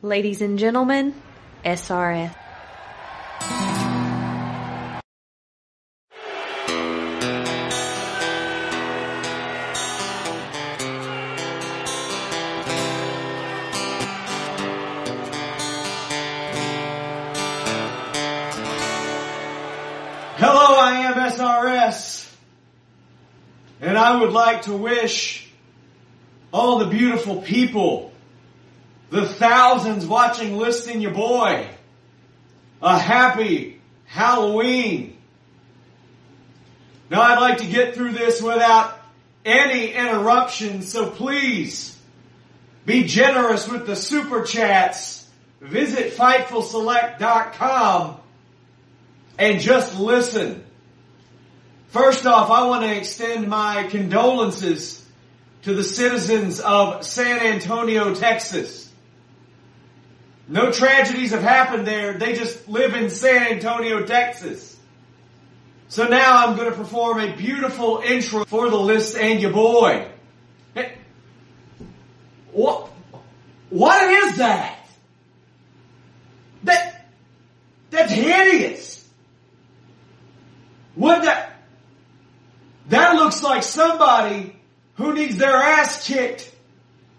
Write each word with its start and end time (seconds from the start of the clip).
Ladies 0.00 0.42
and 0.42 0.60
gentlemen, 0.60 1.12
SRS. 1.64 2.32
Hello, 20.36 20.76
I 20.78 21.06
am 21.06 21.14
SRS. 21.14 22.32
And 23.80 23.98
I 23.98 24.20
would 24.20 24.30
like 24.32 24.62
to 24.62 24.76
wish 24.76 25.50
all 26.52 26.78
the 26.78 26.86
beautiful 26.86 27.42
people, 27.42 28.12
the 29.10 29.26
thousands 29.26 30.06
watching 30.06 30.56
Listing 30.56 31.00
Your 31.00 31.12
Boy, 31.12 31.68
a 32.82 32.98
happy 32.98 33.80
Halloween. 34.04 35.16
Now 37.10 37.22
I'd 37.22 37.40
like 37.40 37.58
to 37.58 37.66
get 37.66 37.94
through 37.94 38.12
this 38.12 38.42
without 38.42 38.98
any 39.44 39.92
interruption, 39.92 40.82
so 40.82 41.10
please 41.10 41.96
be 42.84 43.04
generous 43.04 43.68
with 43.68 43.86
the 43.86 43.96
super 43.96 44.44
chats. 44.44 45.26
Visit 45.60 46.14
FightfulSelect.com 46.14 48.20
and 49.38 49.60
just 49.60 49.98
listen. 49.98 50.64
First 51.88 52.26
off, 52.26 52.50
I 52.50 52.66
want 52.66 52.84
to 52.84 52.96
extend 52.96 53.48
my 53.48 53.84
condolences 53.84 55.04
to 55.62 55.74
the 55.74 55.84
citizens 55.84 56.60
of 56.60 57.04
San 57.04 57.40
Antonio, 57.40 58.14
Texas. 58.14 58.87
No 60.48 60.72
tragedies 60.72 61.32
have 61.32 61.42
happened 61.42 61.86
there. 61.86 62.14
They 62.14 62.34
just 62.34 62.68
live 62.68 62.94
in 62.94 63.10
San 63.10 63.52
Antonio, 63.52 64.06
Texas. 64.06 64.76
So 65.88 66.08
now 66.08 66.46
I'm 66.46 66.56
going 66.56 66.70
to 66.70 66.76
perform 66.76 67.20
a 67.20 67.36
beautiful 67.36 68.02
intro 68.04 68.44
for 68.46 68.70
the 68.70 68.78
list 68.78 69.16
and 69.16 69.40
your 69.40 69.52
boy. 69.52 70.08
What? 72.52 72.90
What 73.70 74.10
is 74.10 74.38
that? 74.38 74.78
That 76.64 77.04
that's 77.90 78.12
hideous. 78.12 79.06
What 80.94 81.22
that? 81.22 81.52
That 82.88 83.14
looks 83.16 83.42
like 83.42 83.62
somebody 83.62 84.56
who 84.96 85.14
needs 85.14 85.36
their 85.36 85.54
ass 85.54 86.06
kicked 86.06 86.50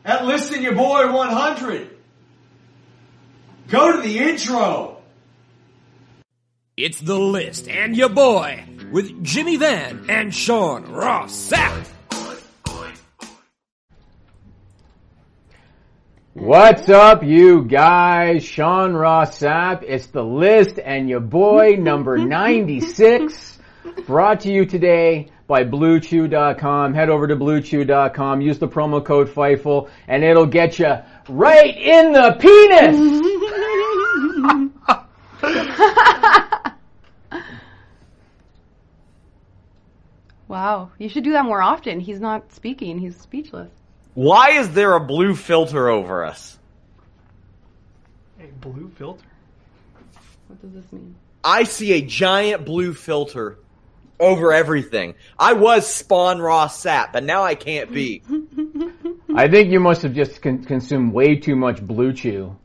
at 0.04 0.26
Listen 0.26 0.62
Your 0.62 0.76
Boy 0.76 1.12
100. 1.12 1.99
Go 3.70 3.96
to 3.96 4.02
the 4.02 4.18
intro. 4.18 4.98
It's 6.76 7.00
the 7.00 7.20
list 7.20 7.68
and 7.68 7.96
your 7.96 8.10
boy 8.10 8.64
with 8.92 9.24
Jimmy 9.24 9.58
Van 9.58 10.08
and 10.10 10.34
Sean 10.34 10.92
Ross 10.92 11.52
Sapp. 11.52 11.86
What's 16.34 16.90
up, 16.90 17.24
you 17.24 17.64
guys? 17.64 18.44
Sean 18.44 18.94
Ross 18.94 19.38
Sapp. 19.38 19.84
It's 19.84 20.08
the 20.08 20.24
list 20.24 20.80
and 20.80 21.08
your 21.08 21.20
boy 21.20 21.76
number 21.78 22.18
96 22.18 23.60
brought 24.08 24.40
to 24.42 24.52
you 24.52 24.66
today 24.66 25.30
by 25.46 25.64
BlueChew.com. 25.64 26.94
Head 26.96 27.10
over 27.10 27.28
to 27.28 27.36
BlueChew.com, 27.36 28.42
use 28.42 28.58
the 28.58 28.68
promo 28.68 29.04
code 29.04 29.30
FIGHTFUL 29.30 29.90
and 30.08 30.24
it'll 30.24 30.46
get 30.46 30.80
you 30.80 30.96
right 31.28 31.78
in 31.78 32.14
the 32.14 32.38
penis! 32.40 33.59
Wow, 40.50 40.90
you 40.98 41.10
should 41.10 41.24
do 41.24 41.34
that 41.34 41.46
more 41.46 41.62
often. 41.62 42.00
He's 42.00 42.20
not 42.20 42.52
speaking, 42.52 42.98
he's 42.98 43.16
speechless. 43.16 43.70
Why 44.16 44.50
is 44.54 44.72
there 44.72 44.96
a 44.96 45.00
blue 45.00 45.36
filter 45.36 45.90
over 45.90 46.26
us? 46.26 46.58
A 48.42 48.48
blue 48.60 48.92
filter? 48.98 49.24
What 50.48 50.60
does 50.60 50.74
this 50.74 50.92
mean? 50.92 51.16
I 51.44 51.64
see 51.64 51.94
a 51.94 52.02
giant 52.02 52.66
blue 52.66 52.96
filter 52.96 53.60
over 54.20 54.52
everything. 54.52 55.14
I 55.38 55.54
was 55.54 55.86
Spawn 55.86 56.42
Raw 56.42 56.66
Sap, 56.66 57.14
but 57.14 57.24
now 57.24 57.44
I 57.44 57.54
can't 57.54 57.94
be. 57.94 58.24
I 59.36 59.48
think 59.48 59.70
you 59.70 59.80
must 59.80 60.02
have 60.02 60.16
just 60.16 60.42
con- 60.42 60.64
consumed 60.64 61.14
way 61.14 61.36
too 61.36 61.56
much 61.56 61.80
Blue 61.80 62.12
Chew 62.12 62.58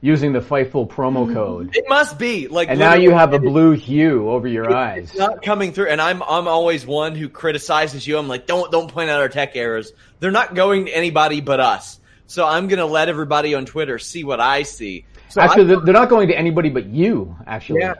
using 0.00 0.32
the 0.32 0.40
Fightful 0.40 0.88
promo 0.88 1.32
code. 1.32 1.74
It 1.74 1.84
must 1.88 2.18
be 2.18 2.48
like, 2.48 2.68
And 2.68 2.78
now 2.78 2.94
you 2.94 3.10
have 3.10 3.32
a 3.32 3.38
blue 3.38 3.72
hue 3.72 4.28
over 4.28 4.46
your 4.46 4.74
eyes. 4.74 5.10
It's 5.10 5.18
not 5.18 5.42
coming 5.42 5.72
through, 5.72 5.88
and 5.88 6.00
I'm 6.00 6.22
I'm 6.22 6.48
always 6.48 6.86
one 6.86 7.14
who 7.14 7.28
criticizes 7.28 8.06
you. 8.06 8.18
I'm 8.18 8.28
like, 8.28 8.46
don't 8.46 8.70
don't 8.70 8.90
point 8.90 9.10
out 9.10 9.20
our 9.20 9.28
tech 9.28 9.56
errors. 9.56 9.92
They're 10.20 10.30
not 10.30 10.54
going 10.54 10.86
to 10.86 10.92
anybody 10.92 11.40
but 11.40 11.60
us. 11.60 12.00
So 12.26 12.46
I'm 12.46 12.68
gonna 12.68 12.86
let 12.86 13.08
everybody 13.08 13.54
on 13.54 13.66
Twitter 13.66 13.98
see 13.98 14.24
what 14.24 14.40
I 14.40 14.62
see. 14.62 15.04
So 15.28 15.40
Actually, 15.40 15.64
I, 15.64 15.66
they're 15.66 15.80
they're 15.80 15.94
not 15.94 16.08
going 16.08 16.28
to 16.28 16.38
anybody 16.38 16.70
but 16.70 16.86
you, 16.86 17.36
actually. 17.46 17.80
yeah, 17.80 17.94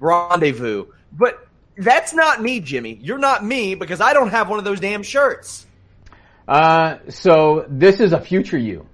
rendezvous. 0.00 0.86
But 1.12 1.46
that's 1.76 2.14
not 2.14 2.40
me, 2.40 2.60
Jimmy. 2.60 2.98
You're 3.02 3.18
not 3.18 3.44
me 3.44 3.74
because 3.74 4.00
I 4.00 4.12
don't 4.12 4.30
have 4.30 4.48
one 4.48 4.58
of 4.58 4.64
those 4.64 4.80
damn 4.80 5.02
shirts. 5.02 5.66
Uh, 6.46 6.98
so 7.08 7.66
this 7.68 8.00
is 8.00 8.12
a 8.12 8.20
future 8.20 8.58
you. 8.58 8.86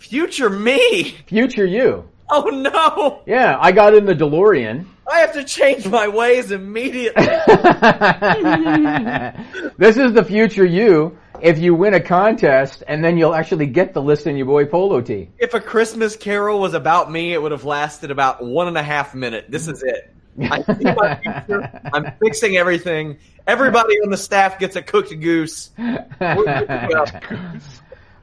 Future 0.00 0.48
me. 0.48 1.10
Future 1.26 1.66
you. 1.66 2.08
Oh 2.30 2.44
no! 2.44 3.20
Yeah, 3.26 3.58
I 3.60 3.70
got 3.70 3.92
in 3.92 4.06
the 4.06 4.14
DeLorean. 4.14 4.86
I 5.10 5.18
have 5.18 5.34
to 5.34 5.44
change 5.44 5.86
my 5.86 6.08
ways 6.08 6.52
immediately. 6.52 7.22
this 9.76 9.98
is 9.98 10.14
the 10.14 10.24
future 10.26 10.64
you 10.64 11.18
if 11.42 11.58
you 11.58 11.74
win 11.74 11.94
a 11.94 12.00
contest 12.00 12.82
and 12.88 13.04
then 13.04 13.18
you'll 13.18 13.34
actually 13.34 13.66
get 13.66 13.92
the 13.92 14.00
list 14.00 14.26
in 14.26 14.36
your 14.36 14.46
boy 14.46 14.64
polo 14.64 15.00
tee. 15.00 15.28
if 15.38 15.52
a 15.52 15.60
Christmas 15.60 16.16
Carol 16.16 16.60
was 16.60 16.74
about 16.74 17.10
me, 17.10 17.34
it 17.34 17.42
would 17.42 17.52
have 17.52 17.64
lasted 17.64 18.10
about 18.10 18.42
one 18.42 18.68
and 18.68 18.78
a 18.78 18.82
half 18.82 19.14
minute. 19.14 19.46
This 19.48 19.68
is 19.68 19.82
it. 19.82 20.14
I 20.50 20.62
see 20.62 20.84
my 20.84 21.16
future. 21.16 21.80
I'm 21.92 22.12
fixing 22.22 22.56
everything. 22.56 23.18
Everybody 23.46 23.96
on 24.02 24.10
the 24.10 24.16
staff 24.16 24.58
gets 24.58 24.76
a 24.76 24.82
cooked 24.82 25.18
goose. 25.20 25.70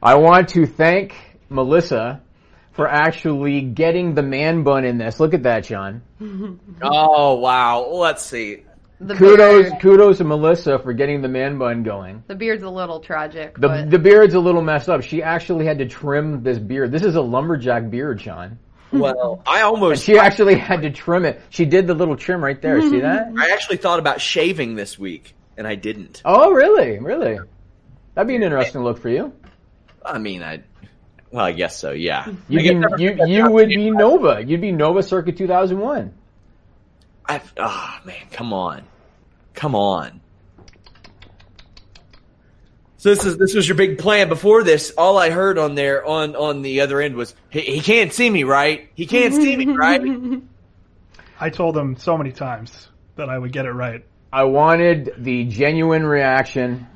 I 0.02 0.14
want 0.14 0.48
to 0.50 0.66
thank 0.66 1.27
Melissa 1.48 2.20
for 2.72 2.86
actually 2.88 3.60
getting 3.62 4.14
the 4.14 4.22
man 4.22 4.62
bun 4.62 4.84
in 4.84 4.98
this. 4.98 5.18
Look 5.20 5.34
at 5.34 5.42
that, 5.44 5.64
John. 5.64 6.02
Oh 6.82 7.34
wow! 7.34 7.86
Let's 7.90 8.22
see. 8.24 8.64
The 9.00 9.14
Kudos, 9.14 9.68
beard, 9.70 9.80
kudos 9.80 10.18
to 10.18 10.24
Melissa 10.24 10.78
for 10.80 10.92
getting 10.92 11.22
the 11.22 11.28
man 11.28 11.56
bun 11.58 11.84
going. 11.84 12.24
the 12.26 12.34
beard's 12.34 12.64
a 12.64 12.70
little 12.70 12.98
tragic, 13.00 13.54
The 13.54 13.68
but 13.68 13.90
the 13.90 13.98
beard's 13.98 14.34
a 14.34 14.40
little 14.40 14.62
messed 14.62 14.88
up. 14.88 15.02
She 15.02 15.22
actually 15.22 15.66
had 15.66 15.78
to 15.78 15.86
trim 15.86 16.42
this 16.42 16.58
beard. 16.58 16.90
This 16.90 17.02
is 17.04 17.14
a 17.14 17.20
lumberjack 17.20 17.90
beard, 17.90 18.20
Sean. 18.20 18.58
Well, 18.90 19.40
I 19.46 19.58
And 19.58 19.64
almost. 19.66 20.02
she 20.04 20.18
actually 20.18 20.56
had 20.56 20.82
to 20.82 20.90
trim 20.90 21.24
it. 21.26 21.40
She 21.50 21.64
did 21.64 21.86
the 21.86 21.94
little 21.94 22.16
trim 22.16 22.42
right 22.42 22.60
there. 22.60 22.80
See 22.80 23.00
that? 23.00 23.32
I 23.38 23.50
actually 23.50 23.76
thought 23.76 24.00
about 24.00 24.20
shaving 24.20 24.74
this 24.74 24.98
week, 24.98 25.34
and 25.56 25.64
I 25.66 25.74
didn't. 25.76 26.22
Oh, 26.24 26.50
really? 26.52 26.98
Really? 26.98 27.38
That'd 28.14 28.26
be 28.28 28.34
an 28.36 28.42
interesting 28.42 28.82
look 28.82 28.98
for 28.98 29.10
you. 29.10 29.32
I 30.04 30.18
mean, 30.18 30.42
I. 30.42 30.62
Well, 31.30 31.44
I 31.44 31.52
guess 31.52 31.76
so. 31.76 31.92
Yeah. 31.92 32.26
You'd 32.48 32.96
be, 32.96 33.02
you 33.02 33.26
you 33.26 33.50
would 33.50 33.68
be 33.68 33.90
Nova. 33.90 34.42
You'd 34.44 34.60
be 34.60 34.72
Nova 34.72 35.02
circa 35.02 35.32
2001. 35.32 36.14
I, 37.28 37.42
oh 37.58 37.98
man, 38.04 38.26
come 38.30 38.54
on, 38.54 38.84
come 39.52 39.74
on. 39.74 40.20
So 42.96 43.10
this 43.10 43.24
is 43.24 43.36
this 43.36 43.54
was 43.54 43.68
your 43.68 43.76
big 43.76 43.98
plan. 43.98 44.28
Before 44.28 44.64
this, 44.64 44.92
all 44.96 45.18
I 45.18 45.30
heard 45.30 45.58
on 45.58 45.74
there 45.74 46.04
on 46.04 46.34
on 46.34 46.62
the 46.62 46.80
other 46.80 47.00
end 47.00 47.14
was 47.14 47.34
he, 47.50 47.60
he 47.60 47.80
can't 47.80 48.12
see 48.12 48.28
me, 48.28 48.44
right? 48.44 48.88
He 48.94 49.06
can't 49.06 49.34
see 49.34 49.56
me, 49.56 49.66
right? 49.66 50.02
I 51.40 51.50
told 51.50 51.76
him 51.76 51.96
so 51.96 52.16
many 52.16 52.32
times 52.32 52.88
that 53.16 53.28
I 53.28 53.38
would 53.38 53.52
get 53.52 53.66
it 53.66 53.72
right. 53.72 54.04
I 54.32 54.44
wanted 54.44 55.14
the 55.18 55.44
genuine 55.44 56.04
reaction, 56.04 56.86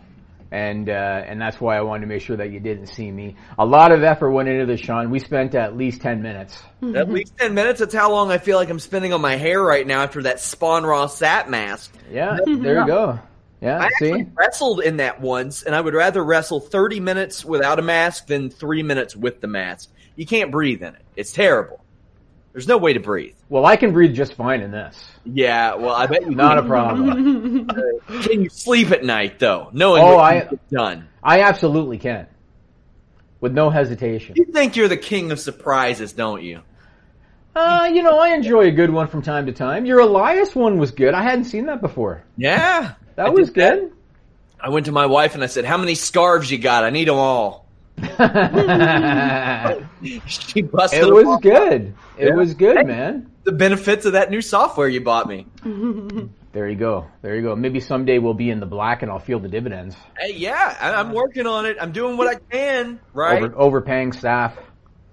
and 0.53 0.91
uh, 0.91 0.93
and 1.27 1.41
that's 1.41 1.59
why 1.61 1.79
I 1.79 1.81
wanted 1.81 2.03
to 2.03 2.07
make 2.07 2.21
sure 2.21 2.37
that 2.37 2.51
you 2.51 2.61
didn't 2.61 2.89
see 2.89 3.11
me. 3.11 3.37
A 3.59 3.65
lot 3.65 3.91
of 3.91 4.05
effort 4.05 4.31
went 4.33 4.51
into 4.51 4.67
this, 4.67 4.81
Sean. 4.81 5.11
We 5.11 5.19
spent 5.19 5.55
at 5.55 5.79
least 5.79 6.03
ten 6.03 6.21
minutes. 6.21 6.63
At 6.95 7.11
least 7.11 7.39
ten 7.39 7.55
minutes. 7.55 7.81
That's 7.81 7.95
how 7.95 8.13
long 8.13 8.31
I 8.31 8.37
feel 8.37 8.59
like 8.59 8.69
I'm 8.69 8.79
spending 8.79 9.15
on 9.15 9.23
my 9.23 9.37
hair 9.37 9.63
right 9.63 9.87
now 9.87 10.03
after 10.03 10.23
that 10.25 10.41
Spawn 10.41 10.85
Raw 10.85 11.07
Sat 11.07 11.49
mask. 11.49 11.95
Yeah, 12.11 12.37
there 12.45 12.81
you 12.81 12.87
go. 12.87 13.19
Yeah, 13.63 13.79
I 13.79 13.87
actually 13.87 14.27
wrestled 14.35 14.81
in 14.81 14.99
that 14.99 15.23
once, 15.23 15.63
and 15.63 15.75
I 15.75 15.81
would 15.81 15.95
rather 15.95 16.23
wrestle 16.23 16.61
30 16.61 17.01
minutes 17.01 17.45
without 17.45 17.79
a 17.79 17.83
mask 17.83 18.27
than 18.27 18.51
three 18.51 18.83
minutes 18.83 19.17
with 19.17 19.41
the 19.41 19.47
mask. 19.47 19.91
You 20.17 20.27
can't 20.27 20.51
breathe 20.51 20.83
in 20.83 20.95
it. 20.95 21.03
It's 21.17 21.33
terrible. 21.33 21.82
There's 22.53 22.69
no 22.69 22.77
way 22.77 22.93
to 22.93 23.01
breathe. 23.01 23.35
Well, 23.49 23.65
I 23.65 23.77
can 23.77 23.93
breathe 23.93 24.15
just 24.15 24.35
fine 24.35 24.61
in 24.61 24.71
this. 24.71 25.03
Yeah, 25.25 25.75
well, 25.77 25.95
I 25.95 26.07
bet 26.07 26.23
you 26.23 26.35
Not 26.35 26.59
a 26.59 26.63
problem. 26.63 27.67
Can 28.23 28.43
you 28.43 28.51
sleep 28.51 28.91
at 28.91 29.05
night 29.05 29.39
though, 29.39 29.71
knowing 29.73 30.03
Oh, 30.03 30.17
what 30.17 30.25
I- 30.25 30.49
you've 30.51 30.69
done? 30.71 31.09
I 31.23 31.41
absolutely 31.43 31.99
can, 31.99 32.27
with 33.41 33.53
no 33.53 33.71
hesitation. 33.71 34.35
You 34.37 34.45
think 34.47 34.77
you're 34.77 34.89
the 34.89 34.97
king 34.99 35.31
of 35.33 35.41
surprises, 35.41 36.13
don't 36.13 36.43
you? 36.43 36.61
Uh, 37.55 37.89
you 37.93 38.03
know, 38.03 38.19
I 38.19 38.31
enjoy 38.31 38.67
a 38.67 38.71
good 38.71 38.91
one 38.91 39.07
from 39.09 39.23
time 39.23 39.47
to 39.47 39.53
time. 39.53 39.85
Your 39.87 40.01
Elias 40.01 40.55
one 40.55 40.79
was 40.79 40.91
good. 40.91 41.15
I 41.15 41.23
hadn't 41.23 41.45
seen 41.45 41.67
that 41.67 41.81
before. 41.81 42.25
Yeah, 42.37 42.93
That 43.17 43.27
I 43.27 43.29
was 43.31 43.49
did 43.51 43.57
that. 43.63 43.81
good. 43.81 43.93
I 44.61 44.69
went 44.71 44.87
to 44.87 44.93
my 44.93 45.07
wife 45.07 45.35
and 45.35 45.43
I 45.43 45.47
said, 45.47 45.65
"How 45.65 45.77
many 45.77 45.95
scarves 45.95 46.51
you 46.51 46.59
got? 46.59 46.85
I 46.85 46.91
need 46.91 47.09
them 47.09 47.17
all." 47.17 47.62
She 50.27 50.63
busted. 50.63 51.01
it 51.05 51.13
was 51.13 51.41
good. 51.41 51.95
It 52.19 52.29
Yeah. 52.29 52.35
was 52.35 52.55
good, 52.55 52.77
Hey. 52.79 52.83
man. 52.85 53.31
The 53.45 53.53
benefits 53.53 54.05
of 54.07 54.13
that 54.13 54.31
new 54.31 54.41
software 54.41 54.89
you 54.89 55.01
bought 55.01 55.29
me. 55.29 55.47
There 56.53 56.69
you 56.69 56.77
go. 56.77 57.07
There 57.23 57.35
you 57.35 57.41
go. 57.41 57.57
Maybe 57.57 57.81
someday 57.81 58.19
we'll 58.19 58.35
be 58.35 58.51
in 58.51 58.61
the 58.61 58.67
black 58.67 59.01
and 59.03 59.11
I'll 59.11 59.19
feel 59.19 59.39
the 59.39 59.49
dividends. 59.49 59.97
Hey, 60.19 60.35
yeah, 60.35 60.77
I, 60.79 60.93
I'm 61.01 61.13
working 61.15 61.47
on 61.47 61.65
it. 61.65 61.79
I'm 61.81 61.93
doing 61.93 62.19
what 62.19 62.29
I 62.29 62.35
can. 62.51 63.01
Right? 63.15 63.43
Over, 63.43 63.57
overpaying 63.57 64.13
staff. 64.13 64.55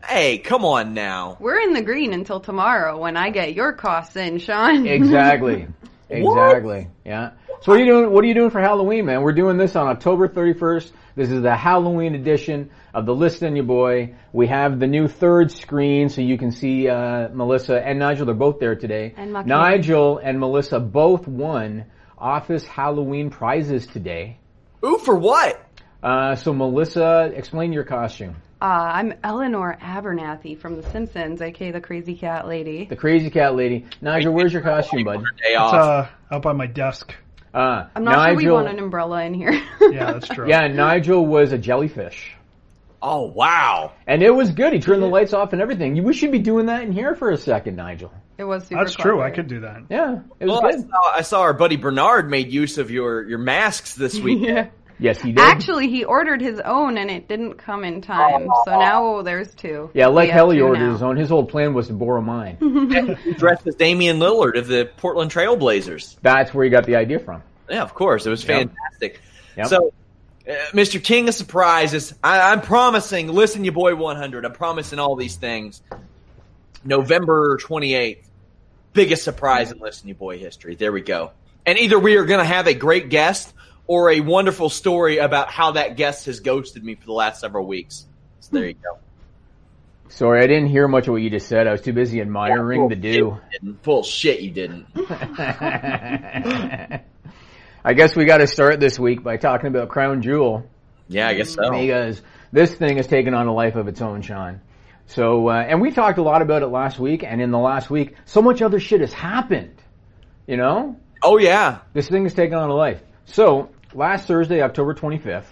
Hey, 0.06 0.40
come 0.40 0.66
on 0.66 0.94
now. 0.94 1.38
we're 1.40 1.62
in 1.62 1.72
the 1.72 1.82
green 1.82 2.12
until 2.12 2.42
tomorrow 2.42 3.00
when 3.00 3.16
I 3.16 3.30
get 3.30 3.54
your 3.54 3.72
costs 3.72 4.18
in, 4.18 4.40
Sean. 4.40 4.86
Exactly. 4.86 5.66
exactly. 6.10 6.90
Yeah. 7.06 7.32
So 7.62 7.74
what 7.74 7.82
are 7.82 7.84
you 7.84 7.92
doing? 7.92 8.12
What 8.14 8.24
are 8.24 8.28
you 8.28 8.34
doing 8.34 8.52
for 8.52 8.62
Halloween, 8.62 9.06
man? 9.06 9.22
We're 9.22 9.34
doing 9.34 9.58
this 9.58 9.76
on 9.76 9.88
October 9.88 10.30
31st. 10.30 10.92
This 11.16 11.30
is 11.30 11.42
the 11.42 11.54
Halloween 11.54 12.16
edition 12.16 12.72
of 12.94 13.06
the 13.06 13.14
List 13.14 13.42
and 13.42 13.54
Your 13.58 13.66
Boy. 13.66 14.16
We 14.32 14.48
have 14.48 14.80
the 14.80 14.88
new 14.88 15.10
third 15.10 15.52
screen 15.52 16.08
so 16.08 16.22
you 16.22 16.38
can 16.38 16.52
see 16.52 16.88
uh, 16.88 17.28
Melissa 17.34 17.86
and 17.86 18.00
Nigel. 18.00 18.26
They're 18.26 18.34
both 18.34 18.62
there 18.62 18.78
today. 18.78 19.14
And 19.18 19.32
Makia. 19.32 19.46
Nigel 19.48 20.20
and 20.20 20.40
Melissa 20.40 20.80
both 20.80 21.28
won 21.28 21.84
Office 22.18 22.66
Halloween 22.66 23.30
prizes 23.30 23.86
today. 23.88 24.40
Ooh, 24.86 24.98
for 24.98 25.16
what? 25.16 25.62
Uh, 26.02 26.36
so 26.36 26.54
Melissa, 26.54 27.34
explain 27.36 27.74
your 27.74 27.84
costume. 27.84 28.38
Uh, 28.62 28.66
I'm 28.94 29.14
Eleanor 29.22 29.78
Abernathy 29.82 30.58
from 30.58 30.78
The 30.78 30.90
Simpsons, 30.92 31.42
aka 31.42 31.72
the 31.72 31.82
Crazy 31.82 32.16
Cat 32.16 32.48
Lady. 32.48 32.86
The 32.86 32.96
crazy 32.96 33.30
cat 33.30 33.56
lady. 33.56 33.86
Nigel, 34.00 34.34
where's 34.34 34.54
your 34.54 34.62
costume, 34.62 35.04
bud? 35.04 35.20
Day 35.44 35.56
It's 35.56 35.74
uh, 35.74 36.10
up 36.32 36.46
on 36.46 36.56
my 36.56 36.68
desk. 36.68 37.14
Uh, 37.54 37.86
I'm 37.96 38.04
not 38.04 38.28
sure 38.30 38.36
we 38.38 38.50
want 38.52 38.68
an 38.68 38.80
umbrella 38.80 39.24
in 39.24 39.34
here. 39.34 39.62
Yeah, 39.82 40.12
that's 40.14 40.28
true. 40.28 40.48
Yeah, 40.48 40.68
Nigel 40.68 41.26
was 41.26 41.52
a 41.52 41.58
jellyfish. 41.58 42.34
oh 43.02 43.24
wow. 43.26 43.94
And 44.06 44.22
it 44.22 44.30
was 44.30 44.52
good. 44.52 44.74
He 44.74 44.80
turned 44.80 45.02
the 45.02 45.08
lights 45.08 45.34
off 45.34 45.54
and 45.54 45.62
everything. 45.62 46.04
We 46.04 46.14
should 46.14 46.32
be 46.32 46.40
doing 46.40 46.68
that 46.68 46.84
in 46.84 46.92
here 46.92 47.16
for 47.16 47.32
a 47.32 47.38
second, 47.38 47.76
Nigel. 47.76 48.14
it 48.38 48.44
was 48.44 48.68
super 48.68 48.84
That's 48.84 48.96
true. 48.96 49.22
I 49.22 49.32
could 49.32 49.48
do 49.48 49.62
that. 49.62 49.84
Yeah, 49.90 50.20
it 50.40 50.46
was 50.46 50.62
Well, 50.62 50.66
I 50.68 50.72
good. 50.74 50.90
saw, 50.90 51.12
I 51.16 51.22
saw 51.22 51.42
our 51.42 51.54
buddy 51.54 51.76
Bernard 51.78 52.30
made 52.30 52.52
use 52.52 52.78
of 52.78 52.92
your 52.92 53.24
your 53.24 53.40
masks 53.40 53.96
this 53.96 54.20
week. 54.26 54.40
Yeah. 54.42 54.68
Yes, 55.02 55.22
he 55.22 55.32
did. 55.32 55.40
Actually, 55.40 55.90
he 55.90 56.04
ordered 56.04 56.42
his 56.42 56.60
own 56.60 56.98
and 56.98 57.10
it 57.10 57.28
didn't 57.30 57.54
come 57.56 57.86
in 57.86 58.02
time. 58.02 58.50
So 58.66 58.78
now 58.78 59.22
there's 59.22 59.54
two. 59.56 59.90
yeah, 59.94 60.08
like 60.08 60.26
We 60.26 60.32
have 60.32 60.36
Helly 60.38 60.60
ordered 60.62 60.80
now. 60.86 60.92
his 60.92 61.02
own. 61.02 61.16
His 61.16 61.30
whole 61.30 61.46
plan 61.46 61.74
was 61.74 61.88
to 61.88 61.94
borrow 61.94 62.22
mine. 62.22 62.58
dressed 63.38 63.66
as 63.66 63.76
Damian 63.76 64.20
Lillard 64.20 64.58
of 64.58 64.68
the 64.68 64.90
Portland 64.98 65.32
Trailblazers. 65.32 66.18
That's 66.22 66.54
where 66.54 66.66
he 66.66 66.70
got 66.70 66.86
the 66.86 66.98
idea 66.98 67.20
from. 67.20 67.42
Yeah, 67.70 67.82
of 67.84 67.94
course. 67.94 68.26
It 68.26 68.30
was 68.30 68.44
Yep. 68.44 68.70
fantastic. 68.72 69.22
Yep. 69.56 69.68
So, 69.68 69.94
uh, 70.50 70.52
Mr. 70.74 71.02
King 71.02 71.30
of 71.30 71.36
Surprises, 71.36 72.14
I, 72.24 72.52
I'm 72.52 72.60
promising, 72.62 73.28
listen, 73.30 73.64
you 73.64 73.72
boy 73.72 73.96
100, 73.96 74.44
I'm 74.44 74.52
promising 74.54 75.00
all 75.00 75.16
these 75.16 75.36
things. 75.38 75.82
November 76.84 77.58
28th, 77.58 78.24
biggest 78.94 79.24
surprise 79.24 79.72
in 79.72 79.80
Listen, 79.80 80.08
you 80.08 80.16
boy 80.16 80.38
history. 80.40 80.76
There 80.76 80.92
we 80.92 81.02
go. 81.02 81.32
And 81.66 81.78
either 81.78 82.00
we 82.00 82.16
are 82.18 82.26
going 82.26 82.40
to 82.40 82.46
have 82.46 82.68
a 82.68 82.74
great 82.74 83.10
guest 83.10 83.54
or 83.90 84.12
a 84.12 84.20
wonderful 84.20 84.70
story 84.70 85.18
about 85.18 85.50
how 85.50 85.72
that 85.72 85.98
guest 85.98 86.28
has 86.28 86.42
ghosted 86.42 86.84
me 86.84 86.94
for 86.94 87.08
the 87.08 87.12
last 87.12 87.42
several 87.42 87.66
weeks. 87.66 88.06
So 88.40 88.50
there 88.54 88.68
you 88.68 88.76
go. 88.76 89.00
Sorry, 90.10 90.44
I 90.44 90.46
didn't 90.48 90.68
hear 90.68 90.88
much 90.88 91.08
of 91.08 91.14
what 91.14 91.24
you 91.24 91.32
just 91.32 91.48
said. 91.48 91.66
I 91.66 91.72
was 91.72 91.82
too 91.82 91.92
busy 91.94 92.22
admiring 92.22 92.88
the 92.88 92.96
Bullshit 92.96 93.02
dew. 93.02 93.38
you 94.44 94.52
didn't. 94.52 94.86
You 94.94 95.02
didn't. 95.06 97.02
I 97.84 97.94
guess 97.96 98.16
we 98.16 98.26
got 98.26 98.38
to 98.38 98.48
start 98.48 98.80
this 98.80 99.00
week 99.00 99.24
by 99.24 99.38
talking 99.38 99.68
about 99.68 99.90
Crown 99.90 100.22
Jewel. 100.22 100.70
Yeah, 101.08 101.28
I 101.28 101.34
guess 101.34 101.56
so. 101.56 101.72
because 101.72 102.22
this 102.52 102.72
thing 102.76 102.98
has 102.98 103.08
taken 103.08 103.34
on 103.34 103.48
a 103.48 103.54
life 103.54 103.76
of 103.76 103.88
its 103.88 104.02
own, 104.02 104.22
Sean. 104.22 104.62
So, 105.08 105.50
uh, 105.50 105.54
and 105.68 105.82
we 105.82 105.90
talked 105.90 106.20
a 106.20 106.22
lot 106.24 106.44
about 106.44 106.62
it 106.62 106.68
last 106.68 107.00
week, 107.00 107.24
and 107.24 107.42
in 107.42 107.50
the 107.50 107.58
last 107.58 107.90
week, 107.90 108.14
so 108.26 108.44
much 108.44 108.62
other 108.62 108.80
shit 108.80 109.02
has 109.02 109.14
happened. 109.14 109.82
You 110.46 110.58
know, 110.58 110.98
Oh, 111.24 111.40
yeah. 111.40 111.80
this 111.94 112.08
thing 112.08 112.24
has 112.24 112.36
taken 112.36 112.56
on 112.56 112.70
a 112.70 112.76
life. 112.76 113.02
So, 113.26 113.70
last 113.94 114.28
Thursday, 114.28 114.62
October 114.62 114.94
25th, 114.94 115.46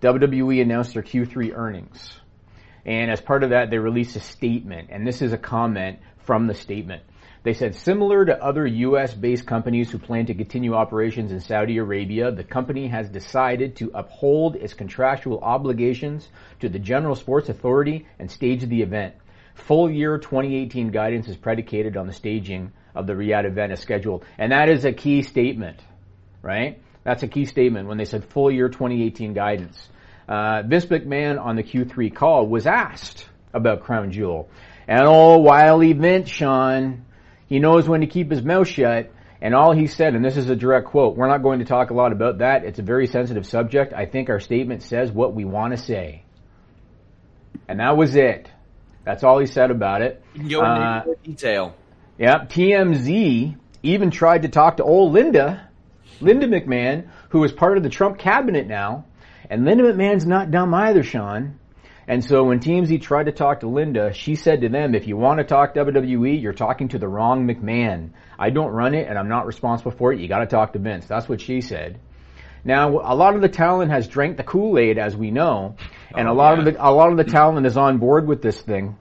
WWE 0.00 0.62
announced 0.62 0.94
their 0.94 1.02
Q3 1.02 1.54
earnings. 1.54 2.12
And 2.84 3.10
as 3.10 3.20
part 3.20 3.42
of 3.42 3.50
that, 3.50 3.70
they 3.70 3.78
released 3.78 4.16
a 4.16 4.20
statement, 4.20 4.88
and 4.90 5.06
this 5.06 5.22
is 5.22 5.32
a 5.32 5.38
comment 5.38 5.98
from 6.24 6.46
the 6.46 6.54
statement. 6.54 7.02
They 7.42 7.52
said, 7.52 7.76
similar 7.76 8.24
to 8.24 8.42
other 8.42 8.66
U.S. 8.66 9.14
based 9.14 9.46
companies 9.46 9.90
who 9.90 9.98
plan 9.98 10.26
to 10.26 10.34
continue 10.34 10.74
operations 10.74 11.30
in 11.30 11.40
Saudi 11.40 11.78
Arabia, 11.78 12.32
the 12.32 12.42
company 12.42 12.88
has 12.88 13.08
decided 13.08 13.76
to 13.76 13.90
uphold 13.94 14.56
its 14.56 14.74
contractual 14.74 15.38
obligations 15.40 16.28
to 16.60 16.68
the 16.68 16.78
General 16.80 17.14
Sports 17.14 17.48
Authority 17.48 18.06
and 18.18 18.30
stage 18.30 18.64
the 18.64 18.82
event. 18.82 19.14
Full 19.54 19.90
year 19.90 20.18
2018 20.18 20.90
guidance 20.90 21.28
is 21.28 21.36
predicated 21.36 21.96
on 21.96 22.06
the 22.06 22.12
staging 22.12 22.72
of 22.96 23.06
the 23.06 23.12
Riyadh 23.12 23.46
event 23.46 23.72
as 23.72 23.80
scheduled. 23.80 24.24
And 24.38 24.50
that 24.50 24.68
is 24.68 24.84
a 24.84 24.92
key 24.92 25.22
statement, 25.22 25.78
right? 26.42 26.80
That's 27.06 27.22
a 27.22 27.28
key 27.28 27.44
statement 27.44 27.86
when 27.86 27.98
they 27.98 28.04
said 28.04 28.24
full 28.24 28.50
year 28.50 28.68
2018 28.68 29.32
guidance. 29.32 29.88
Uh, 30.28 30.62
Vince 30.66 30.86
McMahon 30.86 31.40
on 31.40 31.54
the 31.54 31.62
Q3 31.62 32.12
call 32.12 32.48
was 32.48 32.66
asked 32.66 33.28
about 33.54 33.84
Crown 33.84 34.10
Jewel. 34.10 34.48
And 34.88 35.02
oh, 35.04 35.38
wily 35.38 35.92
Vince, 35.92 36.28
Sean, 36.28 37.04
he 37.48 37.60
knows 37.60 37.88
when 37.88 38.00
to 38.00 38.08
keep 38.08 38.28
his 38.28 38.42
mouth 38.42 38.66
shut. 38.66 39.12
And 39.40 39.54
all 39.54 39.70
he 39.72 39.86
said, 39.86 40.16
and 40.16 40.24
this 40.24 40.36
is 40.36 40.50
a 40.50 40.56
direct 40.56 40.86
quote, 40.88 41.16
we're 41.16 41.28
not 41.28 41.44
going 41.44 41.60
to 41.60 41.64
talk 41.64 41.90
a 41.90 41.94
lot 41.94 42.10
about 42.10 42.38
that. 42.38 42.64
It's 42.64 42.80
a 42.80 42.82
very 42.82 43.06
sensitive 43.06 43.46
subject. 43.46 43.92
I 43.92 44.06
think 44.06 44.28
our 44.28 44.40
statement 44.40 44.82
says 44.82 45.12
what 45.12 45.32
we 45.32 45.44
want 45.44 45.76
to 45.76 45.78
say. 45.80 46.24
And 47.68 47.78
that 47.78 47.96
was 47.96 48.16
it. 48.16 48.50
That's 49.04 49.22
all 49.22 49.38
he 49.38 49.46
said 49.46 49.70
about 49.70 50.02
it. 50.02 50.24
You 50.34 50.40
can 50.40 50.48
go 50.48 50.58
into 50.64 50.80
Uh, 50.82 51.04
detail. 51.22 51.74
Yep. 52.18 52.48
TMZ 52.48 53.56
even 53.84 54.10
tried 54.10 54.42
to 54.42 54.48
talk 54.48 54.78
to 54.78 54.82
old 54.82 55.12
Linda, 55.12 55.68
Linda 56.20 56.46
McMahon, 56.46 57.08
who 57.30 57.42
is 57.44 57.52
part 57.52 57.76
of 57.76 57.82
the 57.82 57.90
Trump 57.90 58.18
cabinet 58.18 58.66
now. 58.66 59.04
And 59.48 59.64
Linda 59.64 59.84
McMahon's 59.84 60.26
not 60.26 60.50
dumb 60.50 60.74
either, 60.74 61.02
Sean. 61.02 61.58
And 62.08 62.24
so 62.24 62.44
when 62.44 62.60
TMZ 62.60 63.02
tried 63.02 63.24
to 63.26 63.32
talk 63.32 63.60
to 63.60 63.68
Linda, 63.68 64.12
she 64.12 64.36
said 64.36 64.60
to 64.60 64.68
them, 64.68 64.94
if 64.94 65.08
you 65.08 65.16
want 65.16 65.38
to 65.38 65.44
talk 65.44 65.74
WWE, 65.74 66.40
you're 66.40 66.52
talking 66.52 66.88
to 66.88 66.98
the 66.98 67.08
wrong 67.08 67.46
McMahon. 67.46 68.10
I 68.38 68.50
don't 68.50 68.70
run 68.70 68.94
it 68.94 69.08
and 69.08 69.18
I'm 69.18 69.28
not 69.28 69.46
responsible 69.46 69.90
for 69.90 70.12
it. 70.12 70.20
You 70.20 70.28
got 70.28 70.38
to 70.38 70.46
talk 70.46 70.72
to 70.74 70.78
Vince. 70.78 71.06
That's 71.06 71.28
what 71.28 71.40
she 71.40 71.60
said. 71.60 71.98
Now, 72.64 72.90
a 72.90 73.14
lot 73.14 73.34
of 73.36 73.42
the 73.42 73.48
talent 73.48 73.92
has 73.92 74.08
drank 74.08 74.36
the 74.36 74.42
Kool-Aid, 74.42 74.98
as 74.98 75.16
we 75.16 75.30
know, 75.30 75.76
and 76.16 76.28
Oh, 76.28 76.32
a 76.32 76.34
lot 76.34 76.58
oh, 76.58 76.62
yeah. 76.62 76.68
of 76.68 76.74
the 76.74 76.88
a 76.88 76.90
lot 76.90 77.10
of 77.12 77.16
the 77.16 77.24
talent 77.24 77.64
is 77.66 77.76
on 77.76 77.98
board 77.98 78.26
with 78.26 78.42
this 78.42 78.60
thing. 78.60 78.96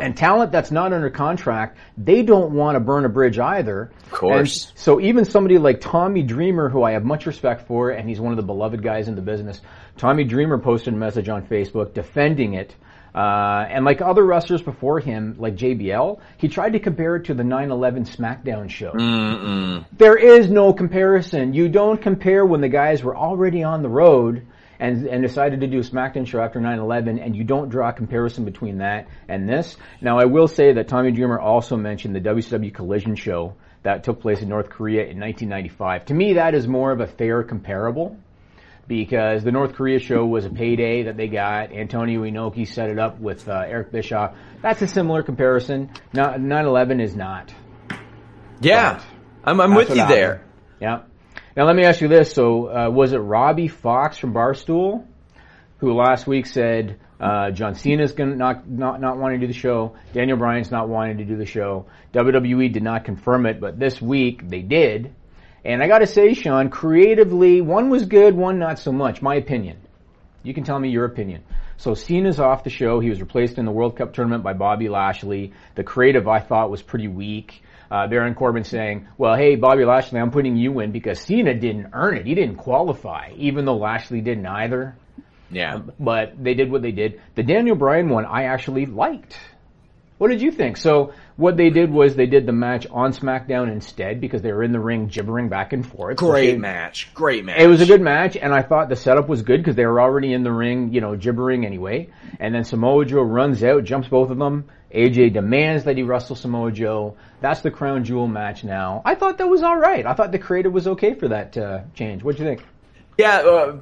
And 0.00 0.16
talent 0.16 0.52
that's 0.52 0.70
not 0.70 0.92
under 0.92 1.10
contract, 1.10 1.76
they 1.98 2.22
don't 2.22 2.52
want 2.54 2.76
to 2.76 2.80
burn 2.80 3.04
a 3.04 3.08
bridge 3.08 3.38
either. 3.38 3.90
Of 4.06 4.10
course. 4.12 4.72
so 4.74 5.00
even 5.00 5.24
somebody 5.24 5.58
like 5.58 5.80
Tommy 5.80 6.22
Dreamer, 6.22 6.68
who 6.68 6.82
I 6.82 6.92
have 6.92 7.04
much 7.04 7.26
respect 7.26 7.66
for, 7.66 7.90
and 7.90 8.08
he's 8.08 8.20
one 8.20 8.32
of 8.32 8.36
the 8.36 8.42
beloved 8.42 8.82
guys 8.82 9.08
in 9.08 9.14
the 9.16 9.22
business, 9.22 9.60
Tommy 9.96 10.24
Dreamer 10.24 10.58
posted 10.58 10.94
a 10.94 10.96
message 10.96 11.28
on 11.28 11.46
Facebook 11.46 11.92
defending 11.94 12.54
it. 12.54 12.74
Uh, 13.14 13.66
and 13.68 13.84
like 13.84 14.00
other 14.00 14.24
wrestlers 14.24 14.62
before 14.62 14.98
him, 14.98 15.36
like 15.38 15.54
JBL, 15.54 16.18
he 16.38 16.48
tried 16.48 16.72
to 16.72 16.78
compare 16.78 17.16
it 17.16 17.24
to 17.26 17.34
the 17.34 17.42
9/11 17.42 18.06
SmackDown 18.08 18.70
show. 18.70 18.92
There 19.92 20.16
is 20.16 20.48
no 20.48 20.72
comparison. 20.72 21.52
You 21.52 21.68
don't 21.68 22.00
compare 22.00 22.46
when 22.46 22.62
the 22.62 22.70
guys 22.70 23.04
were 23.04 23.14
already 23.14 23.62
on 23.64 23.82
the 23.82 23.90
road 23.90 24.46
and, 24.82 25.06
and 25.06 25.22
decided 25.22 25.60
to 25.60 25.68
do 25.68 25.78
a 25.78 25.82
SmackDown 25.82 26.26
show 26.26 26.40
after 26.40 26.58
9/11, 26.58 27.24
and 27.24 27.36
you 27.36 27.44
don't 27.44 27.68
draw 27.68 27.90
a 27.90 27.92
comparison 27.92 28.44
between 28.44 28.78
that 28.78 29.06
and 29.28 29.48
this. 29.48 29.76
Now, 30.00 30.18
I 30.18 30.24
will 30.24 30.48
say 30.48 30.72
that 30.72 30.88
Tommy 30.88 31.12
Dreamer 31.12 31.38
also 31.38 31.76
mentioned 31.76 32.16
the 32.16 32.20
WCW 32.20 32.74
Collision 32.74 33.14
show 33.14 33.54
that 33.84 34.02
took 34.02 34.20
place 34.20 34.42
in 34.42 34.48
North 34.48 34.70
Korea 34.70 35.02
in 35.02 35.20
1995. 35.20 36.06
To 36.06 36.14
me, 36.14 36.34
that 36.34 36.54
is 36.54 36.66
more 36.66 36.90
of 36.90 37.00
a 37.00 37.06
fair 37.06 37.44
comparable 37.44 38.16
because 38.88 39.44
the 39.44 39.52
North 39.52 39.74
Korea 39.74 40.00
show 40.00 40.26
was 40.26 40.46
a 40.46 40.50
payday 40.50 41.04
that 41.04 41.16
they 41.16 41.28
got. 41.28 41.72
Antonio 41.72 42.22
Inoki 42.24 42.66
set 42.66 42.90
it 42.90 42.98
up 42.98 43.20
with 43.20 43.48
uh, 43.48 43.62
Eric 43.64 43.92
Bischoff. 43.92 44.34
That's 44.62 44.82
a 44.82 44.88
similar 44.88 45.22
comparison. 45.22 45.90
Not- 46.12 46.40
9/11 46.40 47.00
is 47.00 47.14
not. 47.14 47.54
Yeah, 48.60 49.00
I'm, 49.44 49.60
I'm 49.60 49.76
with 49.76 49.90
you 49.90 50.06
there. 50.08 50.44
Yeah. 50.80 51.02
Now 51.56 51.66
let 51.66 51.76
me 51.76 51.84
ask 51.84 52.00
you 52.00 52.08
this. 52.08 52.32
So 52.32 52.68
uh, 52.68 52.90
was 52.90 53.12
it 53.12 53.18
Robbie 53.18 53.68
Fox 53.68 54.16
from 54.16 54.32
Barstool 54.32 55.06
who 55.78 55.92
last 55.92 56.26
week 56.26 56.46
said 56.46 56.98
uh, 57.20 57.50
John 57.50 57.74
Cena's 57.74 58.12
gonna 58.12 58.36
not, 58.36 58.68
not 58.68 59.00
not 59.00 59.18
wanting 59.18 59.40
to 59.40 59.46
do 59.46 59.52
the 59.52 59.58
show, 59.58 59.96
Daniel 60.12 60.38
Bryan's 60.38 60.70
not 60.70 60.88
wanting 60.88 61.18
to 61.18 61.24
do 61.24 61.36
the 61.36 61.44
show. 61.44 61.86
WWE 62.14 62.72
did 62.72 62.82
not 62.82 63.04
confirm 63.04 63.46
it, 63.46 63.60
but 63.60 63.78
this 63.78 64.00
week 64.00 64.48
they 64.48 64.62
did. 64.62 65.14
And 65.64 65.82
I 65.82 65.88
got 65.88 65.98
to 65.98 66.06
say, 66.06 66.34
Sean, 66.34 66.70
creatively, 66.70 67.60
one 67.60 67.88
was 67.88 68.06
good, 68.06 68.34
one 68.34 68.58
not 68.58 68.78
so 68.78 68.90
much. 68.90 69.22
My 69.22 69.36
opinion. 69.36 69.78
You 70.42 70.54
can 70.54 70.64
tell 70.64 70.78
me 70.78 70.88
your 70.88 71.04
opinion. 71.04 71.44
So 71.76 71.94
Cena's 71.94 72.40
off 72.40 72.64
the 72.64 72.70
show. 72.70 72.98
He 72.98 73.08
was 73.08 73.20
replaced 73.20 73.58
in 73.58 73.64
the 73.64 73.70
World 73.70 73.96
Cup 73.96 74.12
tournament 74.12 74.42
by 74.42 74.54
Bobby 74.54 74.88
Lashley. 74.88 75.52
The 75.76 75.84
creative 75.84 76.26
I 76.26 76.40
thought 76.40 76.70
was 76.70 76.82
pretty 76.82 77.06
weak. 77.06 77.62
Uh, 77.92 78.06
Baron 78.06 78.34
Corbin 78.34 78.64
saying, 78.64 79.06
well, 79.18 79.36
hey, 79.36 79.54
Bobby 79.54 79.84
Lashley, 79.84 80.18
I'm 80.18 80.30
putting 80.30 80.56
you 80.56 80.80
in 80.80 80.92
because 80.92 81.20
Cena 81.20 81.52
didn't 81.52 81.90
earn 81.92 82.16
it. 82.16 82.24
He 82.24 82.34
didn't 82.34 82.56
qualify, 82.56 83.32
even 83.36 83.66
though 83.66 83.76
Lashley 83.76 84.22
didn't 84.22 84.46
either. 84.46 84.96
Yeah. 85.50 85.82
But 86.00 86.42
they 86.42 86.54
did 86.54 86.70
what 86.70 86.80
they 86.80 86.92
did. 86.92 87.20
The 87.34 87.42
Daniel 87.42 87.76
Bryan 87.76 88.08
one 88.08 88.24
I 88.24 88.44
actually 88.44 88.86
liked. 88.86 89.36
What 90.16 90.28
did 90.28 90.40
you 90.40 90.52
think? 90.52 90.78
So 90.78 91.12
what 91.36 91.58
they 91.58 91.68
did 91.68 91.90
was 91.90 92.14
they 92.14 92.26
did 92.26 92.46
the 92.46 92.52
match 92.52 92.86
on 92.90 93.12
SmackDown 93.12 93.70
instead 93.70 94.22
because 94.22 94.40
they 94.40 94.52
were 94.52 94.62
in 94.62 94.72
the 94.72 94.80
ring 94.80 95.08
gibbering 95.08 95.50
back 95.50 95.74
and 95.74 95.84
forth. 95.84 96.16
Great 96.16 96.58
match. 96.58 97.12
Great 97.12 97.44
match. 97.44 97.60
it 97.60 97.66
was 97.66 97.82
a 97.82 97.86
good 97.86 98.00
match, 98.00 98.36
and 98.36 98.54
I 98.54 98.62
thought 98.62 98.88
the 98.88 98.96
setup 98.96 99.28
was 99.28 99.42
good 99.42 99.58
because 99.58 99.76
they 99.76 99.84
were 99.84 100.00
already 100.00 100.32
in 100.32 100.44
the 100.44 100.52
ring, 100.52 100.94
you 100.94 101.02
know, 101.02 101.14
gibbering 101.16 101.66
anyway. 101.66 102.08
And 102.40 102.54
then 102.54 102.64
Samoa 102.64 103.04
Joe 103.04 103.22
runs 103.22 103.62
out, 103.62 103.84
jumps 103.84 104.08
both 104.08 104.30
of 104.30 104.38
them. 104.38 104.70
AJ 104.94 105.32
demands 105.32 105.84
that 105.84 105.96
he 105.96 106.02
wrestle 106.02 106.36
Samoa 106.36 106.70
Joe. 106.70 107.16
That's 107.40 107.60
the 107.60 107.70
crown 107.70 108.04
jewel 108.04 108.26
match 108.26 108.62
now. 108.62 109.02
I 109.04 109.14
thought 109.14 109.38
that 109.38 109.48
was 109.48 109.62
all 109.62 109.76
right. 109.76 110.04
I 110.06 110.14
thought 110.14 110.32
the 110.32 110.38
creative 110.38 110.72
was 110.72 110.86
okay 110.86 111.14
for 111.14 111.28
that 111.28 111.56
uh, 111.56 111.80
change. 111.94 112.22
What'd 112.22 112.38
you 112.38 112.46
think? 112.46 112.64
Yeah, 113.18 113.38
uh, 113.38 113.80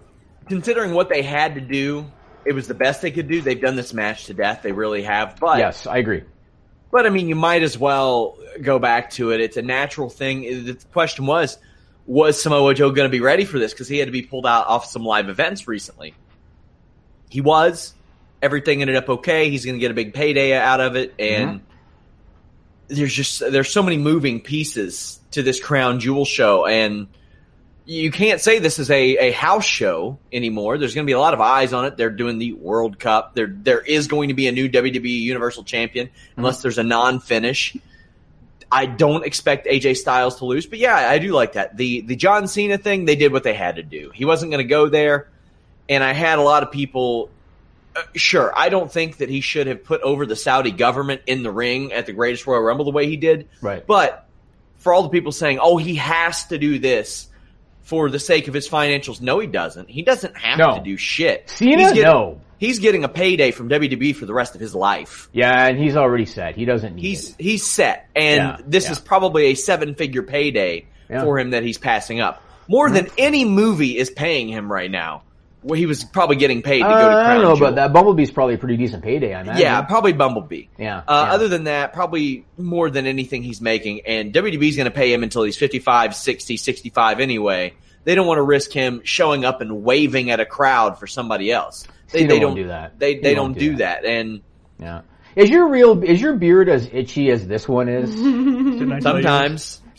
considering 0.49 0.95
what 0.95 1.09
they 1.09 1.23
had 1.23 1.55
to 1.57 1.61
do, 1.61 2.07
it 2.45 2.53
was 2.53 2.69
the 2.69 2.75
best 2.75 3.03
they 3.03 3.11
could 3.11 3.29
do. 3.29 3.41
They've 3.41 3.61
done 3.61 3.77
this 3.77 3.93
match 3.93 4.27
to 4.27 4.35
death. 4.35 4.63
They 4.63 4.73
really 4.73 5.03
have. 5.03 5.37
But 5.41 5.59
yes, 5.59 5.87
I 5.87 5.99
agree. 5.99 6.23
But 6.93 7.07
I 7.07 7.11
mean, 7.11 7.29
you 7.29 7.37
might 7.37 7.63
as 7.63 7.79
well 7.79 8.39
go 8.61 8.79
back 8.79 9.11
to 9.11 9.33
it. 9.33 9.41
It's 9.41 9.57
a 9.57 9.63
natural 9.63 10.11
thing. 10.11 10.65
The 10.65 10.79
question 10.93 11.27
was, 11.27 11.59
was 12.07 12.41
Samoa 12.41 12.75
Joe 12.75 12.91
going 12.91 13.09
to 13.09 13.13
be 13.13 13.21
ready 13.21 13.45
for 13.45 13.59
this? 13.59 13.73
Because 13.73 13.89
he 13.89 13.99
had 13.99 14.07
to 14.07 14.13
be 14.13 14.23
pulled 14.23 14.47
out 14.47 14.67
off 14.67 14.87
some 14.87 15.05
live 15.05 15.29
events 15.29 15.69
recently. 15.69 16.15
He 17.29 17.41
was. 17.41 17.95
Everything 18.43 18.81
ended 18.81 18.97
up 18.97 19.09
okay. 19.09 19.51
He's 19.51 19.65
going 19.65 19.77
to 19.77 19.81
get 19.81 19.91
a 19.91 19.95
big 19.95 20.15
payday 20.15 20.55
out 20.55 20.81
of 20.81 20.97
it, 20.97 21.15
and 21.19 21.61
mm-hmm. 21.61 21.65
there's 22.89 23.15
just 23.15 23.41
there's 23.41 23.71
so 23.71 23.83
many 23.83 23.99
moving 23.99 24.41
pieces 24.41 25.21
to 25.33 25.43
this 25.43 25.61
crown 25.61 26.01
jewel 26.01 26.25
show, 26.25 26.67
and 26.67 27.09
you 27.91 28.11
can't 28.11 28.41
say 28.41 28.61
this 28.61 28.79
is 28.79 28.91
a, 28.91 29.17
a 29.17 29.31
house 29.33 29.65
show 29.65 30.19
anymore. 30.33 30.79
There's 30.79 30.95
going 30.95 31.05
to 31.05 31.11
be 31.11 31.15
a 31.15 31.19
lot 31.19 31.35
of 31.35 31.41
eyes 31.41 31.73
on 31.73 31.87
it. 31.87 31.97
They're 31.97 32.09
doing 32.09 32.39
the 32.39 32.53
World 32.53 32.99
Cup. 32.99 33.35
There 33.35 33.49
there 33.49 33.81
is 33.81 34.07
going 34.07 34.29
to 34.29 34.35
be 34.35 34.47
a 34.47 34.53
new 34.53 34.69
WWE 34.69 35.21
Universal 35.21 35.65
Champion 35.65 36.07
mm-hmm. 36.07 36.41
unless 36.41 36.63
there's 36.63 36.79
a 36.79 36.85
non 36.85 37.21
finish. 37.21 37.77
I 38.73 38.87
don't 38.87 39.27
expect 39.27 39.67
AJ 39.67 39.97
Styles 39.97 40.37
to 40.37 40.45
lose, 40.45 40.67
but 40.67 40.79
yeah, 40.79 40.95
I 40.95 41.19
do 41.19 41.33
like 41.33 41.55
that. 41.55 41.77
The 41.77 42.03
the 42.03 42.15
John 42.15 42.47
Cena 42.47 42.79
thing, 42.79 43.05
they 43.05 43.17
did 43.17 43.33
what 43.33 43.43
they 43.43 43.55
had 43.55 43.77
to 43.77 43.83
do. 43.83 44.13
He 44.15 44.25
wasn't 44.25 44.53
going 44.53 44.63
to 44.65 44.69
go 44.69 44.89
there, 44.89 45.29
and 45.89 46.05
I 46.05 46.13
had 46.13 46.39
a 46.39 46.43
lot 46.43 46.63
of 46.63 46.71
people. 46.71 47.31
Uh, 47.97 48.03
sure, 48.15 48.53
I 48.57 48.69
don't 48.69 48.91
think 48.91 49.19
that 49.19 49.29
he 49.29 49.41
should 49.41 49.67
have 49.67 49.83
put 49.85 50.01
over 50.03 50.25
the 50.27 50.37
Saudi 50.37 50.71
government 50.71 51.23
in 51.27 51.43
the 51.43 51.51
ring 51.51 51.93
at 51.93 52.07
the 52.07 52.13
Greatest 52.13 52.47
Royal 52.47 52.63
Rumble 52.63 52.85
the 52.85 52.91
way 52.93 53.07
he 53.09 53.17
did. 53.17 53.49
Right. 53.61 53.85
But 53.87 54.27
for 54.79 54.93
all 54.93 55.03
the 55.03 55.09
people 55.09 55.33
saying, 55.33 55.59
"Oh, 55.61 55.77
he 55.77 55.97
has 55.97 56.47
to 56.47 56.59
do 56.59 56.79
this 56.79 57.29
for 57.83 58.09
the 58.09 58.19
sake 58.21 58.47
of 58.49 58.55
his 58.55 58.69
financials," 58.69 59.21
no, 59.21 59.39
he 59.41 59.47
doesn't. 59.49 59.91
He 59.91 60.03
doesn't 60.03 60.37
have 60.37 60.59
No. 60.59 60.77
to 60.77 60.81
do 60.83 60.97
shit. 60.97 61.51
Cena? 61.51 61.77
He's 61.79 61.89
getting, 61.89 62.03
No. 62.05 62.41
He's 62.59 62.79
getting 62.79 63.05
a 63.05 63.09
payday 63.09 63.51
from 63.53 63.69
WWE 63.71 64.13
for 64.15 64.27
the 64.27 64.35
rest 64.35 64.55
of 64.55 64.61
his 64.61 64.75
life. 64.75 65.29
Yeah, 65.33 65.67
and 65.67 65.79
he's 65.79 65.97
already 65.97 66.27
set. 66.27 66.57
he 66.57 66.67
doesn't 66.67 66.95
need 66.97 67.03
He's 67.03 67.31
it. 67.31 67.37
he's 67.39 67.67
set, 67.67 68.09
and 68.15 68.37
Yeah, 68.37 68.57
this 68.67 68.85
yeah. 68.85 68.93
is 68.93 68.99
probably 69.01 69.47
a 69.47 69.55
seven 69.55 69.95
figure 69.95 70.23
payday 70.23 70.85
Yeah. 71.09 71.23
for 71.23 71.39
him 71.39 71.51
that 71.51 71.63
he's 71.63 71.79
passing 71.79 72.21
up. 72.21 72.43
More 72.69 72.89
than 72.91 73.09
any 73.19 73.45
movie 73.45 73.97
is 73.99 74.11
paying 74.11 74.49
him 74.49 74.71
right 74.71 74.91
now. 74.91 75.23
Where 75.63 75.77
he 75.79 75.87
was 75.87 76.05
probably 76.05 76.37
getting 76.37 76.63
paid 76.63 76.79
to 76.79 76.85
go 76.85 76.89
to 76.89 76.95
Uh, 76.95 76.99
Crown 77.25 77.27
I 77.31 77.35
don't 77.35 77.43
know, 77.43 77.55
Jewel. 77.57 77.69
but 77.69 77.75
that 77.77 77.93
Bumblebee's 77.93 78.31
probably 78.31 78.55
a 78.55 78.59
pretty 78.59 78.77
decent 78.79 79.03
payday. 79.05 79.35
I 79.35 79.43
imagine. 79.43 79.61
Yeah, 79.61 79.83
probably 79.83 80.13
Bumblebee. 80.15 80.65
Yeah, 80.79 81.03
Uh, 81.07 81.27
yeah. 81.29 81.35
Other 81.35 81.49
than 81.49 81.65
that, 81.65 81.93
probably 81.93 82.47
more 82.57 82.89
than 82.89 83.07
anything 83.07 83.43
he's 83.43 83.61
making. 83.61 84.01
And 84.07 84.33
WWE's 84.33 84.77
going 84.77 84.87
to 84.87 84.91
pay 84.91 85.13
him 85.13 85.23
until 85.23 85.43
he's 85.43 85.57
55, 85.59 86.15
60, 86.15 86.57
65 86.57 87.21
anyway. 87.21 87.75
They 88.05 88.15
don't 88.15 88.27
want 88.27 88.39
to 88.39 88.43
risk 88.43 88.73
him 88.73 89.03
showing 89.05 89.45
up 89.45 89.61
and 89.61 89.83
waving 89.85 90.31
at 90.31 90.41
a 90.41 90.47
crowd 90.47 90.99
for 90.99 91.07
somebody 91.07 91.53
else. 91.53 91.87
They, 92.11 92.25
they 92.25 92.41
don't 92.41 92.55
do 92.55 92.69
that. 92.69 92.99
They, 92.99 93.19
they 93.19 93.35
won't 93.35 93.55
don't 93.57 93.59
do 93.63 93.71
do 93.73 93.77
that. 93.79 94.05
And 94.07 94.41
Yeah. 94.79 95.03
Is 95.37 95.49
your 95.51 95.69
real 95.69 96.03
is 96.03 96.21
your 96.21 96.35
beard 96.35 96.69
as 96.69 96.89
itchy 96.91 97.31
as 97.31 97.47
this 97.47 97.69
one 97.69 97.89
is? 97.89 98.13
Didn't 98.17 98.93
I 98.93 98.99
tell 98.99 99.17
you? 99.19 99.23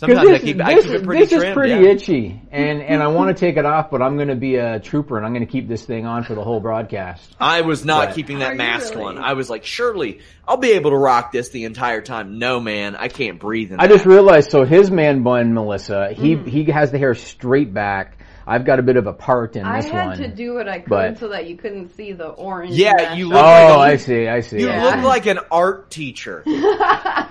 Sometimes, 0.08 0.20
'Cause 0.20 0.27
sometimes 0.27 0.27
I 0.27 0.31
this, 0.31 0.43
keep, 0.43 0.62
I 0.62 0.74
this, 0.75 0.86
keep 0.86 0.93
it 0.93 1.03
pretty 1.05 1.24
this 1.24 1.31
is 1.31 1.39
trimmed. 1.39 1.55
pretty 1.55 1.74
yeah. 1.86 1.89
itchy, 1.91 2.41
and 2.51 2.81
and 2.81 3.01
I 3.03 3.08
want 3.08 3.36
to 3.36 3.39
take 3.39 3.58
it 3.58 3.65
off, 3.65 3.89
but 3.91 4.01
I'm 4.01 4.15
going 4.17 4.27
to 4.27 4.36
be 4.36 4.55
a 4.58 4.79
trooper 4.79 5.17
and 5.17 5.25
I'm 5.25 5.34
going 5.34 5.46
to 5.46 5.51
keep 5.51 5.67
this 5.67 5.86
thing 5.86 6.05
on 6.05 6.24
for 6.24 6.36
the 6.36 6.43
whole 6.43 6.60
broadcast. 6.60 7.36
I 7.39 7.62
was 7.62 7.86
not 7.86 8.08
But- 8.08 8.15
keeping 8.15 8.39
that 8.39 8.58
mask 8.58 8.96
really? 8.96 9.05
on. 9.05 9.17
I 9.20 9.34
was 9.34 9.50
like, 9.50 9.63
surely 9.65 10.20
I'll 10.48 10.58
be 10.58 10.72
able 10.72 10.91
to 10.91 10.98
rock 10.98 11.31
this 11.31 11.50
the 11.50 11.63
entire 11.65 12.01
time. 12.01 12.39
No, 12.39 12.60
man, 12.60 12.96
I 12.96 13.08
can't 13.08 13.39
breathe 13.39 13.72
in 13.72 13.79
I 13.79 13.88
that. 13.88 13.93
just 13.93 14.05
realized. 14.05 14.51
So 14.51 14.65
his 14.65 14.91
man 14.91 15.24
bun, 15.24 15.53
Melissa, 15.53 16.10
he 16.13 16.36
Mm. 16.36 16.48
he 16.48 16.63
has 16.65 16.91
the 16.91 16.98
hair 16.98 17.13
straight 17.15 17.74
back. 17.74 18.17
I've 18.48 18.65
got 18.65 18.79
a 18.79 18.81
bit 18.81 18.98
of 18.98 19.05
a 19.05 19.13
part 19.13 19.55
in 19.55 19.63
I 19.63 19.81
this 19.81 19.91
one. 19.91 20.00
I 20.01 20.15
had 20.15 20.17
to 20.17 20.27
do 20.27 20.55
what 20.55 20.67
I 20.67 20.79
could 20.79 20.89
but- 20.89 21.20
so 21.20 21.27
that 21.29 21.48
you 21.48 21.55
couldn't 21.58 21.96
see 21.96 22.12
the 22.13 22.27
orange. 22.29 22.72
Yeah, 22.75 22.93
mesh. 22.98 23.17
you 23.17 23.27
Oh, 23.27 23.29
look 23.29 23.36
like 23.38 23.77
a- 23.77 23.93
I 23.93 23.96
see. 23.98 24.27
I 24.27 24.39
see. 24.41 24.60
You 24.62 24.67
Yeah. 24.70 24.84
look 24.96 25.05
like 25.05 25.25
an 25.27 25.39
art 25.51 25.91
teacher. 25.91 26.43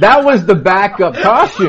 That 0.00 0.24
was 0.24 0.44
the 0.46 0.54
backup 0.54 1.14
costume. 1.14 1.68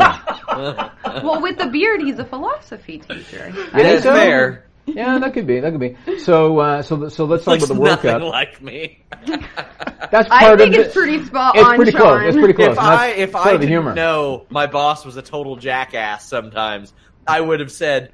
well, 1.24 1.42
with 1.42 1.58
the 1.58 1.68
beard, 1.68 2.02
he's 2.02 2.20
a 2.20 2.26
philosophy 2.26 3.00
teacher. 3.00 3.52
think 3.52 3.72
That's 3.74 4.04
so? 4.04 4.14
fair. 4.14 4.66
Yeah, 4.86 5.18
that 5.20 5.34
could 5.34 5.48
be. 5.48 5.60
That 5.62 5.72
could 5.72 5.80
be. 5.80 6.20
So, 6.20 6.60
uh, 6.60 6.82
so, 6.82 7.08
so 7.10 7.24
let's 7.26 7.46
talk 7.46 7.58
about 7.58 7.68
the 7.70 7.74
World 7.74 8.04
nothing 8.04 8.12
Cup. 8.12 8.22
like 8.24 8.62
me. 8.62 9.00
That's 9.26 10.28
part 10.28 10.32
I 10.32 10.58
think 10.58 10.76
of 10.76 10.82
it's 10.82 10.94
the, 10.94 11.00
pretty 11.00 11.24
spot 11.26 11.56
It's 11.56 11.64
on, 11.66 11.76
pretty 11.78 11.92
Sean. 11.92 12.02
close. 12.02 12.24
It's 12.28 12.38
pretty 12.38 12.54
close. 12.54 12.68
if 12.70 12.76
that's 12.76 12.88
I 12.88 13.08
if 13.10 13.36
I 13.36 13.40
of 13.40 13.46
the 13.46 13.52
didn't 13.60 13.70
humor. 13.70 13.94
know 13.96 14.46
my 14.50 14.68
boss 14.68 15.06
was 15.06 15.16
a 15.18 15.22
total 15.22 15.56
jackass 15.56 16.28
sometimes, 16.28 16.94
I 17.26 17.40
would 17.40 17.62
have 17.62 17.72
said, 17.72 18.12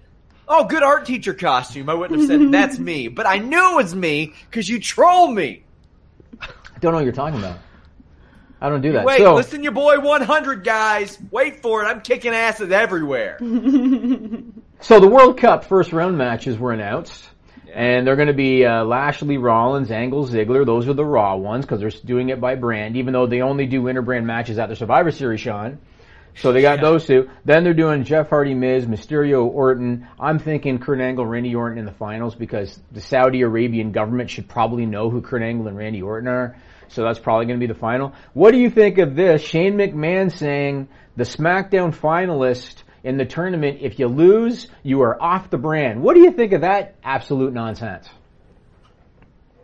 "Oh, 0.48 0.66
good 0.66 0.84
art 0.84 1.06
teacher 1.08 1.34
costume." 1.34 1.90
I 1.90 1.96
wouldn't 1.96 2.20
have 2.20 2.30
said 2.30 2.52
that's 2.52 2.78
me, 2.78 3.08
but 3.08 3.26
I 3.26 3.40
knew 3.40 3.72
it 3.74 3.76
was 3.84 3.96
me 3.96 4.34
because 4.50 4.70
you 4.70 4.80
troll 4.80 5.28
me. 5.32 5.64
I 6.40 6.48
don't 6.80 6.92
know 6.94 6.98
what 7.00 7.04
you're 7.04 7.14
talking 7.14 7.40
about. 7.40 7.58
I 8.62 8.70
don't 8.70 8.82
do 8.82 8.92
that. 8.94 9.06
Wait, 9.06 9.20
so, 9.20 9.36
listen, 9.36 9.64
your 9.64 9.72
boy 9.72 10.00
100 10.00 10.64
guys. 10.64 11.18
Wait 11.32 11.62
for 11.62 11.84
it. 11.84 11.88
I'm 11.88 12.02
kicking 12.02 12.34
asses 12.34 12.72
everywhere. 12.72 13.40
So 14.82 15.02
the 15.02 15.10
World 15.10 15.38
Cup 15.38 15.66
first 15.66 15.92
round 15.92 16.18
matches 16.18 16.58
were 16.58 16.72
announced, 16.72 17.30
and 17.74 18.08
they're 18.08 18.16
going 18.16 18.30
to 18.30 18.34
be 18.34 18.66
uh, 18.66 18.86
Lashley, 18.86 19.38
Rollins, 19.38 19.92
Angle, 19.92 20.26
Ziggler. 20.26 20.66
Those 20.66 20.88
are 20.88 20.94
the 20.94 21.04
Raw 21.04 21.36
ones 21.36 21.66
because 21.66 21.82
they're 21.82 22.06
doing 22.06 22.30
it 22.30 22.40
by 22.40 22.56
brand, 22.56 22.96
even 22.96 23.12
though 23.12 23.28
they 23.28 23.42
only 23.42 23.66
do 23.66 23.84
interbrand 23.84 24.24
matches 24.24 24.58
at 24.58 24.70
the 24.70 24.78
Survivor 24.78 25.12
Series, 25.12 25.42
Sean. 25.42 25.80
So 26.36 26.54
they 26.54 26.62
got 26.62 26.80
those 26.80 27.06
two. 27.06 27.30
Then 27.44 27.66
they're 27.66 27.74
doing 27.74 28.06
Jeff 28.06 28.30
Hardy, 28.30 28.54
Miz, 28.54 28.86
Mysterio, 28.86 29.46
Orton. 29.46 30.08
I'm 30.18 30.40
thinking 30.40 30.80
Kurt 30.80 31.02
Angle, 31.02 31.26
Randy 31.26 31.54
Orton 31.54 31.78
in 31.78 31.86
the 31.86 31.92
finals 31.92 32.36
because 32.36 32.80
the 32.94 33.02
Saudi 33.02 33.42
Arabian 33.42 33.92
government 33.92 34.30
should 34.30 34.48
probably 34.48 34.86
know 34.86 35.10
who 35.10 35.22
Kurt 35.22 35.42
Angle 35.42 35.68
and 35.68 35.78
Randy 35.78 36.02
Orton 36.02 36.30
are. 36.30 36.56
So 36.90 37.04
that's 37.04 37.20
probably 37.20 37.46
going 37.46 37.60
to 37.60 37.66
be 37.66 37.72
the 37.72 37.80
final. 37.80 38.14
What 38.34 38.52
do 38.52 38.58
you 38.58 38.70
think 38.70 38.98
of 38.98 39.16
this? 39.16 39.42
Shane 39.42 39.76
McMahon 39.76 40.32
saying 40.32 40.88
the 41.16 41.24
SmackDown 41.24 41.96
finalist 41.96 42.84
in 43.04 43.18
the 43.18 43.26
tournament, 43.26 43.80
if 43.82 44.00
you 44.00 44.08
lose, 44.08 44.68
you 44.84 45.02
are 45.02 45.22
off 45.22 45.50
the 45.50 45.58
brand. 45.58 46.02
What 46.02 46.16
do 46.16 46.22
you 46.22 46.32
think 46.32 46.54
of 46.54 46.62
that 46.62 46.96
absolute 47.04 47.54
nonsense? 47.54 48.10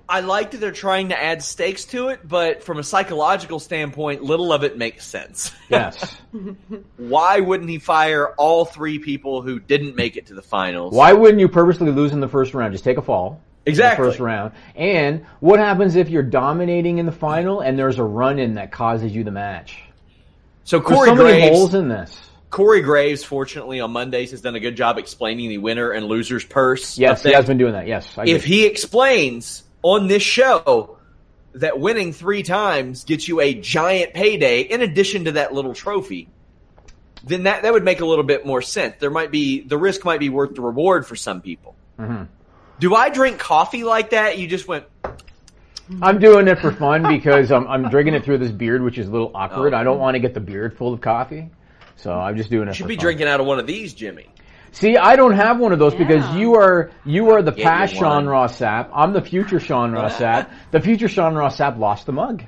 I 0.08 0.20
like 0.20 0.52
that 0.52 0.60
they're 0.60 0.72
trying 0.72 1.10
to 1.10 1.22
add 1.22 1.42
stakes 1.42 1.86
to 1.86 2.10
it, 2.10 2.20
but 2.24 2.64
from 2.64 2.78
a 2.78 2.84
psychological 2.84 3.60
standpoint, 3.60 4.22
little 4.22 4.54
of 4.54 4.64
it 4.64 4.78
makes 4.78 5.06
sense. 5.06 5.52
Yes. 5.68 6.16
Why 6.98 7.40
wouldn't 7.40 7.70
he 7.70 7.80
fire 7.80 8.30
all 8.36 8.66
three 8.66 9.00
people 9.00 9.42
who 9.42 9.60
didn't 9.60 9.96
make 9.96 10.16
it 10.16 10.28
to 10.28 10.36
the 10.36 10.44
finals? 10.44 10.94
Why 10.94 11.12
wouldn't 11.12 11.40
you 11.40 11.50
purposely 11.50 11.90
lose 11.92 12.12
in 12.12 12.20
the 12.20 12.28
first 12.28 12.54
round? 12.54 12.72
Just 12.72 12.84
take 12.84 12.98
a 12.98 13.02
fall. 13.02 13.42
Exactly. 13.66 14.06
First 14.06 14.20
round. 14.20 14.52
And 14.76 15.26
what 15.40 15.60
happens 15.60 15.96
if 15.96 16.10
you're 16.10 16.24
dominating 16.24 17.00
in 17.00 17.06
the 17.06 17.12
final 17.12 17.62
and 17.62 17.78
there's 17.78 17.98
a 17.98 18.04
run 18.04 18.40
in 18.40 18.56
that 18.56 18.72
causes 18.72 19.16
you 19.16 19.24
the 19.24 19.32
match? 19.32 19.82
So 20.64 20.80
There's 20.80 20.88
Corey 20.88 21.10
so 21.10 21.16
many 21.16 21.40
Graves, 21.40 21.58
holes 21.58 21.74
in 21.74 21.90
this. 21.90 22.30
Corey 22.50 22.82
Graves, 22.82 23.24
fortunately, 23.24 23.80
on 23.80 23.92
Mondays 23.92 24.32
has 24.32 24.42
done 24.42 24.56
a 24.56 24.60
good 24.60 24.76
job 24.76 24.98
explaining 24.98 25.50
the 25.50 25.58
winner 25.58 25.92
and 25.92 26.06
loser's 26.08 26.46
purse. 26.46 26.98
Yes, 26.98 27.24
he 27.24 27.32
has 27.32 27.46
been 27.46 27.58
doing 27.58 27.74
that. 27.74 27.88
Yes. 27.88 28.08
If 28.18 28.46
he 28.46 28.66
explains 28.66 29.64
on 29.82 30.08
this 30.08 30.24
show 30.24 30.98
that 31.54 31.80
winning 31.80 32.14
three 32.14 32.44
times 32.44 33.04
gets 33.04 33.28
you 33.28 33.42
a 33.42 33.54
giant 33.54 34.14
payday 34.14 34.62
in 34.62 34.82
addition 34.82 35.26
to 35.26 35.34
that 35.34 35.54
little 35.54 35.74
trophy, 35.74 36.28
then 37.24 37.44
that, 37.44 37.64
that 37.64 37.74
would 37.74 37.84
make 37.84 38.02
a 38.02 38.06
little 38.06 38.24
bit 38.24 38.46
more 38.46 38.62
sense. 38.62 38.96
There 39.00 39.10
might 39.10 39.32
be 39.32 39.62
the 39.62 39.78
risk 39.78 40.06
might 40.06 40.20
be 40.20 40.30
worth 40.30 40.56
the 40.56 40.62
reward 40.62 41.08
for 41.08 41.16
some 41.16 41.42
people. 41.42 41.76
Mhm. 42.00 42.28
Do 42.80 42.94
I 42.96 43.10
drink 43.10 43.40
coffee 43.40 43.84
like 43.84 44.10
that? 44.12 44.38
You 44.38 44.48
just 44.48 44.68
went. 44.68 44.86
I'm 46.02 46.20
doing 46.20 46.48
it 46.48 46.60
for 46.60 46.72
fun 46.72 47.04
because 47.08 47.52
I'm, 47.52 47.68
I'm 47.68 47.90
drinking 47.90 48.16
it 48.16 48.24
through 48.26 48.40
this 48.40 48.52
beard, 48.52 48.82
which 48.82 48.98
is 48.98 49.08
a 49.08 49.12
little 49.12 49.32
awkward. 49.36 49.74
Oh. 49.74 49.78
I 49.78 49.84
don't 49.84 50.00
want 50.00 50.16
to 50.16 50.20
get 50.20 50.34
the 50.34 50.40
beard 50.40 50.76
full 50.78 50.94
of 50.94 51.02
coffee. 51.02 51.50
So 51.98 52.12
I'm 52.12 52.36
just 52.38 52.50
doing 52.50 52.68
it 52.68 52.72
You 52.72 52.74
should 52.76 52.84
for 52.86 52.90
be 52.90 52.96
fun. 52.96 53.04
drinking 53.04 53.28
out 53.28 53.40
of 53.40 53.46
one 53.46 53.60
of 53.60 53.68
these, 53.68 53.94
Jimmy. 53.94 54.28
See, 54.72 54.98
I 54.98 55.16
don't 55.16 55.34
have 55.36 55.60
one 55.60 55.72
of 55.72 55.80
those 55.80 55.96
because 55.96 56.36
you 56.36 56.56
are 56.56 56.92
you 57.06 57.30
are 57.32 57.42
the 57.42 57.52
Get 57.54 57.64
past 57.64 57.94
Sean 57.94 58.26
one. 58.26 58.28
Ross 58.28 58.60
Sapp. 58.60 58.90
I'm 58.94 59.14
the 59.14 59.22
future 59.22 59.60
Sean 59.60 59.92
Ross 59.94 60.16
Sapp. 60.18 60.50
The 60.72 60.82
future 60.82 61.08
Sean 61.08 61.34
Ross 61.36 61.58
Sapp 61.58 61.78
lost 61.78 62.06
the 62.08 62.12
mug. 62.12 62.44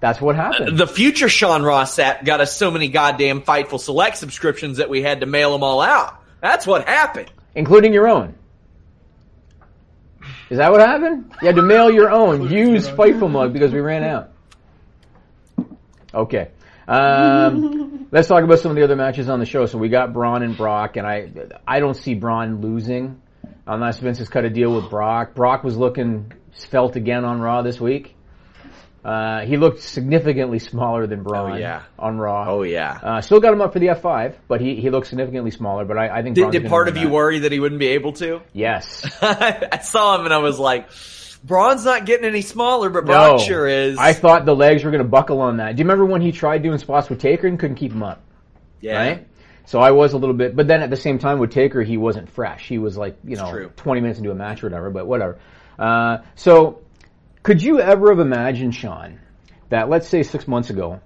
That's 0.00 0.20
what 0.20 0.34
happened. 0.36 0.76
The 0.76 0.86
future 0.86 1.28
Sean 1.30 1.62
Ross 1.62 1.96
Sapp 1.96 2.24
got 2.24 2.40
us 2.40 2.54
so 2.56 2.70
many 2.70 2.88
goddamn 2.88 3.40
Fightful 3.42 3.78
Select 3.80 4.16
subscriptions 4.18 4.78
that 4.78 4.90
we 4.90 5.02
had 5.02 5.20
to 5.20 5.26
mail 5.26 5.52
them 5.52 5.62
all 5.62 5.80
out. 5.80 6.20
That's 6.42 6.66
what 6.66 6.86
happened. 6.86 7.30
including 7.54 7.92
your 7.94 8.08
own. 8.08 8.34
Is 10.50 10.58
that 10.58 10.72
what 10.72 10.80
happened? 10.80 11.32
You 11.40 11.46
had 11.46 11.56
to 11.56 11.62
mail 11.62 11.90
your 11.90 12.10
own 12.10 12.50
used 12.50 12.90
Fightful 12.90 13.30
mug 13.30 13.52
because 13.52 13.72
we 13.72 13.78
ran 13.78 14.02
out. 14.02 14.32
Okay. 16.12 16.50
Um, 16.88 18.08
let's 18.10 18.26
talk 18.26 18.42
about 18.42 18.58
some 18.58 18.72
of 18.72 18.76
the 18.76 18.82
other 18.82 18.96
matches 18.96 19.28
on 19.28 19.38
the 19.38 19.46
show. 19.46 19.66
So 19.66 19.78
we 19.78 19.88
got 19.88 20.12
Braun 20.12 20.42
and 20.42 20.56
Brock, 20.56 20.96
and 20.96 21.06
I 21.06 21.30
I 21.66 21.78
don't 21.78 21.94
see 21.94 22.14
Braun 22.14 22.60
losing 22.60 23.22
unless 23.64 24.00
Vince 24.00 24.18
has 24.18 24.28
cut 24.28 24.44
a 24.44 24.50
deal 24.50 24.74
with 24.74 24.90
Brock. 24.90 25.34
Brock 25.34 25.62
was 25.62 25.76
looking 25.76 26.32
felt 26.68 26.96
again 26.96 27.24
on 27.24 27.40
Raw 27.40 27.62
this 27.62 27.80
week. 27.80 28.16
Uh, 29.04 29.40
he 29.46 29.56
looked 29.56 29.80
significantly 29.80 30.58
smaller 30.58 31.06
than 31.06 31.22
Braun 31.22 31.52
Oh, 31.52 31.56
yeah. 31.56 31.82
on 31.98 32.18
Raw. 32.18 32.44
Oh 32.48 32.62
yeah. 32.62 32.98
Uh, 33.02 33.20
still 33.22 33.40
got 33.40 33.52
him 33.52 33.62
up 33.62 33.72
for 33.72 33.78
the 33.78 33.86
F5, 33.86 34.34
but 34.46 34.60
he, 34.60 34.76
he 34.76 34.90
looked 34.90 35.06
significantly 35.06 35.50
smaller. 35.50 35.86
But 35.86 35.96
I, 35.96 36.18
I 36.18 36.22
think 36.22 36.34
Did, 36.34 36.50
did 36.50 36.66
part 36.66 36.86
of 36.88 36.96
you 36.98 37.06
that. 37.06 37.12
worry 37.14 37.38
that 37.40 37.52
he 37.52 37.60
wouldn't 37.60 37.78
be 37.78 37.88
able 37.88 38.12
to? 38.14 38.42
Yes. 38.52 39.08
I 39.22 39.78
saw 39.82 40.18
him 40.18 40.26
and 40.26 40.34
I 40.34 40.38
was 40.38 40.58
like, 40.58 40.90
Braun's 41.42 41.86
not 41.86 42.04
getting 42.04 42.26
any 42.26 42.42
smaller, 42.42 42.90
but 42.90 43.06
Brock 43.06 43.38
No. 43.38 43.42
sure 43.42 43.66
is. 43.66 43.96
I 43.96 44.12
thought 44.12 44.44
the 44.44 44.54
legs 44.54 44.84
were 44.84 44.90
going 44.90 45.02
to 45.02 45.08
buckle 45.08 45.40
on 45.40 45.56
that. 45.56 45.76
Do 45.76 45.80
you 45.80 45.84
remember 45.84 46.04
when 46.04 46.20
he 46.20 46.30
tried 46.32 46.62
doing 46.62 46.76
spots 46.76 47.08
with 47.08 47.20
Taker 47.20 47.46
and 47.46 47.58
couldn't 47.58 47.76
keep 47.76 47.92
him 47.92 48.02
up? 48.02 48.22
yeah. 48.82 48.98
Right? 48.98 49.26
So 49.64 49.78
I 49.80 49.92
was 49.92 50.14
a 50.14 50.18
little 50.18 50.34
bit, 50.34 50.56
but 50.56 50.66
then 50.66 50.82
at 50.82 50.90
the 50.90 50.96
same 50.96 51.18
time 51.18 51.38
with 51.38 51.52
Taker, 51.52 51.82
he 51.82 51.96
wasn't 51.96 52.28
fresh. 52.28 52.66
He 52.68 52.76
was 52.78 52.96
like, 52.98 53.16
you 53.24 53.36
know, 53.36 53.50
true. 53.50 53.70
20 53.76 54.00
minutes 54.00 54.18
into 54.18 54.30
a 54.32 54.34
match 54.34 54.62
or 54.62 54.66
whatever, 54.66 54.90
but 54.90 55.06
whatever. 55.06 55.38
Uh, 55.78 56.18
so 56.34 56.80
could 57.42 57.62
you 57.62 57.80
ever 57.80 58.10
have 58.10 58.20
imagined, 58.20 58.74
Sean, 58.74 59.20
that 59.70 59.88
let's 59.88 60.08
say 60.08 60.22
six 60.22 60.46
months 60.46 60.70
ago, 60.70 61.00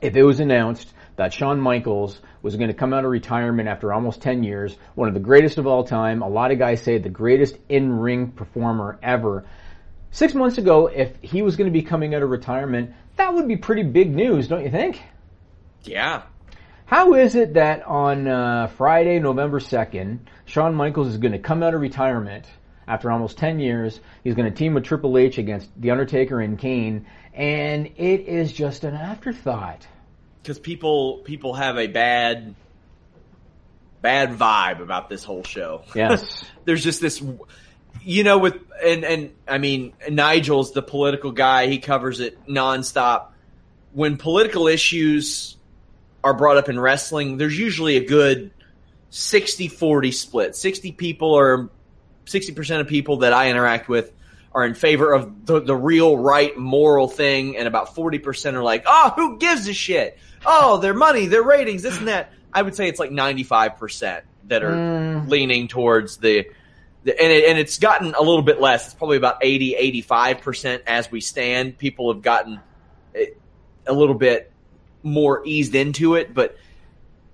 if 0.00 0.14
it 0.14 0.22
was 0.22 0.38
announced 0.38 0.92
that 1.16 1.32
Shawn 1.32 1.60
Michaels 1.60 2.20
was 2.42 2.54
going 2.54 2.68
to 2.68 2.74
come 2.74 2.94
out 2.94 3.04
of 3.04 3.10
retirement 3.10 3.68
after 3.68 3.92
almost 3.92 4.22
10 4.22 4.44
years, 4.44 4.76
one 4.94 5.08
of 5.08 5.14
the 5.14 5.20
greatest 5.20 5.58
of 5.58 5.66
all 5.66 5.82
time, 5.82 6.22
a 6.22 6.28
lot 6.28 6.52
of 6.52 6.60
guys 6.60 6.80
say 6.82 6.98
the 6.98 7.08
greatest 7.08 7.56
in-ring 7.68 8.30
performer 8.30 9.00
ever. 9.02 9.46
Six 10.12 10.32
months 10.32 10.58
ago, 10.58 10.86
if 10.86 11.12
he 11.22 11.42
was 11.42 11.56
going 11.56 11.66
to 11.66 11.76
be 11.76 11.82
coming 11.82 12.14
out 12.14 12.22
of 12.22 12.30
retirement, 12.30 12.94
that 13.16 13.34
would 13.34 13.48
be 13.48 13.56
pretty 13.56 13.82
big 13.82 14.14
news, 14.14 14.46
don't 14.46 14.62
you 14.62 14.70
think? 14.70 15.02
Yeah. 15.82 16.22
How 16.86 17.14
is 17.14 17.34
it 17.34 17.54
that 17.54 17.84
on 17.84 18.28
uh, 18.28 18.68
Friday, 18.68 19.18
November 19.18 19.58
2nd, 19.58 20.20
Shawn 20.46 20.74
Michaels 20.76 21.08
is 21.08 21.18
going 21.18 21.32
to 21.32 21.38
come 21.38 21.64
out 21.64 21.74
of 21.74 21.80
retirement 21.80 22.46
after 22.88 23.10
almost 23.10 23.38
10 23.38 23.60
years? 23.60 24.00
He's 24.24 24.34
going 24.34 24.50
to 24.50 24.56
team 24.56 24.74
with 24.74 24.84
Triple 24.84 25.16
H 25.16 25.38
against 25.38 25.70
The 25.80 25.92
Undertaker 25.92 26.40
and 26.40 26.58
Kane, 26.58 27.06
and 27.34 27.86
it 27.86 28.22
is 28.22 28.52
just 28.52 28.82
an 28.82 28.94
afterthought. 28.94 29.86
Because 30.42 30.58
people 30.58 31.18
people 31.18 31.54
have 31.54 31.76
a 31.78 31.86
bad 31.86 32.54
bad 34.00 34.30
vibe 34.30 34.80
about 34.80 35.08
this 35.08 35.22
whole 35.22 35.44
show. 35.44 35.82
Yes. 35.94 36.44
There's 36.64 36.82
just 36.82 37.00
this 37.00 37.22
you 38.02 38.24
know 38.24 38.38
with 38.38 38.56
and 38.82 39.04
and 39.04 39.32
I 39.46 39.58
mean 39.58 39.92
Nigel's 40.10 40.72
the 40.72 40.82
political 40.82 41.32
guy, 41.32 41.66
he 41.66 41.78
covers 41.78 42.20
it 42.20 42.46
nonstop. 42.46 43.28
When 43.92 44.16
political 44.16 44.68
issues 44.68 45.56
are 46.22 46.34
brought 46.34 46.56
up 46.56 46.68
in 46.68 46.78
wrestling, 46.78 47.36
there's 47.36 47.58
usually 47.58 47.96
a 47.96 48.04
good 48.04 48.50
60-40 49.10 50.12
split. 50.12 50.56
60 50.56 50.92
people 50.92 51.32
or 51.32 51.70
60% 52.28 52.80
of 52.80 52.86
people 52.86 53.18
that 53.18 53.32
I 53.32 53.50
interact 53.50 53.88
with 53.88 54.12
are 54.52 54.64
in 54.64 54.74
favor 54.74 55.12
of 55.12 55.46
the, 55.46 55.60
the 55.60 55.76
real 55.76 56.16
right 56.16 56.56
moral 56.56 57.08
thing, 57.08 57.56
and 57.56 57.68
about 57.68 57.94
40% 57.94 58.54
are 58.54 58.62
like, 58.62 58.84
oh, 58.86 59.12
who 59.16 59.38
gives 59.38 59.68
a 59.68 59.74
shit? 59.74 60.18
Oh, 60.46 60.78
their 60.78 60.94
money, 60.94 61.26
their 61.26 61.42
ratings, 61.42 61.82
this 61.82 61.98
and 61.98 62.08
that. 62.08 62.32
I 62.52 62.62
would 62.62 62.74
say 62.74 62.88
it's 62.88 62.98
like 62.98 63.10
95% 63.10 64.22
that 64.46 64.62
are 64.64 64.72
Mm. 64.72 65.28
leaning 65.28 65.68
towards 65.68 66.16
the, 66.16 66.46
the 67.04 67.20
and, 67.22 67.30
it, 67.32 67.48
and 67.50 67.58
it's 67.58 67.78
gotten 67.78 68.14
a 68.14 68.22
little 68.22 68.42
bit 68.42 68.60
less. 68.60 68.86
It's 68.86 68.94
probably 68.94 69.18
about 69.18 69.38
80, 69.42 70.02
85% 70.02 70.82
as 70.86 71.10
we 71.10 71.20
stand. 71.20 71.76
People 71.76 72.12
have 72.12 72.22
gotten 72.22 72.58
it, 73.12 73.38
a 73.86 73.92
little 73.92 74.14
bit 74.14 74.50
more 75.02 75.42
eased 75.46 75.74
into 75.74 76.14
it, 76.14 76.32
but 76.32 76.56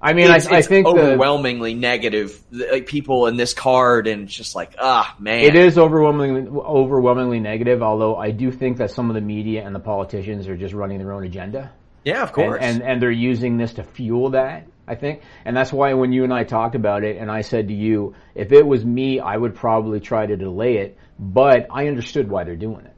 I 0.01 0.13
mean, 0.13 0.31
I, 0.31 0.37
it's, 0.37 0.47
I 0.47 0.59
it's 0.59 0.69
think 0.69 0.87
the, 0.87 0.93
overwhelmingly 0.93 1.75
negative. 1.75 2.39
Like 2.51 2.87
people 2.87 3.27
in 3.27 3.37
this 3.37 3.55
card, 3.55 4.07
and 4.07 4.29
just 4.29 4.55
like, 4.55 4.75
ah, 4.79 5.15
man, 5.19 5.41
it 5.41 5.57
is 5.57 5.79
overwhelmingly 5.79 6.49
overwhelmingly 6.49 7.41
negative. 7.41 7.83
Although 7.83 8.17
I 8.17 8.31
do 8.31 8.51
think 8.51 8.79
that 8.79 8.91
some 8.91 9.09
of 9.09 9.15
the 9.15 9.21
media 9.21 9.65
and 9.65 9.75
the 9.75 9.81
politicians 9.81 10.47
are 10.49 10.57
just 10.57 10.75
running 10.75 10.99
their 10.99 11.13
own 11.13 11.25
agenda. 11.25 11.73
Yeah, 12.05 12.23
of 12.23 12.29
and, 12.29 12.35
course. 12.35 12.59
and 12.61 12.83
and 12.83 13.01
they're 13.01 13.11
using 13.11 13.57
this 13.57 13.75
to 13.75 13.83
fuel 13.83 14.31
that. 14.31 14.67
I 14.87 14.97
think, 14.97 15.23
and 15.47 15.57
that's 15.57 15.73
why 15.73 15.95
when 15.95 16.13
you 16.13 16.25
and 16.25 16.33
I 16.33 16.45
talked 16.45 16.75
about 16.75 17.05
it, 17.05 17.17
and 17.17 17.31
I 17.31 17.41
said 17.41 17.69
to 17.69 17.75
you, 17.75 18.15
if 18.35 18.53
it 18.53 18.67
was 18.67 18.85
me, 18.85 19.19
I 19.19 19.35
would 19.35 19.55
probably 19.55 20.01
try 20.01 20.27
to 20.27 20.37
delay 20.37 20.77
it. 20.77 20.99
But 21.19 21.69
I 21.71 21.87
understood 21.89 22.29
why 22.29 22.45
they're 22.45 22.57
doing 22.57 22.85
it. 22.85 22.93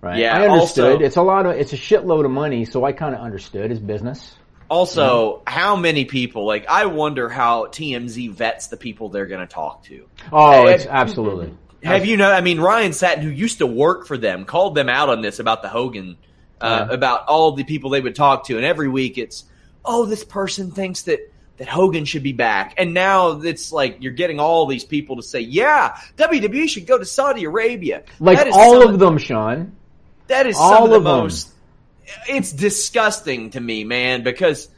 Right? 0.00 0.18
Yeah, 0.18 0.36
I 0.36 0.48
understood. 0.48 0.92
also- 0.92 1.04
it's 1.04 1.16
a 1.16 1.22
lot 1.22 1.46
of, 1.46 1.52
it's 1.52 1.72
a 1.72 1.76
shitload 1.76 2.24
of 2.24 2.30
money, 2.30 2.64
so 2.64 2.84
I 2.84 2.92
kind 2.92 3.14
of 3.14 3.20
understood 3.20 3.70
his 3.70 3.78
business. 3.78 4.36
Also, 4.72 5.42
how 5.46 5.76
many 5.76 6.06
people? 6.06 6.46
Like, 6.46 6.66
I 6.66 6.86
wonder 6.86 7.28
how 7.28 7.66
TMZ 7.66 8.30
vets 8.30 8.68
the 8.68 8.78
people 8.78 9.10
they're 9.10 9.26
going 9.26 9.46
to 9.46 9.52
talk 9.52 9.84
to. 9.84 10.06
Oh, 10.32 10.66
it's 10.66 10.86
absolutely. 10.86 11.54
Have 11.82 12.06
you 12.06 12.16
know? 12.16 12.30
I 12.30 12.40
mean, 12.40 12.58
Ryan 12.58 12.92
Satin, 12.94 13.22
who 13.22 13.28
used 13.30 13.58
to 13.58 13.66
work 13.66 14.06
for 14.06 14.16
them, 14.16 14.46
called 14.46 14.74
them 14.74 14.88
out 14.88 15.10
on 15.10 15.20
this 15.20 15.40
about 15.40 15.60
the 15.60 15.68
Hogan, 15.68 16.16
uh, 16.60 16.86
Yeah. 16.88 16.94
about 16.94 17.26
all 17.26 17.52
the 17.52 17.64
people 17.64 17.90
they 17.90 18.00
would 18.00 18.14
talk 18.14 18.46
to, 18.46 18.56
and 18.56 18.64
every 18.64 18.88
week 18.88 19.18
it's, 19.18 19.44
oh, 19.84 20.06
this 20.06 20.24
person 20.24 20.70
thinks 20.70 21.02
that 21.02 21.20
that 21.58 21.68
Hogan 21.68 22.06
should 22.06 22.22
be 22.22 22.32
back, 22.32 22.74
and 22.78 22.94
now 22.94 23.42
it's 23.42 23.72
like 23.72 23.98
you're 24.00 24.14
getting 24.14 24.40
all 24.40 24.64
these 24.66 24.84
people 24.84 25.16
to 25.16 25.22
say, 25.22 25.40
yeah, 25.40 25.96
WWE 26.16 26.66
should 26.66 26.86
go 26.86 26.96
to 26.96 27.04
Saudi 27.04 27.44
Arabia. 27.44 28.04
Like 28.18 28.38
all 28.52 28.88
of 28.88 28.98
them, 28.98 29.18
Sean. 29.18 29.76
That 30.28 30.46
is 30.46 30.56
all 30.56 30.72
some 30.72 30.84
of 30.84 30.90
the 30.90 30.96
of 30.96 31.02
most. 31.02 31.51
It's 32.28 32.52
disgusting 32.52 33.50
to 33.50 33.60
me, 33.60 33.84
man, 33.84 34.22
because 34.22 34.68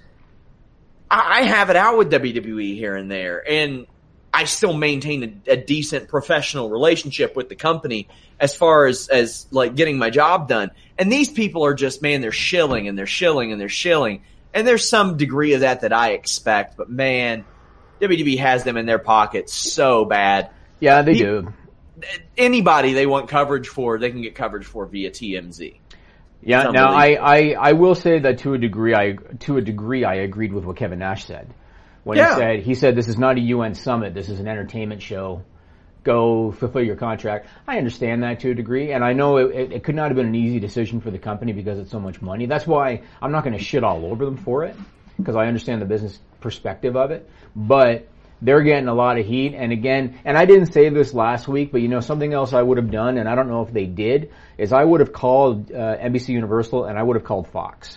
I, 1.10 1.40
I 1.40 1.42
have 1.42 1.70
it 1.70 1.76
out 1.76 1.98
with 1.98 2.10
WWE 2.10 2.74
here 2.74 2.96
and 2.96 3.10
there, 3.10 3.42
and 3.48 3.86
I 4.32 4.44
still 4.44 4.72
maintain 4.74 5.42
a, 5.46 5.52
a 5.52 5.56
decent 5.56 6.08
professional 6.08 6.70
relationship 6.70 7.36
with 7.36 7.48
the 7.48 7.54
company 7.56 8.08
as 8.40 8.54
far 8.56 8.86
as 8.86 9.08
as 9.08 9.46
like 9.50 9.74
getting 9.76 9.96
my 9.98 10.10
job 10.10 10.48
done. 10.48 10.70
And 10.98 11.10
these 11.10 11.30
people 11.30 11.64
are 11.64 11.74
just 11.74 12.02
man, 12.02 12.20
they're 12.20 12.32
shilling 12.32 12.88
and 12.88 12.98
they're 12.98 13.06
shilling 13.06 13.52
and 13.52 13.60
they're 13.60 13.68
shilling, 13.68 14.22
and 14.52 14.66
there's 14.66 14.88
some 14.88 15.16
degree 15.16 15.54
of 15.54 15.60
that 15.60 15.82
that 15.82 15.92
I 15.92 16.12
expect, 16.12 16.76
but 16.76 16.90
man, 16.90 17.44
WWE 18.00 18.38
has 18.38 18.64
them 18.64 18.76
in 18.76 18.86
their 18.86 18.98
pocket 18.98 19.48
so 19.48 20.04
bad. 20.04 20.50
Yeah, 20.80 21.02
they 21.02 21.14
He- 21.14 21.18
do. 21.20 21.52
Anybody 22.36 22.92
they 22.92 23.06
want 23.06 23.28
coverage 23.28 23.68
for, 23.68 23.98
they 23.98 24.10
can 24.10 24.20
get 24.20 24.34
coverage 24.34 24.66
for 24.66 24.84
via 24.84 25.10
TMZ. 25.12 25.76
Yeah. 26.44 26.64
Now, 26.70 26.92
I. 26.92 27.14
I, 27.14 27.54
I 27.58 27.72
will 27.72 27.94
say 27.94 28.18
that 28.20 28.38
to 28.40 28.54
a 28.54 28.58
degree, 28.58 28.94
I 28.94 29.14
to 29.40 29.56
a 29.56 29.60
degree, 29.62 30.04
I 30.04 30.14
agreed 30.16 30.52
with 30.52 30.64
what 30.64 30.76
Kevin 30.76 30.98
Nash 30.98 31.24
said 31.24 31.52
when 32.04 32.18
Yeah. 32.18 32.34
he 32.34 32.40
said 32.40 32.60
he 32.60 32.74
said 32.74 32.96
this 32.96 33.08
is 33.08 33.18
not 33.18 33.36
a 33.36 33.40
UN 33.40 33.74
summit. 33.74 34.14
This 34.14 34.28
is 34.28 34.40
an 34.40 34.46
entertainment 34.48 35.02
show. 35.02 35.42
Go 36.02 36.52
fulfill 36.52 36.82
your 36.82 36.96
contract. 36.96 37.48
I 37.66 37.78
understand 37.78 38.22
that 38.24 38.40
to 38.40 38.50
a 38.50 38.54
degree, 38.54 38.92
and 38.92 39.02
I 39.02 39.14
know 39.14 39.38
it, 39.38 39.54
it, 39.54 39.72
it 39.72 39.84
could 39.84 39.94
not 39.94 40.08
have 40.08 40.16
been 40.16 40.26
an 40.26 40.34
easy 40.34 40.60
decision 40.60 41.00
for 41.00 41.10
the 41.10 41.18
company 41.18 41.52
because 41.54 41.78
it's 41.78 41.90
so 41.90 41.98
much 41.98 42.20
money. 42.20 42.44
That's 42.44 42.66
why 42.66 43.02
I'm 43.22 43.32
not 43.32 43.42
going 43.42 43.56
to 43.56 43.64
shit 43.64 43.82
all 43.82 44.04
over 44.04 44.26
them 44.26 44.36
for 44.36 44.64
it 44.64 44.76
because 45.16 45.34
I 45.34 45.46
understand 45.46 45.80
the 45.80 45.86
business 45.86 46.18
perspective 46.40 46.94
of 46.94 47.10
it. 47.10 47.26
But 47.56 48.06
they're 48.44 48.62
getting 48.62 48.88
a 48.88 48.94
lot 48.94 49.18
of 49.18 49.24
heat, 49.26 49.54
and 49.54 49.72
again, 49.72 50.20
and 50.24 50.36
I 50.36 50.44
didn't 50.44 50.72
say 50.72 50.90
this 50.90 51.14
last 51.14 51.48
week, 51.48 51.72
but 51.72 51.80
you 51.80 51.88
know 51.88 52.00
something 52.00 52.32
else 52.32 52.52
I 52.52 52.60
would 52.62 52.76
have 52.76 52.90
done, 52.90 53.16
and 53.18 53.28
I 53.28 53.34
don't 53.34 53.48
know 53.48 53.62
if 53.62 53.72
they 53.72 53.86
did, 53.86 54.30
is 54.58 54.72
I 54.72 54.84
would 54.84 55.00
have 55.00 55.12
called 55.12 55.72
uh, 55.72 55.96
NBC 55.96 56.28
Universal 56.28 56.84
and 56.84 56.98
I 56.98 57.02
would 57.02 57.16
have 57.16 57.24
called 57.24 57.48
Fox 57.48 57.96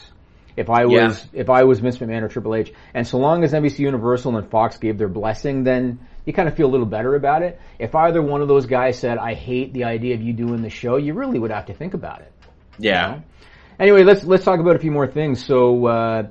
if 0.55 0.69
I 0.69 0.85
was 0.85 0.93
Yeah. 1.33 1.41
if 1.41 1.49
I 1.49 1.65
was 1.65 1.79
Vince 1.81 1.97
McMahon 1.99 2.23
or 2.23 2.29
Triple 2.29 2.55
H. 2.55 2.73
And 2.93 3.05
so 3.05 3.17
long 3.19 3.43
as 3.43 3.53
NBC 3.53 3.79
Universal 3.79 4.37
and 4.37 4.49
Fox 4.49 4.77
gave 4.77 4.97
their 4.97 5.09
blessing, 5.09 5.63
then 5.63 5.99
you 6.25 6.33
kind 6.33 6.47
of 6.47 6.55
feel 6.55 6.67
a 6.67 6.73
little 6.75 6.87
better 6.87 7.13
about 7.15 7.43
it. 7.43 7.59
If 7.77 7.93
either 7.93 8.21
one 8.21 8.41
of 8.41 8.47
those 8.47 8.65
guys 8.65 8.97
said, 8.97 9.17
"I 9.17 9.33
hate 9.35 9.73
the 9.73 9.83
idea 9.83 10.15
of 10.15 10.21
you 10.21 10.33
doing 10.33 10.61
the 10.63 10.69
show," 10.71 10.95
you 10.97 11.13
really 11.13 11.37
would 11.39 11.51
have 11.51 11.67
to 11.67 11.73
think 11.73 11.93
about 11.93 12.21
it. 12.21 12.31
Yeah. 12.79 13.19
Anyway, 13.79 14.03
let's 14.03 14.23
let's 14.23 14.43
talk 14.45 14.59
about 14.59 14.75
a 14.75 14.79
few 14.79 14.91
more 14.91 15.07
things. 15.07 15.45
So 15.45 15.85
uh, 15.85 16.23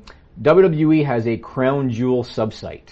WWE 0.42 1.04
has 1.04 1.26
a 1.28 1.36
Crown 1.36 1.90
Jewel 1.90 2.24
subsite. 2.24 2.88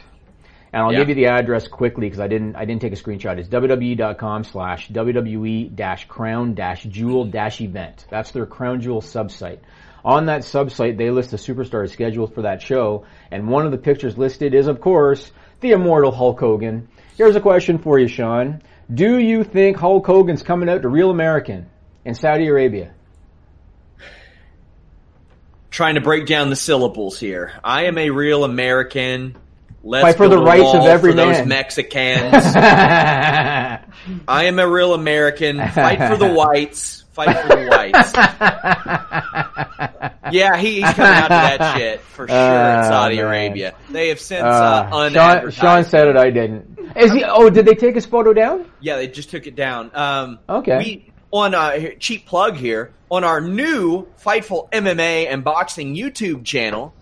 And 0.75 0.83
I'll 0.83 0.93
Yeah. 0.93 0.99
give 0.99 1.11
you 1.11 1.15
the 1.15 1.27
address 1.27 1.69
quickly 1.69 2.07
because 2.07 2.19
I 2.19 2.27
didn't 2.27 2.57
I 2.57 2.65
didn't 2.65 2.83
take 2.83 2.93
a 2.93 2.97
screenshot. 2.97 3.39
It's 3.39 3.49
www.com 3.49 4.43
slash 4.43 4.89
WWE 4.89 5.69
dash 5.73 6.07
crown 6.09 6.55
dash 6.55 6.83
jewel 6.83 7.27
dash 7.27 7.61
event. 7.61 8.05
That's 8.11 8.33
their 8.33 8.45
Crown 8.45 8.81
Jewel 8.81 9.01
subsite. 9.01 9.59
On 10.05 10.27
that 10.27 10.41
subsite, 10.41 10.99
they 10.99 11.11
list 11.11 11.31
the 11.31 11.37
superstars 11.37 11.91
scheduled 11.91 12.35
for 12.35 12.43
that 12.43 12.61
show, 12.61 13.05
and 13.31 13.49
one 13.49 13.65
of 13.67 13.71
the 13.71 13.79
pictures 13.79 14.19
listed 14.19 14.53
is, 14.53 14.67
of 14.67 14.81
course, 14.81 15.31
the 15.61 15.71
immortal 15.71 16.11
Hulk 16.11 16.41
Hogan. 16.41 16.89
Here's 17.17 17.37
a 17.37 17.41
question 17.41 17.79
for 17.79 17.99
you, 18.01 18.09
Sean. 18.09 18.61
Do 18.93 19.19
you 19.19 19.45
think 19.45 19.77
Hulk 19.77 20.05
Hogan's 20.05 20.43
coming 20.43 20.69
out 20.69 20.83
to 20.83 20.89
Real 20.89 21.11
American 21.11 21.67
in 22.05 22.15
Saudi 22.15 22.49
Arabia? 22.49 22.91
Trying 25.71 25.95
to 25.95 26.01
break 26.01 26.27
down 26.27 26.51
the 26.51 26.57
syllables 26.57 27.19
here. 27.19 27.53
I 27.63 27.85
am 27.85 27.97
a 27.97 28.11
real 28.11 28.45
American. 28.45 29.37
Let's 29.87 30.03
Fight 30.07 30.17
for 30.17 30.29
the 30.29 30.39
rights 30.39 30.73
of 30.75 30.87
every 30.87 31.11
for 31.13 31.17
those. 31.17 31.47
Mexicans. 31.47 32.33
I 32.57 33.81
am 34.29 34.59
a 34.59 34.67
real 34.67 34.95
American. 34.95 35.59
Fight 35.59 35.99
for 36.11 36.17
the 36.17 36.33
whites. 36.33 37.05
Fight 37.13 37.37
for 37.43 37.49
the 37.55 37.67
whites. 37.69 38.13
yeah, 40.33 40.57
he, 40.57 40.81
he's 40.81 40.93
coming 40.95 41.13
out 41.13 41.23
to 41.25 41.29
that 41.29 41.77
shit 41.77 42.01
for 42.01 42.27
sure 42.27 42.37
in 42.37 42.43
Oh, 42.43 42.89
Saudi 42.89 43.17
man. 43.17 43.25
Arabia. 43.27 43.75
They 43.91 44.09
have 44.09 44.21
since 44.21 44.43
uh, 44.43 44.89
Uh, 44.91 45.11
Sean. 45.11 45.51
Sean 45.51 45.85
said 45.85 46.09
it. 46.09 46.17
I 46.17 46.31
didn't. 46.31 46.79
Is 46.97 47.13
he? 47.13 47.23
Oh, 47.25 47.51
did 47.51 47.67
they 47.67 47.75
take 47.75 47.95
his 47.95 48.07
photo 48.07 48.33
down? 48.33 48.71
Yeah, 48.81 48.97
they 48.97 49.09
just 49.09 49.31
took 49.31 49.47
it 49.47 49.55
down. 49.55 49.91
Um, 49.95 50.39
Okay. 50.49 50.79
We 50.79 51.13
on 51.31 51.55
uh, 51.55 51.73
here- 51.73 51.95
cheap 51.99 52.27
plug 52.27 52.57
here 52.57 52.93
on 53.11 53.25
our 53.25 53.41
new 53.41 54.07
Fightful 54.25 54.71
MMA 54.71 55.27
and 55.31 55.45
boxing 55.45 55.95
YouTube 55.95 56.45
channel. 56.45 56.95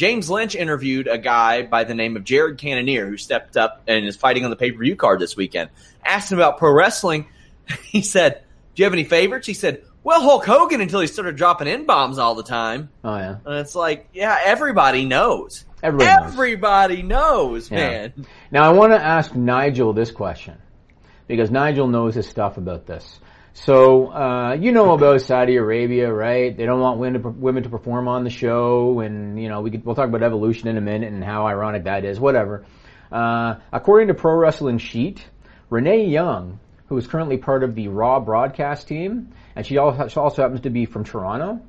James 0.00 0.30
Lynch 0.30 0.54
interviewed 0.54 1.08
a 1.08 1.18
guy 1.18 1.60
by 1.60 1.84
the 1.84 1.94
name 1.94 2.16
of 2.16 2.24
Jared 2.24 2.56
Cannonier 2.56 3.06
who 3.06 3.18
stepped 3.18 3.58
up 3.58 3.82
and 3.86 4.06
is 4.06 4.16
fighting 4.16 4.44
on 4.44 4.50
the 4.50 4.56
pay 4.56 4.72
per 4.72 4.78
view 4.78 4.96
card 4.96 5.20
this 5.20 5.36
weekend. 5.36 5.68
Asked 6.02 6.32
him 6.32 6.38
about 6.38 6.56
pro 6.56 6.72
wrestling. 6.72 7.26
He 7.84 8.00
said, 8.00 8.42
"Do 8.74 8.80
you 8.80 8.84
have 8.84 8.94
any 8.94 9.04
favorites?" 9.04 9.46
He 9.46 9.52
said, 9.52 9.82
"Well, 10.02 10.22
Hulk 10.22 10.46
Hogan 10.46 10.80
until 10.80 11.00
he 11.00 11.06
started 11.06 11.36
dropping 11.36 11.68
in 11.68 11.84
bombs 11.84 12.18
all 12.18 12.34
the 12.34 12.42
time." 12.42 12.88
Oh 13.04 13.14
yeah. 13.14 13.36
And 13.44 13.56
it's 13.56 13.74
like, 13.74 14.08
yeah, 14.14 14.38
everybody 14.42 15.04
knows. 15.04 15.66
Everybody 15.82 17.02
knows. 17.02 17.02
Knows, 17.02 17.70
Yeah. 17.70 17.76
man. 17.76 18.26
Now 18.50 18.62
I 18.64 18.72
want 18.72 18.94
to 18.94 18.98
ask 18.98 19.34
Nigel 19.34 19.92
this 19.92 20.10
question 20.10 20.56
because 21.26 21.50
Nigel 21.50 21.88
knows 21.88 22.14
his 22.14 22.26
stuff 22.26 22.56
about 22.56 22.86
this. 22.86 23.20
So 23.52 24.12
uh, 24.12 24.52
you 24.54 24.72
know 24.72 24.92
about 24.92 25.20
Saudi 25.22 25.56
Arabia, 25.56 26.12
right? 26.12 26.56
They 26.56 26.64
don't 26.64 26.80
want 26.80 26.98
women 26.98 27.22
to, 27.22 27.28
women 27.28 27.62
to 27.64 27.68
perform 27.68 28.08
on 28.08 28.24
the 28.24 28.30
show, 28.30 29.00
and 29.00 29.40
you 29.42 29.48
know 29.48 29.60
we 29.60 29.70
could, 29.70 29.84
we'll 29.84 29.94
talk 29.94 30.08
about 30.08 30.22
evolution 30.22 30.68
in 30.68 30.76
a 30.76 30.80
minute 30.80 31.12
and 31.12 31.22
how 31.22 31.46
ironic 31.46 31.84
that 31.84 32.04
is. 32.04 32.20
Whatever. 32.20 32.64
Uh, 33.10 33.56
according 33.72 34.08
to 34.08 34.14
Pro 34.14 34.34
Wrestling 34.36 34.78
Sheet, 34.78 35.24
Renee 35.68 36.06
Young, 36.06 36.60
who 36.86 36.96
is 36.96 37.06
currently 37.06 37.38
part 37.38 37.64
of 37.64 37.74
the 37.74 37.88
Raw 37.88 38.20
broadcast 38.20 38.86
team, 38.88 39.32
and 39.56 39.66
she 39.66 39.78
also, 39.78 40.08
she 40.08 40.18
also 40.20 40.42
happens 40.42 40.60
to 40.62 40.70
be 40.70 40.86
from 40.86 41.04
Toronto. 41.04 41.60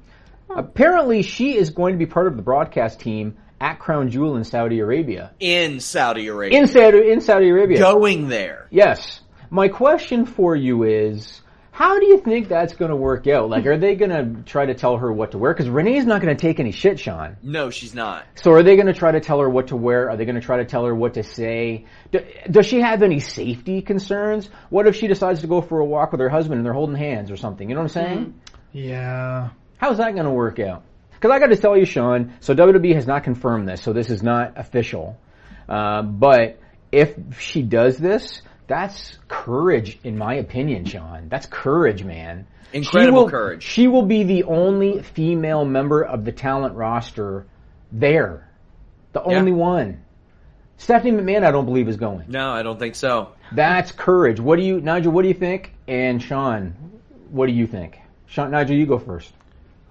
Apparently, 0.50 1.24
she 1.24 1.56
is 1.56 1.70
going 1.70 1.94
to 1.94 1.98
be 1.98 2.06
part 2.06 2.28
of 2.28 2.36
the 2.36 2.42
broadcast 2.44 3.00
team 3.00 3.38
at 3.60 3.80
Crown 3.80 4.10
Jewel 4.10 4.36
in 4.36 4.44
Saudi 4.44 4.80
Arabia. 4.80 5.32
In 5.40 5.80
Saudi 5.80 6.28
Arabia, 6.28 6.60
In 6.60 6.68
Saudi, 6.68 7.12
in 7.12 7.22
Saudi 7.22 7.50
Arabia. 7.50 7.80
going 7.80 8.28
there. 8.28 8.68
Yes. 8.70 9.22
My 9.50 9.68
question 9.68 10.26
for 10.26 10.56
you 10.56 10.84
is, 10.84 11.42
how 11.72 12.00
do 12.00 12.06
you 12.06 12.20
think 12.20 12.50
that's 12.50 12.74
going 12.74 12.90
to 12.92 12.98
work 12.98 13.28
out? 13.28 13.50
Like, 13.50 13.66
are 13.66 13.78
they 13.78 13.96
going 13.96 14.12
to 14.12 14.44
try 14.44 14.66
to 14.66 14.74
tell 14.74 14.98
her 14.98 15.12
what 15.12 15.32
to 15.32 15.38
wear? 15.38 15.54
Because 15.54 15.70
Renee's 15.70 16.06
not 16.06 16.22
going 16.22 16.36
to 16.36 16.40
take 16.40 16.60
any 16.60 16.74
shit, 16.74 17.00
Sean. 17.00 17.38
No, 17.42 17.70
she's 17.70 17.96
not. 17.96 18.26
So 18.36 18.52
are 18.52 18.62
they 18.62 18.76
going 18.76 18.88
to 18.88 18.94
try 18.94 19.14
to 19.14 19.22
tell 19.22 19.40
her 19.40 19.50
what 19.50 19.68
to 19.68 19.78
wear? 19.78 20.10
Are 20.10 20.18
they 20.18 20.26
going 20.26 20.36
to 20.36 20.42
try 20.42 20.58
to 20.58 20.66
tell 20.66 20.84
her 20.86 20.94
what 20.94 21.14
to 21.14 21.24
say? 21.24 21.86
Do, 22.12 22.20
does 22.50 22.66
she 22.66 22.82
have 22.82 23.04
any 23.04 23.22
safety 23.22 23.82
concerns? 23.82 24.50
What 24.70 24.86
if 24.86 24.98
she 24.98 25.08
decides 25.08 25.42
to 25.42 25.48
go 25.48 25.62
for 25.62 25.80
a 25.80 25.86
walk 25.86 26.12
with 26.12 26.20
her 26.20 26.30
husband 26.30 26.58
and 26.58 26.66
they're 26.66 26.74
holding 26.74 26.98
hands 26.98 27.32
or 27.32 27.38
something? 27.38 27.70
You 27.70 27.76
know 27.76 27.82
what 27.82 27.96
I'm 27.96 28.04
saying? 28.04 28.42
Yeah. 28.74 29.50
How's 29.78 29.98
that 29.98 30.14
going 30.14 30.26
to 30.26 30.32
work 30.32 30.60
out? 30.60 30.84
Because 31.14 31.32
I 31.32 31.40
got 31.40 31.48
to 31.48 31.56
tell 31.56 31.78
you, 31.78 31.86
Sean. 31.86 32.34
So 32.42 32.54
WWE 32.54 32.96
has 32.96 33.08
not 33.08 33.24
confirmed 33.24 33.70
this, 33.70 33.82
so 33.82 33.94
this 33.94 34.10
is 34.10 34.22
not 34.22 34.58
official. 34.58 35.18
Uh, 35.70 36.02
but 36.02 36.60
if 36.92 37.40
she 37.40 37.62
does 37.62 37.98
this, 37.98 38.42
that's 38.72 39.18
courage, 39.28 40.00
in 40.06 40.18
my 40.18 40.36
opinion, 40.36 40.86
Sean. 40.86 41.28
That's 41.28 41.46
courage, 41.46 42.06
man. 42.06 42.48
Incredible 42.72 43.20
She 43.20 43.24
will- 43.24 43.30
courage. 43.30 43.64
She 43.64 43.88
will 43.88 44.06
be 44.06 44.24
the 44.24 44.46
only 44.46 45.02
female 45.02 45.66
member 45.66 46.02
of 46.04 46.24
the 46.24 46.32
talent 46.32 46.76
roster 46.76 47.46
there. 47.92 48.48
The 49.12 49.22
Yeah. 49.28 49.40
only 49.40 49.52
one. 49.52 50.00
Stephanie 50.78 51.12
McMahon, 51.12 51.44
I 51.44 51.52
don't 51.52 51.66
believe 51.66 51.90
is 51.90 51.98
going. 51.98 52.24
No, 52.30 52.52
I 52.52 52.64
don't 52.64 52.80
think 52.80 52.96
so. 52.96 53.30
That's 53.52 53.92
courage. 53.92 54.40
What 54.40 54.56
do 54.58 54.64
you, 54.64 54.80
Nigel? 54.80 55.12
What 55.12 55.24
do 55.24 55.28
you 55.28 55.34
think? 55.34 55.74
And 55.88 56.22
Sean, 56.24 56.74
what 57.30 57.48
do 57.48 57.52
you 57.52 57.68
think? 57.68 58.00
Sean, 58.26 58.52
Nigel, 58.52 58.78
you 58.78 58.86
go 58.86 58.98
first. 58.98 59.34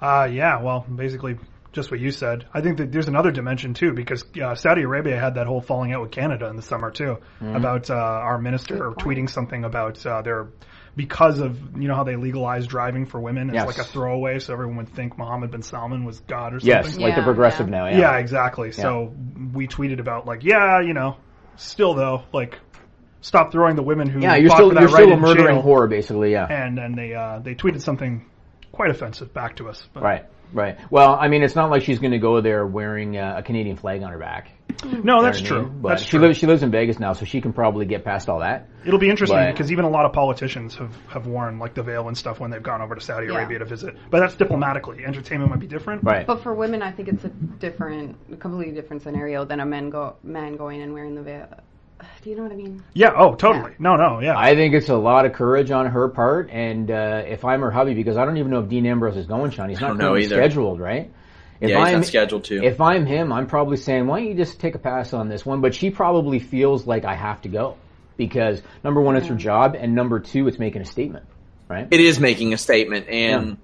Uh, 0.00 0.26
yeah, 0.32 0.62
well, 0.62 0.86
basically 0.96 1.36
just 1.72 1.90
what 1.90 2.00
you 2.00 2.10
said. 2.10 2.46
I 2.52 2.60
think 2.62 2.78
that 2.78 2.90
there's 2.92 3.08
another 3.08 3.30
dimension 3.30 3.74
too, 3.74 3.92
because 3.92 4.24
uh, 4.42 4.54
Saudi 4.54 4.82
Arabia 4.82 5.18
had 5.18 5.34
that 5.36 5.46
whole 5.46 5.60
falling 5.60 5.92
out 5.92 6.02
with 6.02 6.10
Canada 6.10 6.46
in 6.48 6.56
the 6.56 6.62
summer 6.62 6.90
too, 6.90 7.18
Mm-hmm. 7.40 7.56
about 7.56 7.90
uh, 7.90 7.94
our 7.94 8.38
minister 8.38 8.76
tweeting 8.98 9.30
something 9.30 9.64
about 9.64 10.04
uh, 10.04 10.22
their 10.22 10.48
because 10.96 11.38
of 11.38 11.56
you 11.80 11.86
know 11.86 11.94
how 11.94 12.02
they 12.02 12.16
legalized 12.16 12.68
driving 12.68 13.06
for 13.06 13.20
women 13.20 13.50
as 13.50 13.54
Yes. 13.54 13.66
like 13.66 13.78
a 13.78 13.84
throwaway, 13.84 14.40
so 14.40 14.52
everyone 14.52 14.76
would 14.78 14.88
think 14.88 15.16
Mohammed 15.16 15.52
bin 15.52 15.62
Salman 15.62 16.04
was 16.04 16.18
God 16.20 16.54
or 16.54 16.58
something. 16.60 16.68
Yes, 16.84 16.98
like 16.98 17.14
the 17.14 17.22
progressive 17.22 17.68
yeah. 17.68 17.76
now. 17.78 17.86
Yeah, 17.86 17.98
Yeah. 17.98 18.16
exactly. 18.18 18.72
So 18.72 19.14
we 19.54 19.68
tweeted 19.68 20.00
about 20.00 20.26
like, 20.26 20.42
yeah, 20.42 20.80
you 20.80 20.92
know, 20.92 21.16
still 21.56 21.94
though, 21.94 22.24
like, 22.32 22.58
stop 23.20 23.52
throwing 23.52 23.76
the 23.76 23.82
women 23.84 24.08
who 24.08 24.20
Yeah, 24.20 24.34
you're 24.34 24.50
still 24.50 24.70
for 24.70 24.74
that 24.74 24.80
you're 24.80 24.88
right 24.90 25.04
still 25.04 25.12
a 25.12 25.16
murdering 25.16 25.56
jail. 25.56 25.62
whore, 25.62 25.88
basically. 25.88 26.32
Yeah. 26.32 26.46
And 26.46 26.76
then 26.76 26.96
they 26.96 27.14
uh, 27.14 27.38
they 27.38 27.54
tweeted 27.54 27.82
something 27.82 28.26
quite 28.72 28.90
offensive 28.90 29.32
back 29.32 29.56
to 29.56 29.68
us. 29.68 29.88
But 29.94 30.02
Right. 30.02 30.24
Right. 30.52 30.78
Well, 30.90 31.14
I 31.18 31.28
mean, 31.28 31.42
it's 31.42 31.54
not 31.54 31.70
like 31.70 31.82
she's 31.82 31.98
going 31.98 32.12
to 32.12 32.18
go 32.18 32.40
there 32.40 32.66
wearing 32.66 33.16
uh, 33.16 33.36
a 33.38 33.42
Canadian 33.42 33.76
flag 33.76 34.02
on 34.02 34.10
her 34.12 34.18
back. 34.18 34.50
No, 34.84 34.88
that's 34.88 34.92
You 34.92 35.02
know 35.02 35.16
what 35.16 35.26
I 35.26 35.40
true. 35.42 35.62
mean? 35.62 35.80
But 35.82 35.88
That's 35.90 36.02
she 36.02 36.10
true. 36.10 36.20
lives 36.20 36.38
she 36.38 36.46
lives 36.46 36.62
in 36.62 36.70
Vegas 36.70 36.98
now, 36.98 37.12
so 37.12 37.24
she 37.24 37.40
can 37.40 37.52
probably 37.52 37.84
get 37.86 38.04
past 38.04 38.28
all 38.28 38.38
that. 38.40 38.68
It'll 38.84 39.00
be 39.00 39.10
interesting 39.10 39.36
But- 39.38 39.52
because 39.52 39.72
even 39.72 39.84
a 39.84 39.90
lot 39.90 40.06
of 40.06 40.12
politicians 40.12 40.74
have, 40.76 40.94
have 41.08 41.26
worn 41.26 41.58
like 41.58 41.74
the 41.74 41.82
veil 41.82 42.08
and 42.08 42.16
stuff 42.16 42.40
when 42.40 42.50
they've 42.50 42.62
gone 42.62 42.80
over 42.80 42.94
to 42.94 43.00
Saudi 43.00 43.26
Yeah. 43.26 43.34
Arabia 43.34 43.58
to 43.58 43.64
visit. 43.64 43.96
But 44.10 44.20
that's 44.20 44.36
diplomatically. 44.36 45.04
Entertainment 45.04 45.50
might 45.50 45.58
be 45.60 45.66
different. 45.66 46.04
Right. 46.04 46.26
But 46.26 46.42
for 46.42 46.54
women, 46.54 46.82
I 46.82 46.92
think 46.92 47.08
it's 47.08 47.24
a 47.24 47.28
different, 47.28 48.16
a 48.32 48.36
completely 48.36 48.72
different 48.74 49.02
scenario 49.02 49.44
than 49.44 49.60
a 49.60 49.66
man 49.66 49.90
go 49.90 50.16
man 50.22 50.56
going 50.56 50.80
and 50.82 50.94
wearing 50.94 51.14
the 51.14 51.22
veil. 51.22 51.48
Do 52.22 52.30
you 52.30 52.36
know 52.36 52.42
what 52.42 52.52
I 52.52 52.56
mean? 52.56 52.82
Yeah. 52.94 53.12
Oh, 53.16 53.34
totally. 53.34 53.74
No, 53.78 53.96
no. 53.96 54.20
Yeah. 54.20 54.38
I 54.38 54.54
think 54.54 54.74
it's 54.74 54.88
a 54.88 54.96
lot 54.96 55.26
of 55.26 55.32
courage 55.32 55.70
on 55.70 55.86
her 55.86 56.08
part, 56.08 56.50
and 56.50 56.90
uh, 56.90 57.22
if 57.26 57.44
I'm 57.44 57.60
her 57.60 57.70
hubby, 57.70 57.94
because 57.94 58.16
I 58.16 58.24
don't 58.24 58.36
even 58.36 58.50
know 58.50 58.60
if 58.60 58.68
Dean 58.68 58.86
Ambrose 58.86 59.16
is 59.16 59.26
going, 59.26 59.50
Sean. 59.50 59.68
He's 59.68 59.80
not 59.80 59.88
don't 59.88 59.98
know 59.98 60.10
currently 60.10 60.28
scheduled, 60.28 60.80
right? 60.80 61.10
If 61.60 61.70
Yeah, 61.70 61.78
he's 61.78 61.88
I'm 61.88 62.00
not 62.00 62.06
scheduled 62.06 62.44
to. 62.44 62.62
If 62.64 62.80
I'm 62.80 63.06
him, 63.06 63.32
I'm 63.32 63.46
probably 63.46 63.76
saying, 63.76 64.06
why 64.06 64.20
don't 64.20 64.28
you 64.28 64.34
just 64.34 64.60
take 64.60 64.74
a 64.74 64.78
pass 64.78 65.12
on 65.12 65.28
this 65.28 65.44
one? 65.44 65.60
But 65.60 65.74
she 65.74 65.90
probably 65.90 66.38
feels 66.38 66.86
like 66.86 67.04
I 67.04 67.14
have 67.14 67.42
to 67.42 67.48
go 67.48 67.76
because 68.16 68.62
number 68.82 69.00
one, 69.00 69.16
it's 69.16 69.26
her 69.28 69.34
job, 69.34 69.76
and 69.78 69.94
number 69.94 70.20
two, 70.20 70.48
it's 70.48 70.58
making 70.58 70.82
a 70.82 70.86
statement, 70.86 71.26
right? 71.68 71.88
It 71.90 72.00
is 72.00 72.18
making 72.18 72.54
a 72.54 72.58
statement, 72.58 73.08
and 73.08 73.58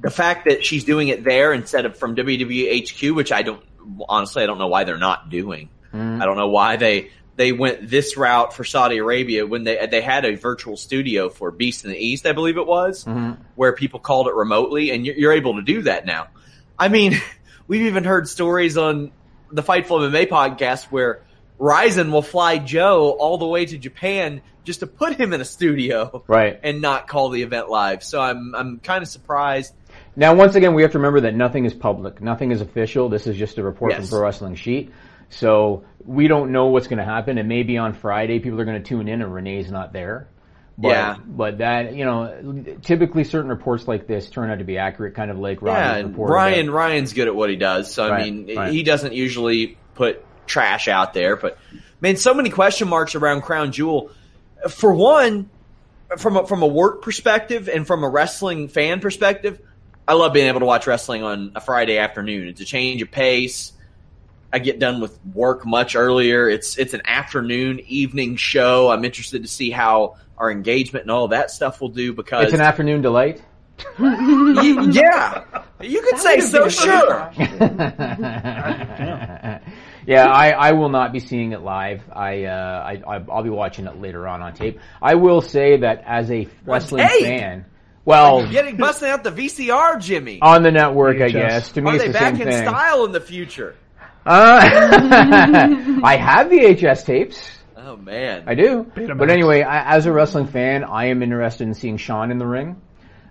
the 0.00 0.10
fact 0.10 0.46
that 0.48 0.64
she's 0.64 0.84
doing 0.84 1.08
it 1.08 1.24
there 1.24 1.52
instead 1.52 1.84
of 1.84 1.98
from 1.98 2.16
WWE 2.16 2.88
HQ, 2.88 3.16
which 3.16 3.32
I 3.32 3.42
don't 3.42 3.62
honestly, 4.08 4.42
I 4.42 4.46
don't 4.46 4.58
know 4.58 4.68
why 4.68 4.84
they're 4.84 4.98
not 4.98 5.30
doing. 5.30 5.68
Mm. 5.92 6.20
I 6.20 6.24
don't 6.24 6.36
know 6.36 6.48
why 6.48 6.76
they 6.76 7.10
they 7.38 7.52
went 7.52 7.88
this 7.88 8.16
route 8.18 8.52
for 8.52 8.64
Saudi 8.64 8.98
Arabia 8.98 9.46
when 9.46 9.64
they 9.64 9.86
they 9.86 10.02
had 10.02 10.24
a 10.26 10.34
virtual 10.34 10.76
studio 10.76 11.30
for 11.30 11.50
Beast 11.50 11.84
in 11.84 11.90
the 11.92 11.96
East, 11.96 12.26
I 12.26 12.32
believe 12.32 12.58
it 12.58 12.66
was, 12.66 13.04
Mm-hmm. 13.06 13.40
where 13.54 13.72
people 13.72 14.00
called 14.00 14.26
it 14.26 14.34
remotely, 14.34 14.90
and 14.90 15.06
you're, 15.06 15.14
you're 15.16 15.32
able 15.32 15.54
to 15.56 15.62
do 15.62 15.82
that 15.82 16.04
now. 16.04 16.26
I 16.78 16.88
mean, 16.88 17.14
we've 17.68 17.82
even 17.86 18.04
heard 18.04 18.28
stories 18.28 18.76
on 18.76 19.12
the 19.50 19.62
Fightful 19.62 20.00
MMA 20.10 20.28
podcast 20.28 20.84
where 20.86 21.22
Rizin 21.58 22.12
will 22.12 22.22
fly 22.22 22.58
Joe 22.58 23.10
all 23.18 23.38
the 23.38 23.46
way 23.46 23.64
to 23.66 23.78
Japan 23.78 24.42
just 24.64 24.80
to 24.80 24.86
put 24.86 25.14
him 25.16 25.32
in 25.32 25.40
a 25.40 25.44
studio, 25.46 26.22
Right. 26.26 26.60
and 26.62 26.82
not 26.82 27.08
call 27.08 27.30
the 27.30 27.42
event 27.42 27.70
live. 27.70 28.02
So 28.04 28.20
I'm 28.20 28.54
I'm 28.54 28.80
kind 28.80 29.02
of 29.02 29.08
surprised. 29.08 29.72
Now, 30.16 30.34
once 30.34 30.56
again, 30.56 30.74
we 30.74 30.82
have 30.82 30.92
to 30.92 30.98
remember 30.98 31.20
that 31.20 31.34
nothing 31.34 31.64
is 31.64 31.72
public, 31.72 32.20
nothing 32.20 32.50
is 32.50 32.60
official. 32.60 33.08
This 33.08 33.26
is 33.26 33.36
just 33.36 33.56
a 33.58 33.62
report 33.62 33.92
Yes. 33.92 34.00
from 34.00 34.08
Pro 34.18 34.20
Wrestling 34.26 34.56
Sheet. 34.56 34.92
So 35.30 35.84
we 36.04 36.28
don't 36.28 36.52
know 36.52 36.66
what's 36.66 36.86
going 36.86 36.98
to 36.98 37.04
happen, 37.04 37.38
and 37.38 37.48
maybe 37.48 37.78
on 37.78 37.92
Friday 37.92 38.38
people 38.38 38.60
are 38.60 38.64
going 38.64 38.82
to 38.82 38.88
tune 38.88 39.08
in 39.08 39.20
and 39.22 39.32
Renee's 39.32 39.70
not 39.70 39.92
there. 39.92 40.28
But, 40.78 40.88
Yeah. 40.88 41.16
But 41.26 41.58
that, 41.58 41.94
you 41.94 42.04
know, 42.04 42.64
typically 42.82 43.24
certain 43.24 43.50
reports 43.50 43.88
like 43.88 44.06
this 44.06 44.30
turn 44.30 44.50
out 44.50 44.58
to 44.58 44.64
be 44.64 44.78
accurate, 44.78 45.14
kind 45.14 45.30
of 45.30 45.38
like 45.38 45.60
Ryan's 45.60 45.80
Yeah, 45.80 45.96
and 45.96 46.08
report. 46.10 46.30
Ryan 46.30 46.70
Ryan's 46.70 47.12
good 47.12 47.28
at 47.28 47.34
what 47.34 47.50
he 47.50 47.56
does. 47.56 47.92
So 47.92 48.10
I 48.10 48.24
mean, 48.24 48.56
right. 48.56 48.72
he 48.72 48.84
doesn't 48.84 49.12
usually 49.12 49.76
put 49.94 50.24
trash 50.46 50.88
out 50.88 51.14
there, 51.14 51.36
but 51.36 51.58
man, 52.00 52.16
so 52.16 52.32
many 52.32 52.48
question 52.50 52.88
marks 52.88 53.14
around 53.14 53.42
Crown 53.42 53.72
Jewel. 53.72 54.10
For 54.68 54.94
one, 54.94 55.50
from 56.16 56.36
a, 56.36 56.46
from 56.46 56.62
a 56.62 56.66
work 56.66 57.02
perspective 57.02 57.68
and 57.68 57.86
from 57.86 58.04
a 58.04 58.08
wrestling 58.08 58.68
fan 58.68 59.00
perspective, 59.00 59.60
I 60.06 60.14
love 60.14 60.32
being 60.32 60.46
able 60.48 60.60
to 60.60 60.66
watch 60.66 60.86
wrestling 60.86 61.22
on 61.22 61.52
a 61.54 61.60
Friday 61.60 61.98
afternoon. 61.98 62.48
It's 62.48 62.60
a 62.60 62.64
change 62.64 63.02
of 63.02 63.10
pace. 63.10 63.72
I 64.52 64.58
get 64.60 64.78
done 64.78 65.00
with 65.00 65.18
work 65.34 65.66
much 65.66 65.96
earlier. 65.96 66.48
It's 66.48 66.78
it's 66.78 66.94
an 66.94 67.02
afternoon 67.04 67.80
evening 67.86 68.36
show. 68.36 68.90
I'm 68.90 69.04
interested 69.04 69.42
to 69.42 69.48
see 69.48 69.70
how 69.70 70.16
our 70.38 70.50
engagement 70.50 71.04
and 71.04 71.10
all 71.10 71.28
that 71.28 71.50
stuff 71.50 71.80
will 71.80 71.88
do 71.90 72.12
because 72.14 72.44
It's 72.44 72.54
an 72.54 72.60
afternoon 72.60 73.02
delight. 73.02 73.42
Y- 73.98 74.88
yeah, 74.90 75.44
you 75.80 76.00
could 76.02 76.18
say 76.18 76.40
so. 76.40 76.68
Sure. 76.68 77.30
yeah, 77.36 77.48
I, 80.26 80.50
I 80.50 80.72
will 80.72 80.88
not 80.88 81.12
be 81.12 81.20
seeing 81.20 81.52
it 81.52 81.60
live. 81.60 82.02
I, 82.12 82.44
uh, 82.44 82.82
I 83.06 83.16
I- 83.16 83.24
I'll 83.30 83.42
be 83.42 83.50
watching 83.50 83.86
it 83.86 84.00
later 84.00 84.26
on 84.26 84.42
on 84.42 84.54
tape. 84.54 84.80
I 85.00 85.14
will 85.14 85.40
say 85.42 85.78
that 85.78 86.02
as 86.06 86.30
a 86.30 86.48
wrestling 86.64 87.06
tape? 87.06 87.24
fan, 87.24 87.66
well, 88.04 88.40
You're 88.42 88.50
getting 88.50 88.76
busting 88.76 89.08
out 89.10 89.22
the 89.22 89.30
VCR, 89.32 90.00
Jimmy. 90.00 90.38
on 90.40 90.62
the 90.62 90.72
network, 90.72 91.20
I 91.20 91.28
guess. 91.28 91.70
To 91.72 91.82
me, 91.82 91.90
Are 91.90 91.94
it's 91.94 92.04
they 92.04 92.08
the 92.08 92.14
back 92.14 92.32
same 92.36 92.42
in 92.42 92.48
thing. 92.48 92.66
style 92.66 93.04
in 93.04 93.12
the 93.12 93.20
future? 93.20 93.76
Uh, 94.28 94.60
I 96.04 96.16
have 96.16 96.48
VHS 96.48 97.06
tapes. 97.06 97.50
Oh 97.76 97.96
man, 97.96 98.44
I 98.46 98.54
do. 98.54 98.84
Betamax. 98.84 99.18
But 99.18 99.30
anyway, 99.30 99.62
I, 99.62 99.96
as 99.96 100.04
a 100.04 100.12
wrestling 100.12 100.46
fan, 100.46 100.84
I 100.84 101.06
am 101.06 101.22
interested 101.22 101.66
in 101.66 101.72
seeing 101.72 101.96
Shawn 101.96 102.30
in 102.30 102.36
the 102.36 102.46
ring. 102.46 102.82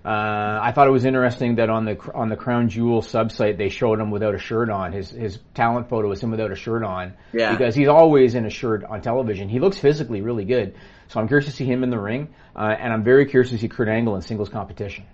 Uh, 0.03 0.59
I 0.63 0.71
thought 0.71 0.87
it 0.87 0.91
was 0.91 1.05
interesting 1.05 1.57
that 1.57 1.69
on 1.69 1.85
the 1.85 1.99
on 2.15 2.29
the 2.29 2.35
Crown 2.35 2.69
Jewel 2.69 3.01
subsite 3.03 3.57
they 3.57 3.69
showed 3.69 3.99
him 3.99 4.09
without 4.09 4.33
a 4.33 4.39
shirt 4.39 4.71
on. 4.71 4.91
His 4.91 5.11
his 5.11 5.37
talent 5.53 5.87
photo 5.89 6.11
is 6.11 6.23
him 6.23 6.31
without 6.31 6.51
a 6.51 6.55
shirt 6.55 6.83
on. 6.83 7.13
Yeah. 7.31 7.51
Because 7.51 7.75
he's 7.75 7.89
always 7.89 8.33
in 8.33 8.45
a 8.45 8.49
shirt 8.49 8.83
on 8.83 9.01
television. 9.01 9.49
He 9.49 9.59
looks 9.59 9.77
physically 9.77 10.21
really 10.21 10.45
good. 10.45 10.75
So 11.09 11.19
I'm 11.19 11.27
curious 11.27 11.45
to 11.45 11.51
see 11.51 11.65
him 11.65 11.83
in 11.83 11.91
the 11.91 11.99
ring, 11.99 12.33
uh, 12.55 12.73
and 12.79 12.91
I'm 12.91 13.03
very 13.03 13.27
curious 13.27 13.51
to 13.51 13.57
see 13.59 13.67
Kurt 13.67 13.87
Angle 13.87 14.15
in 14.15 14.21
singles 14.23 14.49
competition. 14.49 15.05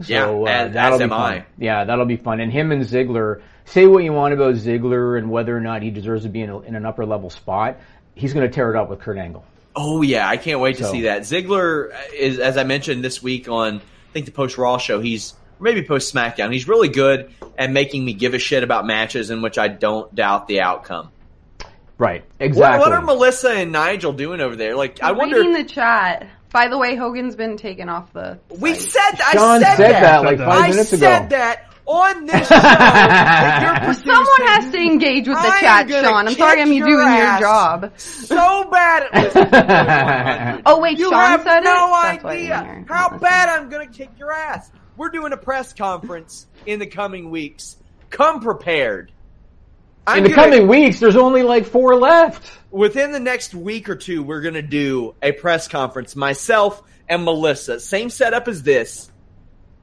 So 0.00 0.12
Yeah, 0.12 0.26
uh, 0.28 0.44
as- 0.44 0.72
that'll 0.74 0.94
as 0.94 0.98
be 0.98 1.04
am 1.04 1.10
fun. 1.10 1.32
I. 1.32 1.44
Yeah, 1.58 1.84
that'll 1.84 2.04
be 2.06 2.16
fun. 2.16 2.40
And 2.40 2.52
him 2.52 2.72
and 2.72 2.82
Ziggler. 2.82 3.40
Say 3.64 3.86
what 3.86 4.02
you 4.02 4.12
want 4.14 4.32
about 4.32 4.54
Ziggler 4.54 5.18
and 5.18 5.30
whether 5.30 5.54
or 5.56 5.60
not 5.60 5.82
he 5.82 5.90
deserves 5.90 6.22
to 6.22 6.28
be 6.30 6.40
in, 6.40 6.48
a, 6.50 6.60
in 6.60 6.74
an 6.74 6.86
upper 6.86 7.04
level 7.04 7.28
spot. 7.30 7.76
He's 8.14 8.32
going 8.32 8.48
to 8.48 8.52
tear 8.54 8.70
it 8.72 8.76
up 8.76 8.88
with 8.88 9.00
Kurt 9.00 9.18
Angle. 9.18 9.44
Oh 9.76 10.02
yeah, 10.02 10.28
I 10.28 10.36
can't 10.38 10.60
wait 10.60 10.78
to 10.78 10.84
see 10.84 11.02
that. 11.02 11.22
Ziggler 11.22 11.94
is, 12.14 12.38
as 12.38 12.56
I 12.56 12.64
mentioned 12.64 13.04
this 13.04 13.22
week 13.22 13.48
on, 13.48 13.76
I 13.76 14.12
think 14.12 14.26
the 14.26 14.32
post 14.32 14.56
Raw 14.58 14.78
show. 14.78 15.00
He's 15.00 15.34
maybe 15.60 15.82
post 15.82 16.12
SmackDown. 16.12 16.52
He's 16.52 16.66
really 16.66 16.88
good 16.88 17.30
at 17.56 17.70
making 17.70 18.04
me 18.04 18.14
give 18.14 18.34
a 18.34 18.38
shit 18.38 18.62
about 18.64 18.86
matches 18.86 19.30
in 19.30 19.42
which 19.42 19.58
I 19.58 19.68
don't 19.68 20.12
doubt 20.14 20.48
the 20.48 20.62
outcome. 20.62 21.10
Right. 21.98 22.24
Exactly. 22.40 22.78
what 22.80 22.92
are 22.92 23.02
Melissa 23.02 23.50
and 23.50 23.72
Nigel 23.72 24.12
doing 24.12 24.40
over 24.40 24.56
there? 24.56 24.74
Like, 24.76 25.02
I 25.02 25.12
wonder. 25.12 25.36
Reading 25.36 25.52
the 25.52 25.64
chat. 25.64 26.26
By 26.50 26.68
the 26.68 26.78
way, 26.78 26.96
Hogan's 26.96 27.36
been 27.36 27.56
taken 27.56 27.88
off 27.88 28.12
the. 28.12 28.38
we 28.58 28.74
site. 28.74 28.90
said 28.90 29.20
I 29.26 29.32
Sean 29.32 29.60
said, 29.60 29.76
said 29.76 29.92
that. 29.92 30.00
that 30.00 30.22
like 30.24 30.38
Said 30.38 30.46
five 30.46 30.64
I 30.64 30.68
minutes 30.70 30.88
said 30.90 31.30
that 31.30 31.64
on 31.86 32.26
this 32.26 32.48
show. 32.48 32.54
that 32.54 33.82
you're 33.84 33.94
Someone 33.94 34.48
has 34.48 34.70
to 34.72 34.78
engage 34.78 35.28
with 35.28 35.36
the 35.40 35.48
I 35.48 35.60
chat, 35.60 35.90
Sean. 35.90 36.28
I'm 36.28 36.34
sorry 36.34 36.60
I'm 36.62 36.72
your 36.72 36.86
doing 36.86 37.14
your 37.16 37.38
job. 37.38 37.92
so 37.98 38.68
bad 38.70 39.02
at 39.12 39.24
listening 39.24 39.44
to 39.44 39.50
Boy 39.50 39.58
100. 39.58 40.62
Oh 40.66 40.80
wait, 40.80 40.98
you 40.98 41.10
Sean 41.10 41.20
have 41.20 41.42
said 41.42 41.60
no 41.60 41.86
it. 41.88 41.90
That's 41.90 42.04
I 42.04 42.12
didn't 42.14 42.26
idea 42.26 42.84
how 42.88 43.04
Listen. 43.06 43.18
bad 43.20 43.48
I'm 43.48 43.68
going 43.68 43.88
to 43.90 43.94
kick 43.94 44.10
your 44.18 44.32
ass. 44.32 44.70
We're 44.96 45.10
doing 45.10 45.32
a 45.32 45.36
press 45.36 45.72
conference 45.74 46.46
in 46.66 46.78
the 46.78 46.86
coming 46.86 47.30
weeks. 47.30 47.76
Come 48.10 48.40
prepared. 48.40 49.12
I'm 50.06 50.18
In 50.18 50.24
the 50.24 50.30
gonna- 50.30 50.50
coming 50.50 50.66
weeks, 50.68 50.98
there's 51.00 51.16
only 51.16 51.42
like 51.42 51.66
four 51.66 51.94
left. 51.96 52.57
Within 52.70 53.12
the 53.12 53.20
next 53.20 53.54
week 53.54 53.88
or 53.88 53.96
two, 53.96 54.22
we're 54.22 54.40
going 54.40 54.54
to 54.54 54.62
do 54.62 55.14
a 55.22 55.32
press 55.32 55.68
conference. 55.68 56.16
Myself 56.16 56.82
and 57.08 57.24
Melissa, 57.24 57.80
same 57.80 58.10
setup 58.10 58.48
as 58.48 58.62
this. 58.62 59.10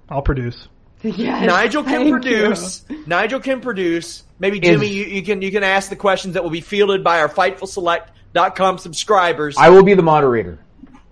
I'll 0.09 0.21
produce. 0.21 0.67
Yes, 1.01 1.45
Nigel 1.45 1.83
can 1.83 2.01
thank 2.01 2.11
produce. 2.11 2.83
Nigel 3.05 3.39
can 3.39 3.61
produce. 3.61 4.23
Maybe 4.39 4.59
Jimmy, 4.59 4.87
you, 4.87 5.05
you 5.05 5.21
can 5.21 5.41
you 5.41 5.51
can 5.51 5.63
ask 5.63 5.89
the 5.89 5.95
questions 5.95 6.33
that 6.33 6.43
will 6.43 6.49
be 6.49 6.61
fielded 6.61 7.03
by 7.03 7.19
our 7.19 7.29
FightfulSelect.com 7.29 8.79
subscribers. 8.79 9.55
I 9.57 9.69
will 9.69 9.83
be 9.83 9.93
the 9.93 10.03
moderator. 10.03 10.59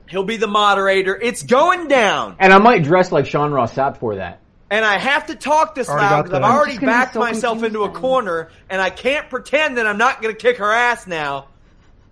He'll 0.10 0.24
be 0.24 0.38
the 0.38 0.48
moderator. 0.48 1.20
It's 1.20 1.44
going 1.44 1.88
down. 1.88 2.38
And 2.40 2.52
I 2.52 2.58
might 2.58 2.84
dress 2.84 3.12
like 3.12 3.26
Sean 3.28 3.52
Ross 3.52 3.74
Sapp 3.76 3.98
for 3.98 4.16
that. 4.16 4.40
And 4.70 4.84
I 4.84 4.98
have 4.98 5.28
to 5.28 5.36
talk 5.36 5.76
this 5.76 5.88
Already 5.88 6.06
loud 6.06 6.24
because 6.24 6.38
I've 6.38 6.44
already 6.44 6.72
I'm 6.72 6.78
just 6.78 6.82
gonna 6.82 6.92
be 6.92 6.98
backed 6.98 7.14
so 7.14 7.20
myself 7.20 7.64
into 7.64 7.84
a 7.84 7.92
corner, 7.92 8.50
and 8.70 8.82
I 8.82 8.90
can't 8.90 9.30
pretend 9.30 9.78
that 9.78 9.86
I'm 9.86 10.00
not 10.00 10.22
going 10.22 10.34
to 10.36 10.42
kick 10.42 10.58
her 10.58 10.72
ass 10.72 11.06
now 11.06 11.48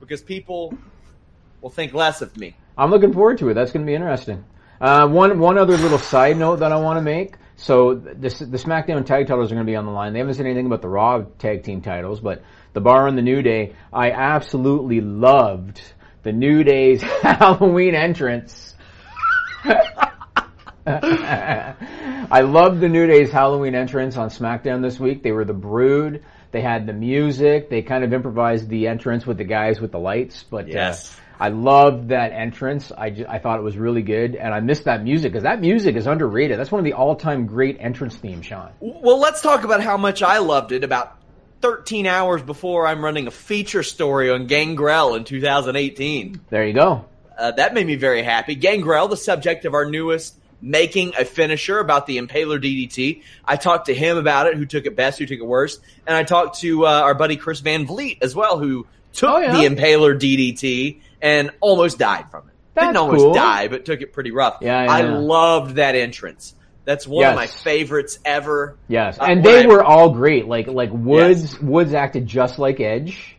because 0.01 0.21
people 0.21 0.73
will 1.61 1.69
think 1.69 1.93
less 1.93 2.21
of 2.21 2.35
me. 2.35 2.57
I'm 2.77 2.89
looking 2.89 3.13
forward 3.13 3.37
to 3.37 3.49
it. 3.49 3.53
That's 3.53 3.71
going 3.71 3.85
to 3.85 3.89
be 3.89 3.95
interesting. 3.95 4.43
Uh, 4.81 5.07
one 5.07 5.39
one 5.39 5.57
other 5.57 5.77
little 5.77 5.99
side 5.99 6.35
note 6.37 6.57
that 6.57 6.71
I 6.71 6.77
want 6.77 6.97
to 6.97 7.01
make. 7.01 7.35
So 7.55 7.93
this, 7.93 8.39
the 8.39 8.57
SmackDown 8.57 9.05
tag 9.05 9.27
titles 9.27 9.51
are 9.51 9.55
going 9.55 9.65
to 9.65 9.71
be 9.71 9.75
on 9.75 9.85
the 9.85 9.91
line. 9.91 10.13
They 10.13 10.19
haven't 10.19 10.33
said 10.33 10.47
anything 10.47 10.65
about 10.65 10.81
the 10.81 10.89
Raw 10.89 11.23
tag 11.37 11.63
team 11.63 11.81
titles, 11.81 12.19
but 12.19 12.43
the 12.73 12.81
Bar 12.81 13.07
and 13.07 13.15
the 13.15 13.21
New 13.21 13.43
Day, 13.43 13.75
I 13.93 14.11
absolutely 14.11 14.99
loved 15.01 15.79
the 16.23 16.31
New 16.31 16.63
Day's 16.63 17.01
Halloween 17.21 17.93
entrance. 17.93 18.73
I 20.87 22.41
loved 22.41 22.79
the 22.79 22.89
New 22.89 23.05
Day's 23.05 23.29
Halloween 23.29 23.75
entrance 23.75 24.17
on 24.17 24.29
SmackDown 24.29 24.81
this 24.81 24.99
week. 24.99 25.21
They 25.21 25.31
were 25.31 25.45
the 25.45 25.53
Brood. 25.53 26.23
They 26.51 26.61
had 26.61 26.85
the 26.85 26.93
music. 26.93 27.69
They 27.69 27.81
kind 27.81 28.03
of 28.03 28.13
improvised 28.13 28.69
the 28.69 28.87
entrance 28.87 29.25
with 29.25 29.37
the 29.37 29.43
guys 29.43 29.79
with 29.79 29.91
the 29.91 29.99
lights. 29.99 30.43
But 30.43 30.73
uh, 30.75 30.93
I 31.39 31.49
loved 31.49 32.09
that 32.09 32.33
entrance. 32.33 32.91
I, 32.91 33.25
I 33.27 33.39
thought 33.39 33.59
it 33.59 33.63
was 33.63 33.77
really 33.77 34.03
good, 34.03 34.35
and 34.35 34.53
I 34.53 34.59
missed 34.59 34.85
that 34.85 35.03
music 35.03 35.31
because 35.31 35.43
that 35.43 35.59
music 35.61 35.95
is 35.95 36.05
underrated. 36.05 36.59
That's 36.59 36.71
one 36.71 36.79
of 36.79 36.85
the 36.85 36.93
all-time 36.93 37.47
great 37.47 37.77
entrance 37.79 38.15
themes, 38.15 38.45
Sean. 38.45 38.69
Well, 38.79 39.19
let's 39.19 39.41
talk 39.41 39.63
about 39.63 39.81
how 39.81 39.97
much 39.97 40.21
I 40.21 40.37
loved 40.39 40.71
it 40.71 40.83
about 40.83 41.17
13 41.61 42.05
hours 42.05 42.41
before 42.41 42.85
I'm 42.85 43.03
running 43.03 43.27
a 43.27 43.31
feature 43.31 43.83
story 43.83 44.29
on 44.29 44.47
Gangrel 44.47 45.15
in 45.15 45.23
2018. 45.23 46.41
There 46.49 46.65
you 46.67 46.73
go. 46.73 47.05
Uh, 47.37 47.51
that 47.51 47.73
made 47.73 47.87
me 47.87 47.95
very 47.95 48.21
happy. 48.23 48.55
Gangrel, 48.55 49.07
the 49.07 49.17
subject 49.17 49.65
of 49.65 49.73
our 49.73 49.85
newest 49.85 50.35
making 50.61 51.13
a 51.17 51.25
finisher 51.25 51.79
about 51.79 52.05
the 52.05 52.17
Impaler 52.17 52.59
DDT. 52.61 53.23
I 53.45 53.55
talked 53.55 53.87
to 53.87 53.93
him 53.93 54.17
about 54.17 54.47
it, 54.47 54.55
who 54.55 54.65
took 54.65 54.85
it 54.85 54.95
best, 54.95 55.19
who 55.19 55.25
took 55.25 55.39
it 55.39 55.45
worst, 55.45 55.81
and 56.05 56.15
I 56.15 56.23
talked 56.23 56.59
to 56.59 56.85
uh, 56.85 56.89
our 57.01 57.13
buddy 57.15 57.35
Chris 57.37 57.59
Van 57.61 57.85
Vliet 57.85 58.19
as 58.21 58.35
well, 58.35 58.59
who 58.59 58.85
took 59.13 59.29
Oh, 59.29 59.37
yeah? 59.39 59.53
the 59.53 59.59
Impaler 59.75 60.15
DDT 60.19 60.99
and 61.21 61.51
almost 61.61 61.97
died 61.99 62.29
from 62.31 62.47
it. 62.47 62.79
Didn't 62.79 62.95
almost 62.97 63.19
cool. 63.23 63.33
die, 63.33 63.67
but 63.67 63.83
took 63.85 64.01
it 64.01 64.13
pretty 64.13 64.31
rough. 64.31 64.59
Yeah, 64.61 64.83
yeah, 64.85 64.91
I 64.91 65.01
loved 65.01 65.75
that 65.75 65.95
entrance. 65.95 66.55
That's 66.85 67.05
one 67.07 67.25
of 67.27 67.35
my 67.35 67.47
favorites 67.47 68.17
ever. 68.25 68.77
Yes, 68.87 69.19
Uh, 69.19 69.23
and 69.25 69.43
they 69.43 69.63
I- 69.63 69.67
were 69.67 69.83
all 69.83 70.11
great. 70.11 70.47
Like 70.47 70.67
like 70.67 70.89
Woods 70.91 71.59
Woods 71.59 71.93
acted 71.93 72.25
just 72.27 72.57
like 72.59 72.79
Edge, 72.79 73.35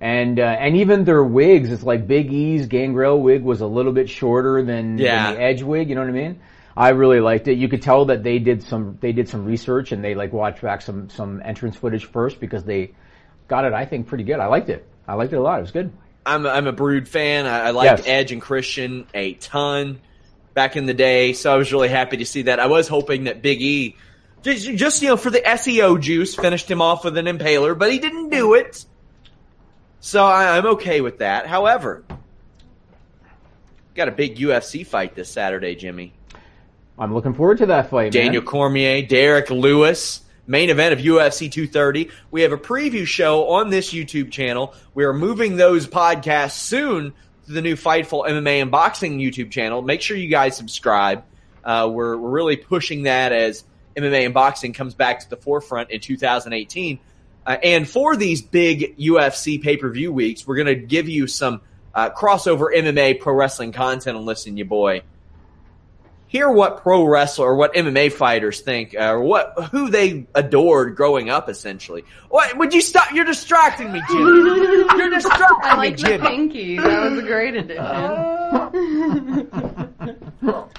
And 0.00 0.38
uh, 0.40 0.44
and 0.44 0.76
even 0.78 1.04
their 1.04 1.22
wigs, 1.22 1.70
it's 1.70 1.82
like 1.82 2.06
Big 2.06 2.32
E's 2.32 2.66
Gangrel 2.68 3.20
wig 3.20 3.42
was 3.42 3.60
a 3.60 3.66
little 3.66 3.92
bit 3.92 4.08
shorter 4.08 4.62
than, 4.62 4.96
Yeah. 4.98 5.26
than 5.26 5.34
the 5.34 5.42
Edge 5.42 5.62
wig. 5.62 5.88
You 5.90 5.94
know 5.96 6.00
what 6.02 6.08
I 6.10 6.12
mean? 6.12 6.40
I 6.76 6.90
really 6.90 7.20
liked 7.20 7.48
it. 7.48 7.58
You 7.58 7.68
could 7.68 7.82
tell 7.82 8.06
that 8.06 8.22
they 8.22 8.38
did 8.38 8.62
some 8.62 8.98
they 9.00 9.12
did 9.12 9.28
some 9.28 9.44
research 9.44 9.92
and 9.92 10.02
they 10.04 10.14
like 10.14 10.32
watched 10.32 10.62
back 10.62 10.82
some 10.82 11.10
some 11.10 11.42
entrance 11.44 11.76
footage 11.76 12.04
first 12.06 12.40
because 12.40 12.64
they 12.64 12.92
got 13.48 13.64
it. 13.64 13.72
I 13.72 13.84
think 13.84 14.06
pretty 14.06 14.24
good. 14.24 14.38
I 14.38 14.46
liked 14.46 14.68
it. 14.68 14.86
I 15.06 15.14
liked 15.14 15.32
it 15.32 15.36
a 15.36 15.42
lot. 15.42 15.58
It 15.58 15.62
was 15.62 15.72
good. 15.72 15.92
I'm 16.24 16.46
I'm 16.46 16.66
a 16.66 16.72
Brood 16.72 17.08
fan. 17.08 17.46
I, 17.46 17.68
I 17.68 17.70
liked 17.70 17.98
Yes. 18.00 18.08
Edge 18.08 18.32
and 18.32 18.40
Christian 18.40 19.06
a 19.14 19.34
ton 19.34 20.00
back 20.54 20.76
in 20.76 20.86
the 20.86 20.94
day, 20.94 21.32
so 21.32 21.52
I 21.52 21.56
was 21.56 21.72
really 21.72 21.88
happy 21.88 22.18
to 22.18 22.26
see 22.26 22.42
that. 22.42 22.60
I 22.60 22.66
was 22.66 22.88
hoping 22.88 23.24
that 23.24 23.40
Big 23.42 23.60
E, 23.62 23.96
just, 24.42 24.68
just 24.74 25.02
you 25.02 25.08
know, 25.08 25.16
for 25.16 25.30
the 25.30 25.40
SEO 25.40 26.00
juice, 26.00 26.34
finished 26.34 26.70
him 26.70 26.82
off 26.82 27.04
with 27.04 27.16
an 27.16 27.26
impaler, 27.26 27.78
but 27.78 27.92
he 27.92 27.98
didn't 27.98 28.30
do 28.30 28.54
it. 28.54 28.84
So 30.00 30.24
I, 30.24 30.56
I'm 30.56 30.66
okay 30.66 31.00
with 31.00 31.18
that. 31.18 31.46
However, 31.46 32.04
got 33.94 34.08
a 34.08 34.12
big 34.12 34.36
UFC 34.36 34.86
fight 34.86 35.14
this 35.14 35.28
Saturday, 35.30 35.74
Jimmy. 35.74 36.12
I'm 37.00 37.14
looking 37.14 37.32
forward 37.32 37.58
to 37.58 37.66
that 37.66 37.88
fight, 37.88 38.12
man. 38.12 38.24
Daniel 38.24 38.42
Cormier, 38.42 39.00
Derrick 39.00 39.48
Lewis, 39.48 40.20
main 40.46 40.68
event 40.68 40.92
of 40.92 40.98
UFC 40.98 41.50
230. 41.50 42.10
We 42.30 42.42
have 42.42 42.52
a 42.52 42.58
preview 42.58 43.06
show 43.06 43.48
on 43.48 43.70
this 43.70 43.94
YouTube 43.94 44.30
channel. 44.30 44.74
We 44.92 45.04
are 45.04 45.14
moving 45.14 45.56
those 45.56 45.86
podcasts 45.86 46.58
soon 46.58 47.14
to 47.46 47.52
the 47.52 47.62
new 47.62 47.74
Fightful 47.74 48.28
MMA 48.28 48.60
and 48.60 48.70
Boxing 48.70 49.18
YouTube 49.18 49.50
channel. 49.50 49.80
Make 49.80 50.02
sure 50.02 50.14
you 50.14 50.28
guys 50.28 50.58
subscribe. 50.58 51.24
Uh, 51.64 51.88
we're, 51.90 52.18
we're 52.18 52.28
really 52.28 52.58
pushing 52.58 53.04
that 53.04 53.32
as 53.32 53.64
MMA 53.96 54.26
and 54.26 54.34
boxing 54.34 54.74
comes 54.74 54.94
back 54.94 55.20
to 55.20 55.30
the 55.30 55.36
forefront 55.36 55.90
in 55.90 56.00
2018. 56.00 56.98
Uh, 57.46 57.56
and 57.62 57.88
for 57.88 58.14
these 58.14 58.42
big 58.42 58.98
UFC 58.98 59.60
pay 59.62 59.78
per 59.78 59.88
view 59.88 60.12
weeks, 60.12 60.46
we're 60.46 60.56
going 60.56 60.66
to 60.66 60.74
give 60.74 61.08
you 61.08 61.26
some 61.26 61.62
uh, 61.94 62.10
crossover 62.10 62.74
MMA 62.74 63.20
pro 63.20 63.32
wrestling 63.32 63.72
content 63.72 64.18
on 64.18 64.26
Listen 64.26 64.58
You 64.58 64.66
Boy 64.66 65.02
hear 66.30 66.48
what 66.48 66.78
pro 66.82 67.04
wrestler 67.04 67.48
or 67.48 67.56
what 67.56 67.74
MMA 67.74 68.12
fighters 68.12 68.60
think, 68.60 68.94
uh, 68.98 69.10
or 69.12 69.20
what 69.20 69.52
who 69.72 69.90
they 69.90 70.26
adored 70.34 70.94
growing 70.96 71.28
up. 71.28 71.48
Essentially, 71.48 72.04
what 72.28 72.56
would 72.56 72.72
you 72.72 72.80
stop? 72.80 73.12
You're 73.12 73.24
distracting 73.26 73.92
me, 73.92 74.00
Jimmy. 74.08 74.22
You're 74.96 75.10
distracting 75.10 75.46
I 75.62 75.74
like 75.76 75.96
me, 75.96 76.02
the 76.02 76.08
Jimmy. 76.08 76.26
pinky. 76.28 76.76
That 76.78 77.10
was 77.10 77.18
a 77.18 77.22
great 77.22 77.56
addition. 77.56 77.84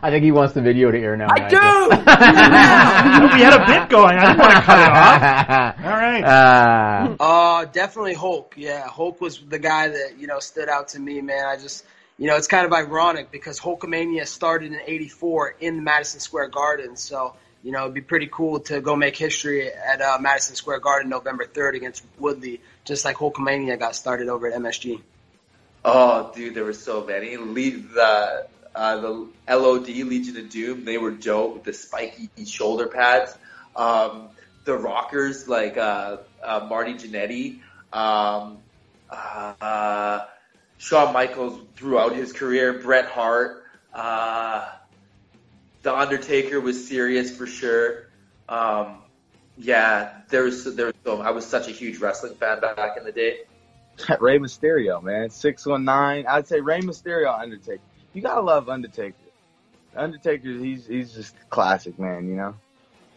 I 0.00 0.10
think 0.10 0.22
he 0.22 0.30
wants 0.30 0.54
the 0.54 0.62
video 0.62 0.92
to 0.92 0.98
air 0.98 1.16
now. 1.16 1.26
I 1.28 1.48
do. 1.48 1.56
we 3.34 3.40
had 3.42 3.60
a 3.60 3.66
bit 3.66 3.88
going. 3.90 4.16
I 4.16 4.26
didn't 4.26 4.38
want 4.38 4.52
to 4.54 4.60
cut 4.62 4.78
it 4.78 4.92
off. 4.92 5.74
All 5.84 5.90
right. 5.98 6.22
Uh, 6.22 7.16
Uh, 7.18 7.64
definitely 7.66 8.14
Hulk. 8.14 8.54
Yeah, 8.56 8.86
Hulk 8.86 9.20
was 9.20 9.40
the 9.48 9.58
guy 9.58 9.88
that 9.88 10.12
you 10.16 10.28
know 10.28 10.38
stood 10.38 10.68
out 10.68 10.86
to 10.88 11.00
me, 11.00 11.20
man. 11.20 11.46
I 11.46 11.56
just, 11.56 11.84
you 12.18 12.26
know, 12.26 12.36
it's 12.36 12.48
kind 12.48 12.66
of 12.66 12.72
ironic 12.72 13.30
because 13.30 13.60
Hulkamania 13.60 14.26
started 14.26 14.72
in 14.72 14.80
'84 14.84 15.54
in 15.60 15.84
Madison 15.84 16.20
Square 16.20 16.48
Garden, 16.48 16.96
so 16.96 17.34
you 17.62 17.70
know 17.70 17.82
it'd 17.82 17.94
be 17.94 18.00
pretty 18.00 18.28
cool 18.30 18.60
to 18.60 18.80
go 18.80 18.96
make 18.96 19.16
history 19.16 19.70
at 19.70 20.00
uh, 20.00 20.18
Madison 20.20 20.56
Square 20.56 20.80
Garden 20.80 21.10
November 21.10 21.46
3rd 21.46 21.76
against 21.76 22.04
Woodley, 22.18 22.60
just 22.84 23.04
like 23.04 23.16
Hulkamania 23.16 23.78
got 23.78 23.94
started 23.94 24.28
over 24.28 24.48
at 24.48 24.60
MSG. 24.60 25.00
Oh, 25.84 26.32
dude, 26.34 26.54
there 26.54 26.64
were 26.64 26.72
so 26.72 27.04
many. 27.04 27.36
Lead 27.36 27.90
the 27.90 28.46
uh, 28.74 28.96
the 29.00 29.28
LOD 29.48 29.88
Legion 29.88 30.36
of 30.36 30.50
Doom. 30.50 30.84
They 30.84 30.98
were 30.98 31.12
dope 31.12 31.54
with 31.54 31.64
the 31.64 31.72
spiky 31.72 32.44
shoulder 32.44 32.88
pads. 32.88 33.36
Um, 33.76 34.28
the 34.64 34.76
rockers 34.76 35.48
like 35.48 35.76
uh, 35.76 36.18
uh, 36.42 36.66
Marty 36.68 36.94
Jannetty, 36.94 37.60
um, 37.92 38.58
uh, 39.08 40.24
Shawn 40.78 41.12
Michaels 41.12 41.60
throughout 41.76 42.14
his 42.14 42.32
career. 42.32 42.74
Bret 42.74 43.06
Hart. 43.06 43.64
Uh, 43.92 44.68
the 45.82 45.94
Undertaker 45.94 46.60
was 46.60 46.88
serious 46.88 47.36
for 47.36 47.46
sure. 47.46 48.06
Um, 48.48 49.02
yeah, 49.56 50.20
there 50.28 50.44
was 50.44 50.64
there 50.76 50.86
was 50.86 50.94
so 51.04 51.20
I 51.20 51.30
was 51.30 51.44
such 51.44 51.68
a 51.68 51.72
huge 51.72 51.98
wrestling 51.98 52.34
fan 52.34 52.60
back 52.60 52.96
in 52.96 53.04
the 53.04 53.12
day. 53.12 53.40
Rey 54.20 54.38
Mysterio, 54.38 55.02
man. 55.02 55.28
619. 55.28 56.26
I'd 56.28 56.46
say 56.46 56.60
Rey 56.60 56.80
Mysterio, 56.80 57.36
Undertaker. 57.36 57.82
You 58.12 58.22
gotta 58.22 58.40
love 58.40 58.68
Undertaker. 58.68 59.16
Undertaker, 59.96 60.48
he's 60.48 60.86
he's 60.86 61.12
just 61.12 61.34
classic, 61.50 61.98
man, 61.98 62.28
you 62.28 62.36
know? 62.36 62.54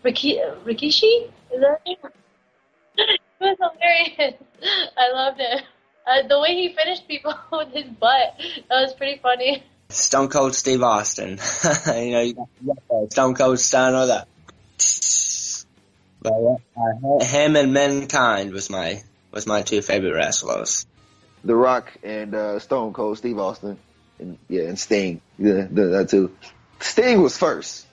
Riki- 0.03 0.41
Rikishi? 0.65 1.29
Is 1.53 1.61
that 1.61 1.81
his 1.85 1.97
name? 2.03 2.11
it 2.97 3.19
was 3.39 3.57
hilarious. 3.59 4.41
I 4.97 5.11
loved 5.13 5.39
it. 5.39 5.63
Uh, 6.05 6.27
the 6.27 6.39
way 6.39 6.55
he 6.55 6.73
finished 6.73 7.07
people 7.07 7.33
with 7.51 7.73
his 7.73 7.85
butt, 7.85 8.39
that 8.69 8.81
was 8.81 8.93
pretty 8.93 9.19
funny. 9.21 9.63
Stone 9.89 10.29
Cold 10.29 10.55
Steve 10.55 10.81
Austin. 10.83 11.39
you 11.87 12.11
know, 12.11 12.21
you 12.21 12.33
got, 12.33 12.49
you 12.61 12.67
got 12.67 12.87
that 12.87 13.07
Stone 13.11 13.35
Cold 13.35 13.59
Steiner 13.59 14.05
that. 14.07 14.27
But 16.21 16.33
uh, 16.33 17.25
him 17.25 17.55
and 17.55 17.73
Mankind 17.73 18.53
was 18.53 18.69
my 18.69 19.01
was 19.31 19.47
my 19.47 19.63
two 19.63 19.81
favorite 19.81 20.13
wrestlers. 20.13 20.85
The 21.43 21.55
Rock 21.55 21.91
and 22.03 22.35
uh, 22.35 22.59
Stone 22.59 22.93
Cold 22.93 23.17
Steve 23.17 23.39
Austin, 23.39 23.77
and 24.19 24.37
yeah, 24.47 24.63
and 24.63 24.79
Sting. 24.79 25.21
Yeah, 25.39 25.67
that 25.69 26.09
too. 26.09 26.35
Sting 26.79 27.21
was 27.21 27.37
first. 27.37 27.87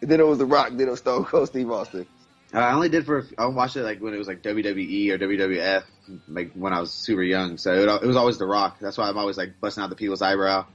And 0.00 0.10
then 0.10 0.20
it 0.20 0.26
was 0.26 0.38
The 0.38 0.46
Rock. 0.46 0.70
Then 0.70 0.88
it 0.88 0.90
was 0.90 1.00
Stone 1.00 1.24
Cold 1.24 1.48
Steve 1.48 1.70
Austin. 1.70 2.06
Uh, 2.54 2.58
I 2.58 2.72
only 2.72 2.88
did 2.88 3.04
for 3.04 3.26
I 3.36 3.46
watched 3.46 3.76
it 3.76 3.82
like 3.82 4.00
when 4.00 4.14
it 4.14 4.18
was 4.18 4.28
like 4.28 4.42
WWE 4.42 5.10
or 5.10 5.18
WWF, 5.18 5.84
like 6.28 6.52
when 6.52 6.72
I 6.72 6.80
was 6.80 6.92
super 6.92 7.22
young. 7.22 7.58
So 7.58 7.72
it, 7.72 8.02
it 8.02 8.06
was 8.06 8.16
always 8.16 8.38
The 8.38 8.46
Rock. 8.46 8.78
That's 8.80 8.98
why 8.98 9.08
I'm 9.08 9.18
always 9.18 9.36
like 9.36 9.60
busting 9.60 9.82
out 9.82 9.90
the 9.90 9.96
people's 9.96 10.22
eyebrow 10.22 10.66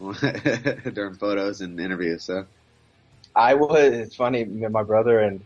during 0.20 1.14
photos 1.14 1.60
and 1.60 1.78
interviews. 1.80 2.24
So 2.24 2.46
I 3.34 3.54
was, 3.54 3.92
it's 3.92 4.16
funny, 4.16 4.44
my 4.44 4.82
brother 4.82 5.20
and 5.20 5.40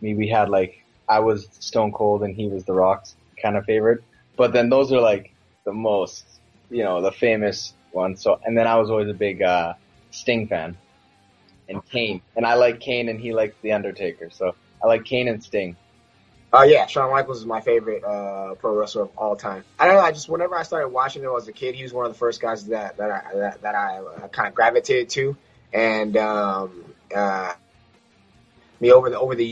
me, 0.00 0.14
we 0.14 0.28
had 0.28 0.48
like, 0.48 0.84
I 1.08 1.20
was 1.20 1.48
Stone 1.60 1.92
Cold 1.92 2.22
and 2.22 2.34
he 2.34 2.48
was 2.48 2.64
The 2.64 2.72
Rock's 2.72 3.14
kind 3.40 3.56
of 3.56 3.64
favorite. 3.64 4.02
But 4.36 4.52
then 4.52 4.68
those 4.68 4.92
are 4.92 5.00
like 5.00 5.32
the 5.64 5.72
most, 5.72 6.24
you 6.70 6.84
know, 6.84 7.00
the 7.02 7.12
famous 7.12 7.74
ones. 7.92 8.22
So, 8.22 8.40
and 8.44 8.56
then 8.56 8.66
I 8.66 8.76
was 8.76 8.90
always 8.90 9.08
a 9.08 9.14
big, 9.14 9.42
uh, 9.42 9.74
Sting 10.10 10.46
fan 10.46 10.76
and 11.68 11.84
Kane. 11.88 12.22
And 12.36 12.46
I 12.46 12.54
like 12.54 12.80
Kane 12.80 13.08
and 13.08 13.20
he 13.20 13.32
likes 13.32 13.54
The 13.62 13.72
Undertaker. 13.72 14.30
So 14.30 14.54
I 14.82 14.86
like 14.86 15.04
Kane 15.04 15.28
and 15.28 15.42
Sting. 15.42 15.76
Uh, 16.54 16.64
yeah, 16.64 16.86
Shawn 16.86 17.10
Michaels 17.10 17.38
is 17.38 17.46
my 17.46 17.62
favorite 17.62 18.04
uh, 18.04 18.54
pro 18.56 18.74
wrestler 18.74 19.04
of 19.04 19.10
all 19.16 19.36
time. 19.36 19.64
I 19.78 19.86
don't 19.86 19.96
know. 19.96 20.02
I 20.02 20.12
just 20.12 20.28
whenever 20.28 20.54
I 20.54 20.64
started 20.64 20.88
watching 20.88 21.22
him 21.22 21.30
as 21.34 21.48
a 21.48 21.52
kid, 21.52 21.74
he 21.74 21.82
was 21.82 21.94
one 21.94 22.04
of 22.04 22.12
the 22.12 22.18
first 22.18 22.42
guys 22.42 22.66
that 22.66 22.98
that 22.98 23.10
I 23.10 23.34
that, 23.34 23.62
that 23.62 23.74
I 23.74 23.98
uh, 23.98 24.28
kind 24.28 24.48
of 24.48 24.54
gravitated 24.54 25.08
to, 25.10 25.36
and 25.72 26.14
um, 26.18 26.84
uh, 27.14 27.54
me 28.80 28.92
over 28.92 29.08
the 29.08 29.18
over 29.18 29.34
the 29.34 29.51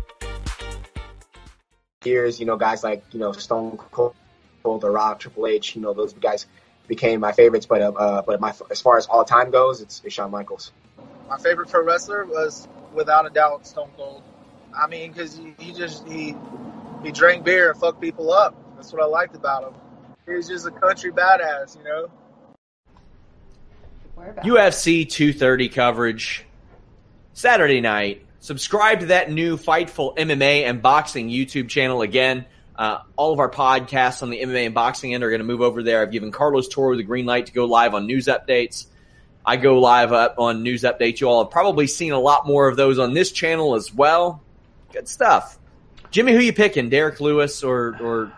Years, 2.05 2.39
you 2.39 2.45
know, 2.45 2.57
guys 2.57 2.83
like 2.83 3.03
you 3.11 3.19
know 3.19 3.31
Stone 3.31 3.77
Cold, 3.91 4.15
The 4.63 4.89
Rock, 4.89 5.19
Triple 5.19 5.47
H, 5.47 5.75
you 5.75 5.81
know, 5.81 5.93
those 5.93 6.13
guys 6.13 6.45
became 6.87 7.19
my 7.19 7.31
favorites. 7.31 7.65
But 7.65 7.81
uh, 7.81 7.91
uh, 7.91 8.21
but 8.21 8.39
my 8.39 8.53
as 8.69 8.81
far 8.81 8.97
as 8.97 9.07
all 9.07 9.23
time 9.23 9.51
goes, 9.51 9.81
it's, 9.81 10.01
it's 10.03 10.13
Shawn 10.13 10.31
Michaels. 10.31 10.71
My 11.29 11.37
favorite 11.37 11.69
pro 11.69 11.83
wrestler 11.83 12.25
was 12.25 12.67
without 12.93 13.25
a 13.25 13.29
doubt 13.29 13.65
Stone 13.65 13.91
Cold. 13.95 14.23
I 14.75 14.87
mean, 14.87 15.11
because 15.11 15.37
he, 15.37 15.53
he 15.59 15.73
just 15.73 16.07
he 16.07 16.35
he 17.03 17.11
drank 17.11 17.43
beer 17.43 17.71
and 17.71 17.79
fucked 17.79 18.01
people 18.01 18.31
up. 18.31 18.55
That's 18.75 18.91
what 18.91 19.01
I 19.01 19.05
liked 19.05 19.35
about 19.35 19.63
him. 19.63 19.73
He 20.25 20.33
was 20.33 20.47
just 20.47 20.65
a 20.65 20.71
country 20.71 21.11
badass, 21.11 21.77
you 21.77 21.83
know. 21.83 22.09
UFC 24.43 25.09
230 25.09 25.69
coverage 25.69 26.45
Saturday 27.33 27.81
night. 27.81 28.23
Subscribe 28.41 29.01
to 29.01 29.05
that 29.07 29.31
new 29.31 29.55
Fightful 29.55 30.17
MMA 30.17 30.63
and 30.63 30.81
Boxing 30.81 31.29
YouTube 31.29 31.69
channel 31.69 32.01
again. 32.01 32.45
Uh, 32.75 32.99
all 33.15 33.31
of 33.31 33.39
our 33.39 33.51
podcasts 33.51 34.23
on 34.23 34.31
the 34.31 34.41
MMA 34.41 34.65
and 34.65 34.73
Boxing 34.73 35.13
end 35.13 35.23
are 35.23 35.29
going 35.29 35.41
to 35.41 35.45
move 35.45 35.61
over 35.61 35.83
there. 35.83 36.01
I've 36.01 36.11
given 36.11 36.31
Carlos 36.31 36.67
Toro 36.67 36.97
the 36.97 37.03
green 37.03 37.27
light 37.27 37.45
to 37.45 37.53
go 37.53 37.65
live 37.65 37.93
on 37.93 38.07
news 38.07 38.25
updates. 38.25 38.87
I 39.45 39.57
go 39.57 39.79
live 39.79 40.11
up 40.11 40.35
on 40.39 40.63
news 40.63 40.81
updates. 40.81 41.21
You 41.21 41.29
all 41.29 41.43
have 41.43 41.51
probably 41.51 41.85
seen 41.85 42.13
a 42.13 42.19
lot 42.19 42.47
more 42.47 42.67
of 42.67 42.75
those 42.75 42.97
on 42.97 43.13
this 43.13 43.31
channel 43.31 43.75
as 43.75 43.93
well. 43.93 44.41
Good 44.91 45.07
stuff. 45.07 45.59
Jimmy, 46.09 46.33
who 46.33 46.39
you 46.39 46.51
picking? 46.51 46.89
Derrick 46.89 47.21
Lewis 47.21 47.63
or 47.63 47.95
or 48.01 48.33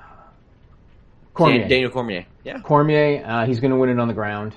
Cormier. 1.34 1.60
Dan- 1.60 1.70
Daniel 1.70 1.91
Cormier? 1.91 2.26
Yeah. 2.43 2.60
Cormier, 2.60 3.24
uh, 3.26 3.45
he's 3.45 3.62
going 3.62 3.72
to 3.72 3.78
win 3.78 3.89
it 3.89 3.99
on 3.99 4.10
the 4.10 4.14
ground, 4.14 4.54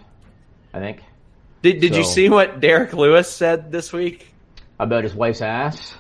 I 0.75 0.81
think. 0.81 1.03
Did 1.63 1.81
Did 1.81 1.95
you 1.95 2.03
see 2.05 2.29
what 2.29 2.59
Derrick 2.61 2.93
Lewis 2.93 3.31
said 3.31 3.71
this 3.71 3.93
week? 3.93 4.33
About 4.79 5.05
his 5.05 5.15
wife's 5.15 5.43
ass? 5.43 5.95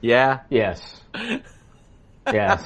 Yeah. 0.00 0.40
Yes. 0.50 1.00
Yes. 2.32 2.62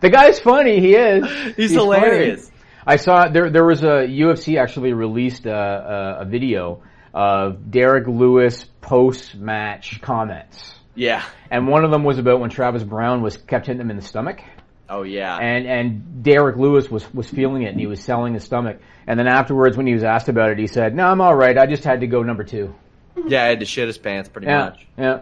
the 0.00 0.10
guy's 0.10 0.40
funny. 0.40 0.80
He 0.80 0.94
is. 0.96 1.54
He's 1.56 1.70
hilarious. 1.70 2.48
funny. 2.48 2.62
I 2.86 2.96
saw 2.96 3.28
there. 3.28 3.48
There 3.50 3.64
was 3.64 3.82
a 3.84 4.08
UFC 4.08 4.60
actually 4.60 4.92
released 4.94 5.46
a, 5.46 5.54
a, 5.54 6.22
a 6.22 6.24
video 6.24 6.82
of 7.14 7.70
Derrick 7.70 8.08
Lewis 8.08 8.64
post 8.80 9.36
match 9.36 10.00
comments, 10.00 10.74
Yeah. 10.96 11.22
and 11.52 11.68
one 11.68 11.84
of 11.84 11.90
them 11.92 12.02
was 12.02 12.18
about 12.18 12.40
when 12.40 12.50
Travis 12.50 12.82
Browne 12.82 13.22
was 13.22 13.36
kept 13.36 13.66
hitting 13.66 13.80
him 13.80 13.90
in 13.90 13.96
the 13.96 14.02
stomach. 14.02 14.40
Oh 14.88 15.02
yeah. 15.04 15.36
And 15.36 15.66
and 15.68 16.24
Derrick 16.24 16.56
Lewis 16.56 16.90
was 16.90 17.14
was 17.14 17.28
feeling 17.30 17.62
it, 17.62 17.68
and 17.70 17.78
he 17.78 17.86
was 17.86 18.02
selling 18.02 18.34
his 18.34 18.42
stomach. 18.42 18.80
And 19.06 19.18
then 19.20 19.28
afterwards, 19.28 19.76
when 19.76 19.86
he 19.86 19.92
was 19.94 20.02
asked 20.02 20.28
about 20.28 20.50
it, 20.50 20.58
he 20.58 20.66
said, 20.66 20.96
"No, 20.96 21.06
I'm 21.06 21.20
all 21.20 21.34
right. 21.36 21.56
I 21.56 21.66
just 21.66 21.84
had 21.84 22.00
to 22.00 22.08
go 22.08 22.22
number 22.24 22.42
two. 22.42 22.74
Yeah, 23.28 23.44
I 23.44 23.48
had 23.48 23.60
to 23.60 23.66
shit 23.66 23.86
his 23.86 23.98
pants 23.98 24.28
pretty 24.28 24.46
yeah, 24.46 24.64
much. 24.64 24.86
Yeah. 24.96 25.20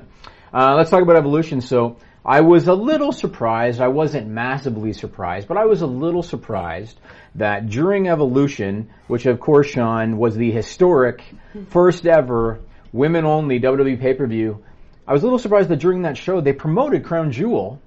Uh, 0.52 0.74
let's 0.76 0.90
talk 0.90 1.02
about 1.02 1.16
evolution. 1.16 1.60
So 1.60 1.96
I 2.24 2.40
was 2.40 2.68
a 2.68 2.74
little 2.74 3.12
surprised. 3.12 3.80
I 3.80 3.88
wasn't 3.88 4.28
massively 4.28 4.92
surprised, 4.92 5.48
but 5.48 5.56
I 5.56 5.64
was 5.64 5.82
a 5.82 5.86
little 5.86 6.22
surprised 6.22 6.98
that 7.34 7.68
during 7.68 8.08
evolution, 8.08 8.90
which 9.06 9.26
of 9.26 9.40
course, 9.40 9.68
Sean, 9.68 10.18
was 10.18 10.36
the 10.36 10.50
historic 10.50 11.22
first 11.70 12.06
ever 12.06 12.60
women 12.92 13.24
only 13.24 13.60
WWE 13.60 14.00
pay 14.00 14.14
per 14.14 14.26
view, 14.26 14.64
I 15.06 15.12
was 15.12 15.22
a 15.22 15.26
little 15.26 15.38
surprised 15.38 15.68
that 15.70 15.78
during 15.78 16.02
that 16.02 16.16
show 16.16 16.40
they 16.40 16.52
promoted 16.52 17.04
Crown 17.04 17.32
Jewel, 17.32 17.80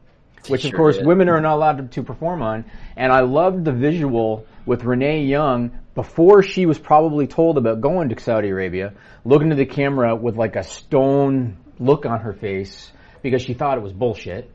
which 0.47 0.65
of 0.65 0.73
course 0.73 0.97
did. 0.97 1.05
women 1.05 1.29
are 1.29 1.39
not 1.39 1.55
allowed 1.55 1.91
to 1.91 2.03
perform 2.03 2.41
on. 2.41 2.65
And 2.95 3.11
I 3.11 3.19
loved 3.19 3.65
the 3.65 3.71
visual 3.71 4.45
with 4.65 4.83
Renee 4.83 5.23
Young 5.23 5.79
before 5.95 6.43
she 6.43 6.65
was 6.65 6.79
probably 6.79 7.27
told 7.27 7.57
about 7.57 7.81
going 7.81 8.09
to 8.09 8.19
Saudi 8.19 8.49
Arabia, 8.49 8.93
looking 9.25 9.49
to 9.49 9.55
the 9.55 9.65
camera 9.65 10.15
with 10.15 10.35
like 10.35 10.55
a 10.55 10.63
stone 10.63 11.57
look 11.79 12.05
on 12.05 12.21
her 12.21 12.33
face 12.33 12.91
because 13.21 13.41
she 13.41 13.53
thought 13.53 13.77
it 13.77 13.81
was 13.81 13.93
bullshit. 13.93 14.49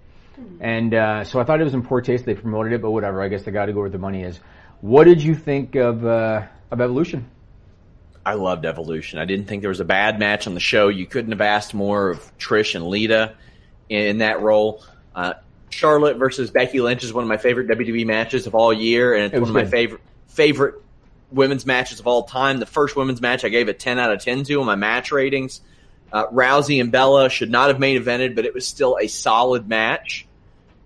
And 0.61 0.95
uh, 0.95 1.25
so 1.25 1.41
I 1.41 1.45
thought 1.45 1.61
it 1.61 1.65
was 1.65 1.75
in 1.75 1.83
poor 1.83 2.01
taste 2.01 2.25
they 2.27 2.35
promoted 2.35 2.73
it, 2.73 2.83
but 2.83 2.91
whatever. 2.91 3.23
I 3.23 3.29
guess 3.29 3.45
they 3.45 3.53
got 3.53 3.67
to 3.67 3.73
go 3.73 3.81
where 3.81 3.91
the 3.91 3.99
money 3.99 4.23
is. 4.23 4.39
What 4.81 5.05
did 5.05 5.23
you 5.23 5.35
think 5.35 5.75
of 5.77 6.05
uh, 6.05 6.47
of 6.71 6.81
Evolution? 6.81 7.31
I 8.25 8.35
loved 8.35 8.67
Evolution. 8.67 9.19
I 9.19 9.25
didn't 9.25 9.47
think 9.47 9.63
there 9.63 9.71
was 9.71 9.81
a 9.81 9.85
bad 9.85 10.19
match 10.19 10.47
on 10.47 10.55
the 10.55 10.61
show. 10.61 10.89
You 10.89 11.07
couldn't 11.07 11.33
have 11.33 11.41
asked 11.41 11.75
more 11.75 12.11
of 12.11 12.39
Trish 12.39 12.75
and 12.75 12.87
Lita 12.87 13.37
in 13.89 14.19
that 14.19 14.43
role. 14.43 14.83
Uh, 15.15 15.35
Charlotte 15.71 16.17
versus 16.17 16.51
Becky 16.51 16.81
Lynch 16.81 17.05
is 17.05 17.13
one 17.13 17.23
of 17.25 17.29
my 17.29 17.37
favorite 17.37 17.69
WWE 17.69 18.07
matches 18.07 18.47
of 18.47 18.55
all 18.55 18.73
year, 18.73 19.15
and 19.15 19.25
it's 19.25 19.35
It 19.35 19.41
one 19.41 19.49
of 19.51 19.55
my 19.55 19.65
favorite 19.67 20.01
favorite 20.29 20.75
women's 21.31 21.67
matches 21.67 22.01
of 22.01 22.07
all 22.07 22.23
time. 22.25 22.61
The 22.61 22.67
first 22.67 22.97
women's 22.97 23.21
match 23.21 23.45
I 23.45 23.49
gave 23.49 23.69
a 23.69 23.75
ten 23.75 23.99
out 23.99 24.13
of 24.13 24.21
ten 24.21 24.45
to 24.45 24.61
on 24.61 24.67
my 24.67 24.77
match 24.77 25.13
ratings. 25.13 25.61
Uh, 26.13 26.27
Rousey 26.29 26.81
and 26.81 26.93
Bella 26.93 27.29
should 27.29 27.51
not 27.51 27.69
have 27.69 27.81
main 27.81 28.01
evented, 28.01 28.37
but 28.37 28.45
it 28.45 28.55
was 28.55 28.67
still 28.67 28.97
a 29.01 29.09
solid 29.09 29.69
match. 29.69 30.27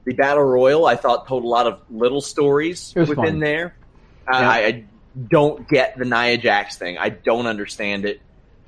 The 0.05 0.15
Battle 0.15 0.43
Royal 0.43 0.87
I 0.87 0.97
thought 0.97 1.29
told 1.29 1.45
a 1.45 1.49
lot 1.49 1.67
of 1.67 1.83
little 1.91 2.23
stories 2.23 2.93
within 2.97 3.15
fun. 3.17 3.39
there. 3.41 3.75
Uh, 4.27 4.39
Yeah. 4.39 4.51
I, 4.51 4.59
I 4.67 4.85
don't 5.29 5.69
get 5.69 5.99
the 5.99 6.05
Nia 6.07 6.39
Jax 6.39 6.79
thing. 6.79 6.97
I 6.97 7.11
don't 7.11 7.47
understand 7.47 8.07
it. 8.07 8.21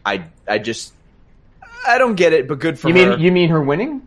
I 0.04 0.24
I 0.46 0.58
just 0.58 0.92
I 1.86 1.98
don't 1.98 2.16
get 2.16 2.32
it. 2.32 2.48
But 2.48 2.58
good 2.58 2.78
for 2.78 2.88
you 2.90 2.94
her. 2.94 3.10
mean 3.12 3.20
you 3.20 3.32
mean 3.32 3.48
her 3.48 3.62
winning? 3.62 4.06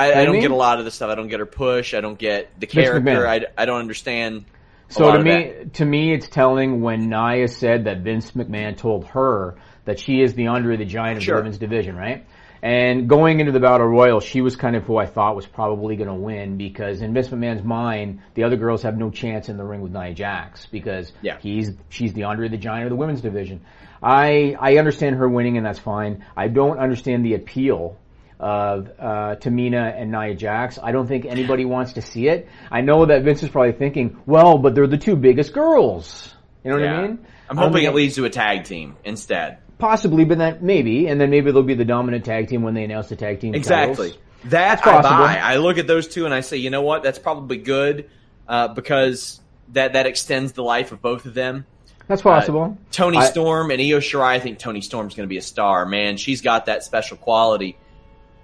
I, 0.00 0.20
I 0.20 0.24
don't 0.24 0.40
get 0.40 0.50
a 0.50 0.56
lot 0.56 0.78
of 0.78 0.84
the 0.84 0.90
stuff. 0.90 1.10
I 1.10 1.14
don't 1.14 1.28
get 1.28 1.40
her 1.40 1.46
push. 1.46 1.94
I 1.94 2.00
don't 2.00 2.18
get 2.18 2.48
the 2.58 2.66
character. 2.66 3.26
I, 3.26 3.40
I 3.56 3.64
don't 3.66 3.80
understand. 3.80 4.44
So 4.88 5.12
to 5.12 5.22
me, 5.22 5.52
to 5.74 5.84
me, 5.84 6.12
it's 6.12 6.28
telling 6.28 6.80
when 6.80 7.08
Nia 7.08 7.46
said 7.48 7.84
that 7.84 7.98
Vince 8.00 8.32
McMahon 8.32 8.76
told 8.76 9.04
her 9.08 9.56
that 9.84 10.00
she 10.00 10.20
is 10.20 10.34
the 10.34 10.48
Andre 10.48 10.76
the 10.76 10.84
Giant 10.84 11.18
of 11.18 11.22
Sure. 11.22 11.36
the 11.36 11.40
women's 11.42 11.58
division, 11.58 11.96
right? 11.96 12.26
And 12.62 13.08
going 13.08 13.40
into 13.40 13.52
the 13.52 13.60
Battle 13.60 13.86
Royal, 13.86 14.20
she 14.20 14.42
was 14.42 14.54
kind 14.56 14.76
of 14.76 14.82
who 14.82 14.96
I 14.98 15.06
thought 15.06 15.34
was 15.34 15.46
probably 15.46 15.96
going 15.96 16.08
to 16.08 16.14
win 16.14 16.58
because 16.58 17.00
in 17.00 17.14
Vince 17.14 17.28
McMahon's 17.28 17.62
mind, 17.62 18.20
the 18.34 18.44
other 18.44 18.56
girls 18.56 18.82
have 18.82 18.98
no 18.98 19.10
chance 19.10 19.48
in 19.48 19.56
the 19.56 19.64
ring 19.64 19.80
with 19.80 19.92
Nia 19.92 20.12
Jax 20.12 20.66
because 20.66 21.12
Yeah. 21.22 21.38
he's 21.40 21.70
she's 21.88 22.12
the 22.12 22.24
Andre 22.24 22.48
the 22.48 22.58
Giant 22.58 22.84
of 22.84 22.90
the 22.90 22.96
women's 22.96 23.22
division. 23.22 23.62
I 24.02 24.56
I 24.60 24.76
understand 24.78 25.16
her 25.16 25.28
winning 25.28 25.56
and 25.56 25.64
that's 25.64 25.78
fine. 25.78 26.24
I 26.36 26.48
don't 26.48 26.78
understand 26.78 27.24
the 27.24 27.34
appeal 27.34 27.96
of 28.40 28.88
uh, 28.98 29.36
Tamina 29.36 29.94
and 30.00 30.10
Nia 30.10 30.34
Jax. 30.34 30.78
I 30.82 30.92
don't 30.92 31.06
think 31.06 31.26
anybody 31.26 31.64
wants 31.66 31.92
to 31.92 32.02
see 32.02 32.26
it. 32.28 32.48
I 32.70 32.80
know 32.80 33.04
that 33.06 33.22
Vince 33.22 33.42
is 33.42 33.50
probably 33.50 33.72
thinking, 33.72 34.16
well, 34.26 34.56
but 34.58 34.74
they're 34.74 34.86
the 34.86 34.96
two 34.98 35.14
biggest 35.14 35.52
girls. 35.52 36.34
You 36.64 36.70
know 36.70 36.76
what 36.78 36.84
Yeah. 36.84 36.98
I 36.98 37.02
mean? 37.06 37.26
I'm 37.50 37.56
hoping 37.58 37.72
think- 37.74 37.88
it 37.88 37.94
leads 37.94 38.14
to 38.16 38.24
a 38.24 38.30
tag 38.30 38.64
team 38.64 38.96
instead. 39.04 39.58
Possibly, 39.78 40.24
but 40.24 40.38
then 40.38 40.58
maybe, 40.62 41.06
and 41.06 41.20
then 41.20 41.30
maybe 41.30 41.52
they'll 41.52 41.62
be 41.62 41.74
the 41.74 41.84
dominant 41.84 42.24
tag 42.24 42.48
team 42.48 42.62
when 42.62 42.74
they 42.74 42.84
announce 42.84 43.08
the 43.08 43.16
tag 43.16 43.40
team 43.40 43.54
Exactly. 43.54 44.08
titles. 44.10 44.22
That 44.44 44.50
That's 44.50 44.82
I 44.82 44.84
possible. 45.02 45.16
buy. 45.24 45.36
I 45.38 45.56
look 45.56 45.78
at 45.78 45.86
those 45.86 46.08
two 46.08 46.24
and 46.24 46.32
I 46.34 46.40
say, 46.40 46.56
you 46.56 46.70
know 46.70 46.82
what? 46.82 47.02
That's 47.02 47.18
probably 47.18 47.58
good 47.58 48.08
uh, 48.48 48.68
because 48.68 49.40
that 49.72 49.92
that 49.94 50.06
extends 50.06 50.52
the 50.52 50.62
life 50.62 50.92
of 50.92 51.00
both 51.02 51.24
of 51.26 51.34
them. 51.34 51.66
That's 52.08 52.22
possible. 52.22 52.76
Uh, 52.78 52.84
Tony 52.90 53.18
I- 53.18 53.24
Storm 53.24 53.70
and 53.70 53.80
Io 53.80 54.00
Shirai. 54.00 54.22
I 54.28 54.38
think 54.40 54.58
Toni 54.58 54.80
Storm's 54.80 55.14
going 55.14 55.26
to 55.26 55.30
be 55.30 55.36
a 55.36 55.42
star. 55.42 55.86
Man, 55.86 56.16
she's 56.16 56.40
got 56.42 56.66
that 56.66 56.82
special 56.84 57.16
quality. 57.16 57.76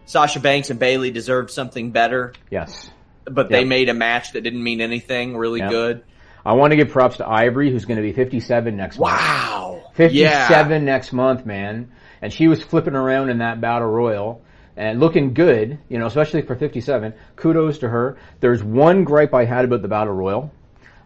Sasha 0.06 0.40
Banks 0.40 0.70
and 0.70 0.78
Bayley 0.78 1.10
deserved 1.10 1.50
something 1.50 1.90
better, 1.90 2.32
Yes. 2.50 2.90
but 3.24 3.48
they 3.50 3.60
Yep. 3.60 3.68
made 3.68 3.88
a 3.88 3.94
match 3.94 4.32
that 4.32 4.40
didn't 4.42 4.62
mean 4.62 4.80
anything 4.80 5.36
really 5.36 5.60
Yep. 5.60 5.70
good. 5.70 6.02
I 6.44 6.52
want 6.54 6.70
to 6.70 6.76
give 6.76 6.90
props 6.90 7.16
to 7.16 7.28
Ivory, 7.28 7.70
who's 7.72 7.84
going 7.84 7.96
to 7.96 8.02
be 8.02 8.12
57 8.12 8.76
next 8.76 8.98
month. 9.00 9.12
Wow. 9.20 9.82
57 9.94 10.84
next 10.84 11.12
month, 11.12 11.44
man. 11.44 11.88
And 12.22 12.32
she 12.32 12.46
was 12.48 12.62
flipping 12.62 12.94
around 12.94 13.30
in 13.30 13.38
that 13.38 13.60
battle 13.60 13.88
royal 13.88 14.42
and 14.76 15.00
looking 15.00 15.34
good, 15.34 15.78
you 15.88 15.98
know, 15.98 16.06
especially 16.06 16.42
for 16.42 16.54
57. 16.54 17.14
Kudos 17.34 17.78
to 17.78 17.88
her. 17.88 18.16
There's 18.40 18.62
one 18.62 19.02
gripe 19.04 19.34
I 19.34 19.44
had 19.44 19.64
about 19.64 19.82
the 19.82 19.88
battle 19.88 20.14
royal. 20.14 20.52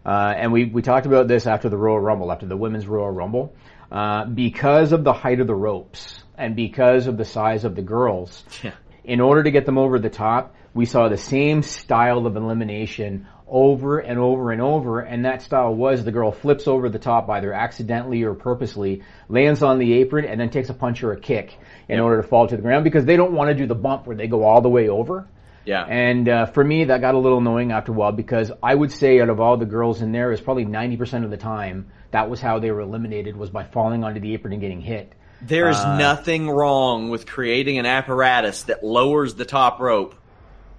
Uh, 0.05 0.33
and 0.35 0.51
we, 0.51 0.65
we 0.65 0.81
talked 0.81 1.05
about 1.07 1.27
this 1.27 1.47
after 1.47 1.69
the 1.69 1.77
Royal 1.77 1.99
Rumble, 1.99 2.31
after 2.31 2.45
the 2.45 2.57
women's 2.57 2.87
Royal 2.87 3.09
Rumble. 3.11 3.53
Uh, 3.91 4.25
because 4.25 4.91
of 4.93 5.03
the 5.03 5.13
height 5.13 5.39
of 5.39 5.47
the 5.47 5.55
ropes 5.55 6.23
and 6.37 6.55
because 6.55 7.07
of 7.07 7.17
the 7.17 7.25
size 7.25 7.65
of 7.65 7.75
the 7.75 7.81
girls, 7.81 8.43
Yeah. 8.63 8.71
In 9.03 9.19
order 9.19 9.43
to 9.43 9.51
get 9.51 9.65
them 9.65 9.77
over 9.77 9.99
the 9.99 10.09
top, 10.09 10.55
we 10.73 10.85
saw 10.85 11.09
the 11.09 11.17
same 11.17 11.63
style 11.63 12.25
of 12.25 12.35
elimination 12.35 13.27
over 13.47 13.99
and 13.99 14.17
over 14.17 14.51
and 14.51 14.61
over, 14.61 15.01
and 15.01 15.25
that 15.25 15.41
style 15.41 15.75
was 15.75 16.05
the 16.05 16.11
girl 16.11 16.31
flips 16.31 16.67
over 16.67 16.87
the 16.87 16.99
top 16.99 17.29
either 17.29 17.51
accidentally 17.51 18.23
or 18.23 18.33
purposely, 18.33 19.03
lands 19.27 19.61
on 19.61 19.77
the 19.77 19.93
apron, 19.93 20.23
and 20.23 20.39
then 20.39 20.49
takes 20.49 20.69
a 20.69 20.73
punch 20.73 21.03
or 21.03 21.11
a 21.11 21.19
kick 21.19 21.57
in 21.89 21.97
Yep. 21.97 22.03
order 22.03 22.21
to 22.21 22.27
fall 22.27 22.47
to 22.47 22.55
the 22.55 22.61
ground 22.61 22.85
because 22.85 23.03
they 23.03 23.17
don't 23.17 23.33
want 23.33 23.49
to 23.49 23.53
do 23.53 23.67
the 23.67 23.75
bump 23.75 24.07
where 24.07 24.15
they 24.15 24.27
go 24.27 24.43
all 24.43 24.61
the 24.61 24.69
way 24.69 24.87
over. 24.87 25.27
Yeah. 25.65 25.83
And 25.83 26.27
uh, 26.27 26.45
for 26.45 26.63
me, 26.63 26.85
that 26.85 27.01
got 27.01 27.13
a 27.13 27.19
little 27.19 27.39
annoying 27.39 27.71
after 27.71 27.91
a 27.91 27.95
while 27.95 28.13
because 28.13 28.51
I 28.63 28.73
would 28.73 28.91
say 28.91 29.19
out 29.19 29.29
of 29.29 29.39
all 29.39 29.57
the 29.57 29.65
girls 29.65 30.01
in 30.01 30.13
there, 30.13 30.31
is 30.31 30.41
probably 30.41 30.65
90% 30.65 31.25
of 31.25 31.29
the 31.29 31.37
time 31.37 31.91
that 32.11 32.29
was 32.29 32.39
how 32.39 32.59
they 32.59 32.71
were 32.71 32.81
eliminated 32.81 33.35
was 33.35 33.49
by 33.49 33.63
falling 33.65 34.03
onto 34.03 34.19
the 34.19 34.33
apron 34.33 34.53
and 34.53 34.61
getting 34.61 34.81
hit. 34.81 35.13
There 35.45 35.69
is 35.69 35.77
Uh, 35.77 35.97
nothing 35.97 36.49
wrong 36.49 37.09
with 37.09 37.25
creating 37.25 37.77
an 37.79 37.85
apparatus 37.85 38.63
that 38.63 38.83
lowers 38.83 39.33
the 39.35 39.45
top 39.45 39.79
rope 39.79 40.15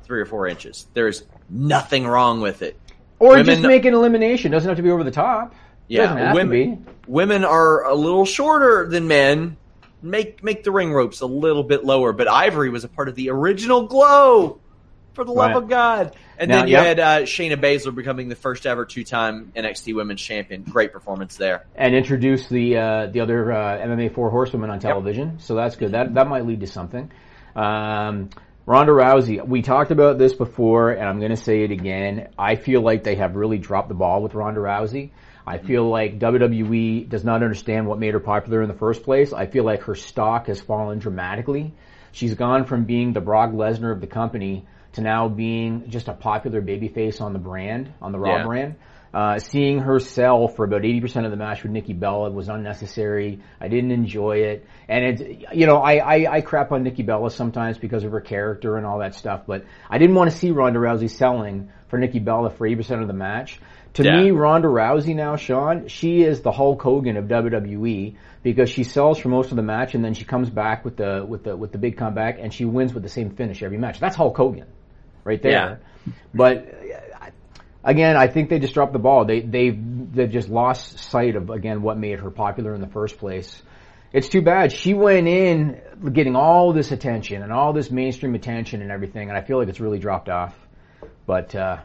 three 0.05 0.21
or 0.21 0.25
four 0.27 0.47
inches. 0.47 0.87
There 0.95 1.09
is 1.09 1.25
nothing 1.51 2.07
wrong 2.07 2.41
with 2.41 2.63
it. 2.63 2.77
Or 3.19 3.31
Women- 3.31 3.47
just 3.47 3.63
make 3.63 3.85
an 3.85 3.95
elimination. 3.95 4.51
Doesn't 4.53 4.69
have 4.69 4.77
to 4.77 4.83
be 4.83 4.91
over 4.91 5.05
the 5.05 5.11
top. 5.11 5.55
Doesn't 5.91 6.17
Yeah, 6.19 6.27
have 6.27 6.35
women 6.35 6.71
to 6.71 6.77
be. 6.77 6.83
women 7.07 7.45
are 7.45 7.85
a 7.85 7.95
little 7.95 8.25
shorter 8.25 8.87
than 8.89 9.07
men. 9.09 9.57
Make 10.05 10.43
make 10.43 10.65
the 10.65 10.73
ring 10.73 10.93
ropes 10.93 11.21
a 11.21 11.27
little 11.27 11.63
bit 11.63 11.85
lower. 11.85 12.13
But 12.13 12.29
Ivory 12.29 12.71
was 12.71 12.83
a 12.83 12.89
part 12.89 13.09
of 13.09 13.15
the 13.15 13.31
original 13.31 13.83
Glow. 13.87 14.59
For 15.15 15.25
the 15.25 15.33
love 15.33 15.51
Right. 15.51 15.57
of 15.57 15.69
God! 15.69 16.17
And 16.39 16.49
Now, 16.49 16.59
then 16.59 16.69
you 16.69 16.73
yep. 16.75 16.85
had 16.87 17.01
uh, 17.01 17.21
Shayna 17.23 17.57
Baszler 17.57 17.95
becoming 17.95 18.29
the 18.29 18.35
first 18.35 18.67
ever 18.67 18.85
two 18.85 19.05
time 19.05 19.53
NXT 19.55 19.95
Women's 19.95 20.21
Champion. 20.23 20.63
Great 20.63 20.93
performance 20.93 21.37
there. 21.37 21.65
and 21.75 21.95
introduce 21.95 22.49
the 22.49 22.77
uh, 22.79 23.07
the 23.07 23.21
other 23.21 23.53
uh, 23.53 23.79
MMA 23.87 24.15
four 24.15 24.31
horsewomen 24.31 24.71
on 24.71 24.79
television. 24.81 25.39
So 25.39 25.55
that's 25.55 25.77
good. 25.77 25.93
That 25.93 26.15
that 26.15 26.29
might 26.29 26.47
lead 26.47 26.61
to 26.61 26.67
something. 26.67 27.11
Um, 27.55 28.31
Ronda 28.65 28.93
Rousey, 28.93 29.45
we 29.47 29.61
talked 29.63 29.91
about 29.91 30.19
this 30.19 30.35
before, 30.35 30.91
and 30.93 31.09
I'm 31.09 31.19
going 31.19 31.33
to 31.33 31.37
say 31.37 31.65
it 31.65 31.71
again. 31.73 32.29
I 32.39 32.55
feel 32.55 32.81
like 32.81 33.03
they 33.03 33.17
have 33.17 33.35
really 33.35 33.59
dropped 33.59 33.89
the 33.89 33.95
ball 33.95 34.23
with 34.23 34.35
Ronda 34.35 34.61
Rousey. 34.61 35.11
I 35.45 35.59
feel 35.59 35.89
like 35.89 36.21
WWE 36.21 37.09
does 37.09 37.25
not 37.25 37.43
understand 37.43 37.89
what 37.89 37.99
made 37.99 38.15
her 38.15 38.21
popular 38.21 38.63
in 38.63 38.69
the 38.69 38.75
first 38.77 39.03
place. 39.03 39.33
I 39.33 39.47
feel 39.47 39.65
like 39.65 39.83
her 39.83 39.97
stock 39.97 40.47
has 40.47 40.61
fallen 40.61 41.01
dramatically. 41.01 41.75
She's 42.13 42.35
gone 42.35 42.65
from 42.65 42.85
being 42.85 43.13
the 43.13 43.21
Brock 43.21 43.51
Lesnar 43.51 43.91
of 43.91 44.01
the 44.01 44.07
company 44.07 44.67
to 44.95 45.01
now 45.01 45.29
being 45.29 45.89
just 45.89 46.09
a 46.09 46.13
popular 46.13 46.61
babyface 46.63 47.21
on 47.21 47.33
the 47.33 47.39
brand, 47.39 47.93
on 48.01 48.13
the 48.13 48.19
Raw 48.19 48.39
Yeah. 48.39 48.45
brand. 48.45 48.75
Uh, 49.15 49.39
seeing 49.39 49.79
her 49.81 49.99
sell 49.99 50.49
for 50.49 50.65
about 50.65 50.85
80% 50.87 51.27
of 51.27 51.31
the 51.31 51.37
match 51.37 51.63
with 51.63 51.71
Nikki 51.71 51.93
Bella 51.93 52.31
was 52.31 52.49
unnecessary. 52.49 53.41
I 53.61 53.69
didn't 53.69 53.91
enjoy 53.91 54.39
it. 54.39 54.67
And 54.89 55.05
it's, 55.05 55.23
you 55.53 55.67
know, 55.67 55.77
I, 55.77 55.97
I, 55.97 56.33
I 56.37 56.41
crap 56.41 56.73
on 56.73 56.83
Nikki 56.83 57.03
Bella 57.03 57.31
sometimes 57.31 57.77
because 57.77 58.05
of 58.05 58.13
her 58.13 58.23
character 58.23 58.79
and 58.79 58.87
all 58.87 59.01
that 59.01 59.15
stuff, 59.15 59.43
but 59.47 59.67
I 59.91 59.99
didn't 59.99 60.15
want 60.17 60.31
to 60.31 60.37
see 60.39 60.51
Ronda 60.51 60.79
Rousey 60.79 61.11
selling 61.11 61.69
for 61.89 61.99
Nikki 61.99 62.21
Bella 62.21 62.49
for 62.51 62.67
80% 62.67 63.03
of 63.03 63.07
the 63.07 63.13
match. 63.13 63.61
To 63.95 64.03
Yeah. 64.05 64.19
me, 64.23 64.31
Ronda 64.31 64.69
Rousey 64.69 65.15
now, 65.15 65.37
Sean, 65.37 65.89
she 65.89 66.23
is 66.23 66.41
the 66.41 66.51
Hulk 66.51 66.81
Hogan 66.81 67.19
of 67.19 67.27
WWE 67.29 68.17
because 68.43 68.71
she 68.71 68.83
sells 68.83 69.19
for 69.19 69.29
most 69.29 69.51
of 69.51 69.57
the 69.57 69.63
match 69.63 69.95
and 69.95 70.03
then 70.03 70.15
she 70.15 70.25
comes 70.25 70.49
back 70.49 70.87
with 70.87 70.97
the, 70.97 71.23
with 71.29 71.45
the, 71.45 71.55
with 71.55 71.71
the 71.73 71.77
big 71.79 71.99
comeback 71.99 72.39
and 72.41 72.55
she 72.55 72.65
wins 72.65 72.95
with 72.95 73.03
the 73.03 73.11
same 73.11 73.29
finish 73.37 73.63
every 73.63 73.77
match. 73.77 74.01
That's 74.01 74.17
Hulk 74.17 74.35
Hogan. 74.39 74.65
Right 75.25 75.41
there. 75.43 75.81
But 76.35 76.75
again, 77.85 78.17
I 78.17 78.27
think 78.27 78.49
they 78.49 78.59
just 78.59 78.75
dropped 78.75 78.93
the 78.93 78.99
ball. 78.99 79.25
They 79.25 79.41
they've 79.41 79.79
they've 80.15 80.31
just 80.31 80.49
lost 80.49 80.99
sight 80.99 81.37
of 81.37 81.51
again 81.51 81.83
what 81.83 81.99
made 81.99 82.21
her 82.21 82.31
popular 82.31 82.75
in 82.75 82.81
the 82.81 82.89
first 82.89 83.19
place. 83.19 83.63
It's 84.13 84.29
too 84.29 84.43
bad. 84.43 84.73
She 84.73 84.93
went 84.93 85.27
in 85.27 85.81
getting 86.13 86.37
all 86.37 86.73
this 86.73 86.93
attention 86.93 87.43
and 87.43 87.51
all 87.51 87.73
this 87.73 87.91
mainstream 87.91 88.35
attention 88.35 88.83
and 88.83 88.91
everything, 88.91 89.31
and 89.31 89.39
I 89.39 89.41
feel 89.41 89.59
like 89.59 89.69
it's 89.69 89.81
really 89.81 89.99
dropped 89.99 90.29
off. 90.29 90.55
But 91.27 91.55
uh, 91.55 91.79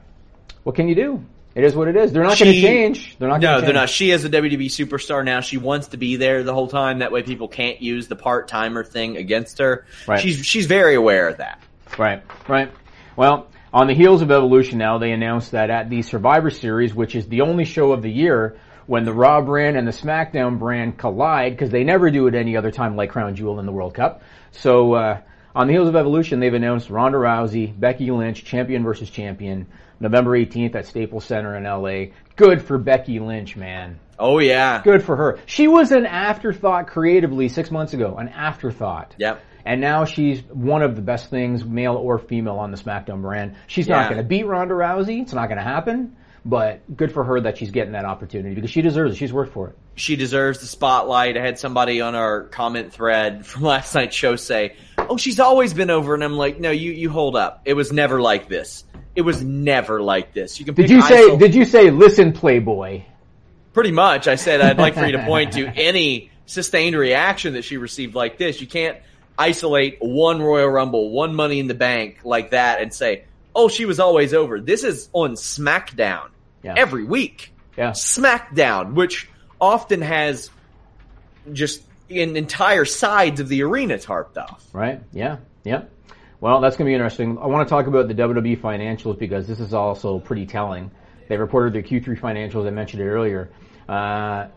what 0.63 0.75
can 0.75 0.89
you 0.89 0.95
do? 0.95 1.23
It 1.55 1.63
is 1.63 1.73
what 1.73 1.87
it 1.87 1.95
is. 1.95 2.11
They're 2.11 2.23
not 2.23 2.37
going 2.37 2.53
to 2.53 2.61
change. 2.61 3.17
They're 3.17 3.29
not. 3.29 3.41
no, 3.41 3.55
gonna 3.55 3.65
they're 3.65 3.73
not. 3.73 3.89
She 3.89 4.11
is 4.11 4.23
a 4.25 4.29
WWE 4.29 4.65
superstar 4.65 5.25
now. 5.25 5.39
She 5.41 5.57
wants 5.57 5.87
to 5.87 5.97
be 5.97 6.15
there 6.15 6.43
the 6.43 6.53
whole 6.53 6.67
time. 6.67 6.99
That 6.99 7.11
way, 7.11 7.23
people 7.23 7.47
can't 7.47 7.81
use 7.81 8.07
the 8.07 8.15
part 8.15 8.47
timer 8.47 8.83
thing 8.83 9.17
against 9.17 9.57
her. 9.57 9.85
Right. 10.07 10.19
She's 10.19 10.45
she's 10.45 10.67
very 10.67 10.93
aware 10.93 11.29
of 11.29 11.37
that. 11.37 11.59
Right, 11.97 12.21
right. 12.47 12.71
Well, 13.17 13.47
on 13.73 13.87
the 13.87 13.95
heels 13.95 14.21
of 14.21 14.29
Evolution 14.29 14.77
now, 14.77 14.99
they 14.99 15.11
announced 15.11 15.51
that 15.51 15.71
at 15.71 15.89
the 15.89 16.03
Survivor 16.03 16.51
Series, 16.51 16.93
which 16.93 17.15
is 17.15 17.27
the 17.27 17.41
only 17.41 17.65
show 17.65 17.91
of 17.91 18.03
the 18.03 18.11
year 18.11 18.57
when 18.85 19.05
the 19.05 19.11
Raw 19.11 19.41
brand 19.41 19.75
and 19.75 19.87
the 19.87 19.91
SmackDown 19.91 20.59
brand 20.59 20.99
collide, 20.99 21.53
because 21.53 21.71
they 21.71 21.83
never 21.83 22.11
do 22.11 22.27
it 22.27 22.35
any 22.35 22.55
other 22.55 22.69
time 22.69 22.95
like 22.95 23.09
Crown 23.09 23.35
Jewel 23.35 23.59
in 23.59 23.65
the 23.65 23.71
World 23.71 23.95
Cup. 23.95 24.21
So, 24.51 24.93
uh, 24.93 25.21
on 25.55 25.65
the 25.65 25.73
heels 25.73 25.89
of 25.89 25.95
Evolution, 25.95 26.39
they've 26.39 26.53
announced 26.53 26.91
Ronda 26.91 27.17
Rousey, 27.17 27.77
Becky 27.77 28.11
Lynch, 28.11 28.45
champion 28.45 28.83
versus 28.83 29.09
champion, 29.09 29.65
November 29.99 30.37
18th 30.37 30.75
at 30.75 30.85
Staples 30.85 31.25
Center 31.25 31.55
in 31.57 31.63
LA. 31.63 32.13
Good 32.35 32.61
for 32.61 32.77
Becky 32.77 33.19
Lynch, 33.19 33.55
man. 33.57 33.99
Oh 34.19 34.37
yeah. 34.37 34.83
Good 34.83 35.03
for 35.03 35.15
her. 35.15 35.39
She 35.47 35.67
was 35.67 35.91
an 35.91 36.05
afterthought 36.05 36.85
creatively 36.87 37.49
six 37.49 37.71
months 37.71 37.93
ago, 37.93 38.15
an 38.17 38.29
afterthought. 38.29 39.15
Yep. 39.17 39.41
And 39.67 39.81
now 39.81 40.05
she's 40.05 40.41
one 40.43 40.81
of 40.81 40.95
the 40.95 41.01
best 41.01 41.29
things, 41.29 41.65
male 41.65 41.95
or 41.95 42.17
female, 42.19 42.55
on 42.55 42.71
the 42.71 42.77
SmackDown 42.77 43.21
brand. 43.21 43.55
She's 43.67 43.87
not 43.89 44.09
going 44.09 44.17
to 44.21 44.27
beat 44.27 44.45
Ronda 44.45 44.73
Rousey. 44.73 45.21
It's 45.21 45.33
not 45.33 45.47
going 45.47 45.57
to 45.57 45.63
happen. 45.63 46.15
But 46.45 46.95
good 46.95 47.11
for 47.11 47.25
her 47.25 47.41
that 47.41 47.57
she's 47.57 47.71
getting 47.71 47.91
that 47.91 48.05
opportunity 48.05 48.55
because 48.55 48.71
she 48.71 48.81
deserves 48.81 49.13
it. 49.13 49.17
She's 49.17 49.33
worked 49.33 49.51
for 49.51 49.67
it. 49.67 49.77
She 49.95 50.15
deserves 50.15 50.59
the 50.59 50.67
spotlight. 50.67 51.35
I 51.35 51.41
had 51.41 51.59
somebody 51.59 51.99
on 51.99 52.15
our 52.15 52.43
comment 52.43 52.93
thread 52.93 53.45
from 53.45 53.63
last 53.63 53.93
night's 53.93 54.15
show 54.15 54.37
say, 54.37 54.77
"Oh, 54.97 55.17
she's 55.17 55.41
always 55.41 55.73
been 55.73 55.89
over," 55.89 56.13
and 56.13 56.23
I'm 56.23 56.37
like, 56.37 56.57
"No, 56.57 56.71
you 56.71 56.93
you 56.93 57.09
hold 57.09 57.35
up. 57.35 57.63
It 57.65 57.73
was 57.73 57.91
never 57.91 58.21
like 58.21 58.47
this. 58.47 58.85
It 59.13 59.23
was 59.23 59.43
never 59.43 60.01
like 60.01 60.33
this. 60.33 60.57
You 60.57 60.65
can 60.65 60.75
Did 60.75 60.89
you 60.89 61.01
say? 61.01 61.35
Did 61.35 61.53
you 61.53 61.65
say? 61.65 61.89
Listen, 61.91 62.31
Playboy. 62.31 63.03
Pretty 63.73 63.91
much. 63.91 64.29
I 64.29 64.35
said 64.35 64.61
I'd 64.61 64.77
like 64.77 64.93
for 64.93 65.05
you 65.05 65.11
to 65.13 65.25
point 65.25 65.53
to 65.53 65.67
any 65.75 66.31
sustained 66.45 66.95
reaction 66.95 67.53
that 67.53 67.65
she 67.65 67.75
received 67.75 68.15
like 68.15 68.37
this. 68.37 68.61
You 68.61 68.67
can't 68.67 68.97
isolate 69.37 69.97
one 69.99 70.41
Royal 70.41 70.69
Rumble, 70.69 71.11
one 71.11 71.35
Money 71.35 71.59
in 71.59 71.67
the 71.67 71.73
Bank 71.75 72.19
like 72.23 72.51
that 72.51 72.81
and 72.81 72.93
say, 72.93 73.23
"Oh, 73.55 73.67
she 73.67 73.85
was 73.85 73.99
always 73.99 74.33
over." 74.33 74.59
This 74.59 74.83
is 74.83 75.09
on 75.13 75.33
SmackDown 75.35 76.29
every 76.63 77.03
week. 77.03 77.53
Yeah. 77.77 77.91
SmackDown, 77.91 78.93
which 78.93 79.29
often 79.61 80.01
has 80.01 80.49
just 81.53 81.81
in 82.09 82.35
entire 82.35 82.85
sides 82.85 83.39
of 83.39 83.47
the 83.47 83.63
arena 83.63 83.95
tarped 83.95 84.37
off. 84.37 84.65
Right? 84.73 85.01
Yeah. 85.11 85.37
Yeah. 85.63 85.83
Well, 86.39 86.61
that's 86.61 86.77
going 86.77 86.85
to 86.85 86.89
be 86.89 86.93
interesting. 86.93 87.37
I 87.39 87.47
want 87.47 87.67
to 87.67 87.69
talk 87.69 87.87
about 87.87 88.07
the 88.07 88.13
WWE 88.13 88.59
financials 88.59 89.17
because 89.17 89.47
this 89.47 89.59
is 89.59 89.73
also 89.73 90.19
pretty 90.19 90.45
telling. 90.45 90.91
They 91.29 91.37
reported 91.37 91.73
their 91.73 91.81
Q3 91.81 92.19
financials. 92.19 92.67
I 92.67 92.69
mentioned 92.69 93.01
it 93.01 93.07
earlier. 93.07 93.49
Uh, 93.89 94.47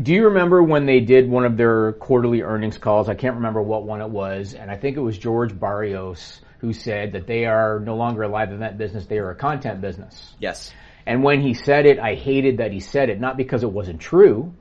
do 0.00 0.12
you 0.14 0.26
remember 0.26 0.62
when 0.62 0.86
they 0.86 1.00
did 1.00 1.28
one 1.28 1.44
of 1.44 1.56
their 1.56 1.92
quarterly 1.92 2.42
earnings 2.42 2.78
calls? 2.78 3.08
I 3.08 3.14
can't 3.14 3.36
remember 3.36 3.60
what 3.60 3.84
one 3.84 4.00
it 4.00 4.08
was, 4.08 4.54
and 4.54 4.70
I 4.70 4.76
think 4.76 4.96
it 4.96 5.00
was 5.00 5.18
George 5.18 5.58
Barrios 5.58 6.40
who 6.58 6.72
said 6.72 7.12
that 7.12 7.26
they 7.26 7.46
are 7.46 7.80
no 7.80 7.96
longer 7.96 8.22
a 8.22 8.28
live 8.28 8.52
event 8.52 8.78
business; 8.78 9.06
they 9.06 9.18
are 9.18 9.30
a 9.30 9.34
content 9.34 9.80
business. 9.80 10.34
Yes. 10.38 10.72
And 11.06 11.24
when 11.24 11.40
he 11.40 11.54
said 11.54 11.86
it, 11.86 11.98
I 11.98 12.14
hated 12.14 12.58
that 12.58 12.72
he 12.72 12.80
said 12.80 13.08
it, 13.08 13.20
not 13.20 13.36
because 13.36 13.62
it 13.62 13.72
wasn't 13.72 14.00
true. 14.00 14.54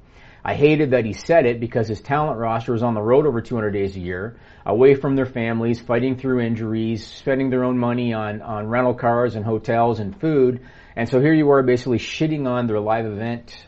I 0.44 0.56
hated 0.56 0.92
that 0.92 1.06
he 1.06 1.14
said 1.14 1.46
it 1.46 1.60
because 1.60 1.90
his 1.90 2.00
talent 2.00 2.40
roster 2.40 2.72
was 2.72 2.82
on 2.82 2.94
the 2.94 3.02
road 3.02 3.28
over 3.28 3.42
200 3.42 3.72
days 3.72 3.96
a 3.98 4.00
year, 4.00 4.40
away 4.66 4.96
from 4.96 5.16
their 5.16 5.26
families, 5.26 5.82
fighting 5.82 6.16
through 6.16 6.40
injuries, 6.40 7.06
spending 7.06 7.50
their 7.50 7.66
own 7.66 7.78
money 7.78 8.14
on, 8.14 8.42
on 8.42 8.68
rental 8.68 8.94
cars 8.94 9.36
and 9.36 9.46
hotels 9.46 10.00
and 10.00 10.20
food. 10.20 10.62
And 10.96 11.10
so 11.10 11.20
here 11.20 11.34
you 11.34 11.52
are 11.52 11.62
basically 11.62 12.00
shitting 12.00 12.48
on 12.48 12.68
their 12.68 12.80
live 12.80 13.06
event 13.06 13.68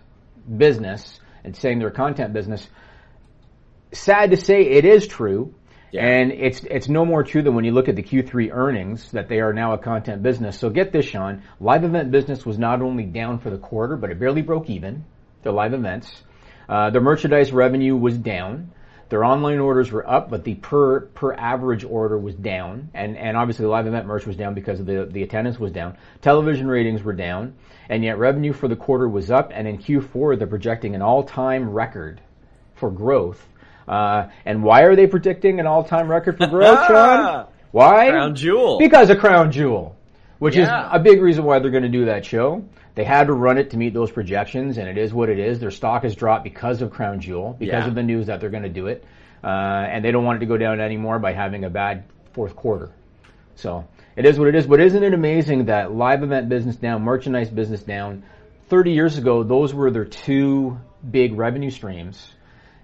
business 0.57 1.20
and 1.44 1.56
saying 1.56 1.80
they're 1.80 1.89
a 1.89 1.94
content 1.94 2.34
business. 2.34 2.68
Sad 3.92 4.32
to 4.32 4.38
say, 4.38 4.62
it 4.62 4.86
is 4.86 5.08
true. 5.08 5.54
And 5.94 6.32
it's 6.32 6.64
it's 6.64 6.88
no 6.88 7.04
more 7.04 7.22
true 7.24 7.42
than 7.42 7.54
when 7.54 7.66
you 7.66 7.74
look 7.74 7.89
at 7.89 7.98
the 7.98 8.04
Q3 8.04 8.50
earnings 8.54 9.12
that 9.12 9.28
they 9.28 9.42
are 9.42 9.52
now 9.52 9.74
a 9.74 9.78
content 9.78 10.24
business. 10.24 10.58
So 10.58 10.70
get 10.70 10.94
this, 10.94 11.06
Sean. 11.06 11.44
Live 11.60 11.84
event 11.84 12.12
business 12.12 12.46
was 12.46 12.58
not 12.58 12.82
only 12.82 13.04
down 13.04 13.39
for 13.39 13.50
the 13.50 13.58
quarter, 13.58 13.98
but 13.98 14.10
it 14.10 14.18
barely 14.18 14.42
broke 14.42 14.70
even. 14.70 15.04
Their 15.44 15.52
live 15.52 15.74
events. 15.74 16.24
Uh, 16.70 16.92
their 16.92 17.02
merchandise 17.02 17.52
revenue 17.52 17.98
was 17.98 18.18
down. 18.18 18.72
Their 19.10 19.26
online 19.26 19.60
orders 19.60 19.92
were 19.92 20.10
up, 20.10 20.30
but 20.30 20.46
the 20.46 20.56
per 20.56 21.02
per 21.02 21.34
average 21.34 21.84
order 21.84 22.18
was 22.18 22.36
down, 22.36 22.89
and 22.94 23.18
and 23.18 23.36
obviously 23.36 23.64
the 23.64 23.70
live 23.70 23.86
event 23.86 24.06
merch 24.06 24.26
was 24.26 24.38
down 24.38 24.54
because 24.54 24.80
of 24.80 24.86
the 24.86 25.10
the 25.12 25.24
attendance 25.24 25.60
was 25.60 25.74
down. 25.74 25.98
Television 26.22 26.68
ratings 26.68 27.04
were 27.04 27.12
down, 27.12 27.56
and 27.92 28.04
yet 28.04 28.18
revenue 28.18 28.54
for 28.54 28.68
the 28.68 28.76
quarter 28.76 29.08
was 29.08 29.30
up. 29.30 29.52
And 29.54 29.68
in 29.68 29.78
Q4, 29.78 30.38
they're 30.39 30.48
projecting 30.48 30.96
an 30.96 31.02
all 31.04 31.24
time 31.24 31.70
record 31.70 32.22
for 32.76 32.89
growth. 32.89 33.46
Uh, 33.88 34.28
and 34.46 34.64
why 34.64 34.84
are 34.84 34.96
they 34.96 35.06
predicting 35.06 35.60
an 35.60 35.68
all 35.68 35.84
time 35.84 36.10
record 36.10 36.38
for 36.38 36.48
growth, 36.48 36.80
Sean? 36.88 37.48
Why? 37.72 38.10
Crown 38.10 38.36
Jewel. 38.36 38.80
Because 38.80 39.10
of 39.10 39.20
Crown 39.20 39.52
Jewel, 39.52 39.96
which 40.39 40.56
Yeah. 40.56 40.86
is 40.88 40.89
a 40.94 41.00
big 41.00 41.22
reason 41.22 41.44
why 41.44 41.60
they're 41.60 41.70
going 41.72 41.84
to 41.84 41.89
do 41.89 42.06
that 42.06 42.26
show. 42.26 42.64
They 42.96 43.04
had 43.04 43.28
to 43.28 43.34
run 43.34 43.58
it 43.58 43.70
to 43.72 43.78
meet 43.78 43.94
those 43.94 44.12
projections, 44.12 44.78
and 44.78 44.88
it 44.89 44.98
is 44.98 45.14
what 45.14 45.30
it 45.30 45.39
is. 45.39 45.60
Their 45.60 45.72
stock 45.72 46.04
has 46.04 46.16
dropped 46.16 46.44
because 46.46 46.82
of 46.82 46.92
Crown 46.92 47.20
Jewel, 47.20 47.56
because 47.60 47.84
Yeah. 47.84 47.88
of 47.88 47.96
the 47.96 48.04
news 48.04 48.28
that 48.28 48.39
they're 48.42 48.50
going 48.50 48.64
to 48.64 48.70
do 48.70 48.88
it, 48.88 49.04
uh, 49.44 49.48
and 49.48 50.04
they 50.04 50.12
don't 50.12 50.24
want 50.26 50.38
it 50.38 50.39
to 50.42 50.46
go 50.46 50.58
down 50.58 50.80
anymore 50.82 51.20
by 51.20 51.34
having 51.34 51.64
a 51.66 51.70
bad 51.70 52.04
fourth 52.34 52.56
quarter. 52.56 52.89
So 53.56 53.86
it 54.16 54.26
is 54.26 54.38
what 54.38 54.47
it 54.47 54.55
is. 54.55 54.68
But 54.68 54.80
isn't 54.80 55.03
it 55.03 55.14
amazing 55.14 55.66
that 55.66 55.93
live 55.93 56.24
event 56.24 56.49
business 56.49 56.76
down, 56.76 57.03
merchandise 57.03 57.49
business 57.49 57.82
down? 57.84 58.24
Thirty 58.70 58.91
years 58.91 59.18
ago, 59.18 59.43
those 59.43 59.74
were 59.74 59.91
their 59.91 60.05
two 60.05 60.80
big 61.09 61.38
revenue 61.38 61.72
streams. 61.72 62.34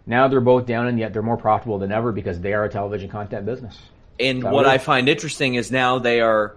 Now 0.06 0.28
they're 0.28 0.42
both 0.42 0.66
down, 0.66 0.88
and 0.88 0.98
yet 1.00 1.14
they're 1.14 1.22
more 1.22 1.38
profitable 1.38 1.80
than 1.80 1.92
ever 1.92 2.12
because 2.12 2.40
they 2.40 2.54
are 2.54 2.64
a 2.64 2.70
television 2.70 3.10
content 3.10 3.46
business. 3.46 3.78
And 4.20 4.44
what 4.44 4.66
I 4.66 4.78
find 4.78 5.08
interesting 5.10 5.56
is 5.56 5.72
now 5.72 6.00
they 6.00 6.22
are 6.22 6.56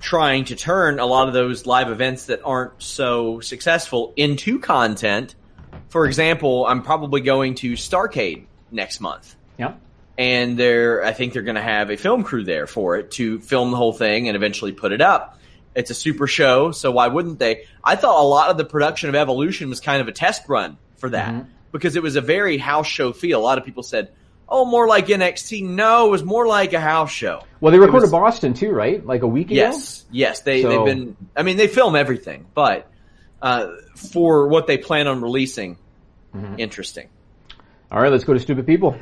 trying 0.00 0.44
to 0.46 0.56
turn 0.56 0.98
a 0.98 1.06
lot 1.06 1.28
of 1.28 1.34
those 1.34 1.66
live 1.66 1.90
events 1.90 2.26
that 2.26 2.40
aren't 2.44 2.82
so 2.82 3.40
successful 3.40 4.12
into 4.16 4.58
content. 4.58 5.34
For 5.88 6.06
example, 6.06 6.66
I'm 6.66 6.82
probably 6.82 7.20
going 7.20 7.54
to 7.56 7.72
Starcade 7.72 8.44
next 8.70 9.00
month. 9.00 9.34
Yeah. 9.58 9.74
And 10.16 10.56
they're, 10.56 11.04
I 11.04 11.12
think 11.12 11.32
they're 11.32 11.42
going 11.42 11.56
to 11.56 11.62
have 11.62 11.90
a 11.90 11.96
film 11.96 12.22
crew 12.22 12.44
there 12.44 12.66
for 12.68 12.96
it 12.96 13.10
to 13.12 13.40
film 13.40 13.72
the 13.72 13.76
whole 13.76 13.92
thing 13.92 14.28
and 14.28 14.36
eventually 14.36 14.70
put 14.72 14.92
it 14.92 15.00
up. 15.00 15.40
It's 15.74 15.90
a 15.90 15.94
super 15.94 16.28
show, 16.28 16.70
so 16.70 16.92
why 16.92 17.08
wouldn't 17.08 17.40
they? 17.40 17.64
I 17.82 17.96
thought 17.96 18.20
a 18.20 18.26
lot 18.26 18.48
of 18.50 18.56
the 18.56 18.64
production 18.64 19.08
of 19.08 19.16
Evolution 19.16 19.68
was 19.68 19.80
kind 19.80 20.00
of 20.00 20.06
a 20.06 20.12
test 20.12 20.48
run 20.48 20.78
for 20.98 21.10
that 21.10 21.34
Mhm. 21.34 21.46
because 21.72 21.96
it 21.96 22.02
was 22.02 22.14
a 22.14 22.20
very 22.20 22.58
house 22.58 22.86
show 22.86 23.12
feel. 23.12 23.40
A 23.40 23.42
lot 23.42 23.58
of 23.58 23.64
people 23.64 23.82
said, 23.82 24.10
"Oh, 24.48 24.64
more 24.64 24.86
like 24.86 25.08
NXT." 25.08 25.62
No, 25.64 26.06
it 26.06 26.10
was 26.10 26.22
more 26.22 26.46
like 26.46 26.74
a 26.74 26.80
house 26.80 27.10
show. 27.10 27.40
Well, 27.60 27.72
they 27.72 27.80
recorded 27.80 28.02
was- 28.02 28.12
Boston 28.12 28.54
too, 28.54 28.70
right? 28.70 29.04
Like 29.04 29.22
a 29.22 29.26
week 29.26 29.48
ago. 29.48 29.56
Yes, 29.56 30.04
yes, 30.12 30.42
they 30.42 30.62
So- 30.62 30.68
they've 30.68 30.84
been. 30.96 31.16
I 31.36 31.42
mean, 31.42 31.56
they 31.56 31.66
film 31.66 31.96
everything, 31.96 32.46
but 32.54 32.88
uh, 33.42 33.66
for 33.96 34.46
what 34.46 34.68
they 34.68 34.78
plan 34.78 35.08
on 35.08 35.20
releasing, 35.22 35.76
Mm-hmm. 36.36 36.54
interesting. 36.58 37.08
All 37.90 38.00
right, 38.00 38.12
let's 38.12 38.22
go 38.24 38.32
to 38.34 38.40
stupid 38.40 38.64
people. 38.66 38.96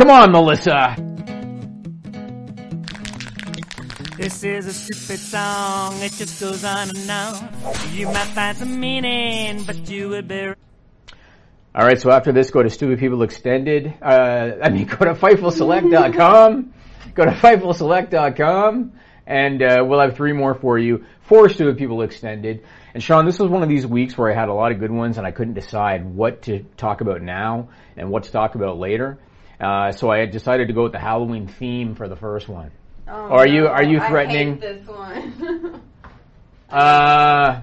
Come 0.00 0.08
on, 0.08 0.32
Melissa. 0.32 0.96
This 4.16 4.42
is 4.42 4.66
a 4.66 4.72
stupid 4.72 5.20
song, 5.20 6.00
it 6.00 6.12
just 6.12 6.40
goes 6.40 6.64
on 6.64 6.88
and 6.88 7.10
on. 7.10 7.50
You 7.92 8.06
might 8.06 8.28
find 8.28 8.56
some 8.56 8.80
meaning, 8.80 9.62
but 9.64 9.90
you 9.90 10.08
would 10.08 10.26
be. 10.26 10.54
All 11.74 11.84
right, 11.84 12.00
so 12.00 12.10
after 12.10 12.32
this, 12.32 12.50
go 12.50 12.62
to 12.62 12.70
Stupid 12.70 12.98
People 12.98 13.22
Extended. 13.22 13.92
Uh, 14.00 14.52
I 14.62 14.70
mean, 14.70 14.86
go 14.86 15.04
to 15.04 15.12
FightfulSelect.com. 15.12 16.72
go 17.14 17.24
to 17.26 17.32
FightfulSelect.com, 17.32 18.92
and 19.26 19.62
uh, 19.62 19.84
we'll 19.86 20.00
have 20.00 20.16
three 20.16 20.32
more 20.32 20.54
for 20.54 20.78
you 20.78 21.04
Four 21.24 21.50
Stupid 21.50 21.76
People 21.76 22.00
Extended. 22.00 22.64
And 22.94 23.02
Sean, 23.02 23.26
this 23.26 23.38
was 23.38 23.50
one 23.50 23.62
of 23.62 23.68
these 23.68 23.86
weeks 23.86 24.16
where 24.16 24.32
I 24.32 24.34
had 24.34 24.48
a 24.48 24.54
lot 24.54 24.72
of 24.72 24.78
good 24.80 24.92
ones, 24.92 25.18
and 25.18 25.26
I 25.26 25.30
couldn't 25.30 25.52
decide 25.52 26.06
what 26.06 26.40
to 26.44 26.60
talk 26.78 27.02
about 27.02 27.20
now 27.20 27.68
and 27.98 28.10
what 28.10 28.22
to 28.22 28.32
talk 28.32 28.54
about 28.54 28.78
later. 28.78 29.18
Uh, 29.60 29.92
so 29.92 30.10
I 30.10 30.24
decided 30.26 30.68
to 30.68 30.72
go 30.74 30.84
with 30.84 30.92
the 30.92 30.98
Halloween 30.98 31.46
theme 31.46 31.94
for 31.94 32.08
the 32.08 32.16
first 32.16 32.48
one. 32.48 32.70
Oh, 33.06 33.12
are 33.12 33.46
you 33.46 33.66
are 33.66 33.82
you 33.82 34.00
I 34.00 34.08
threatening? 34.08 34.52
hate 34.52 34.60
this 34.60 34.86
one. 34.88 35.82
Uh, 36.70 37.62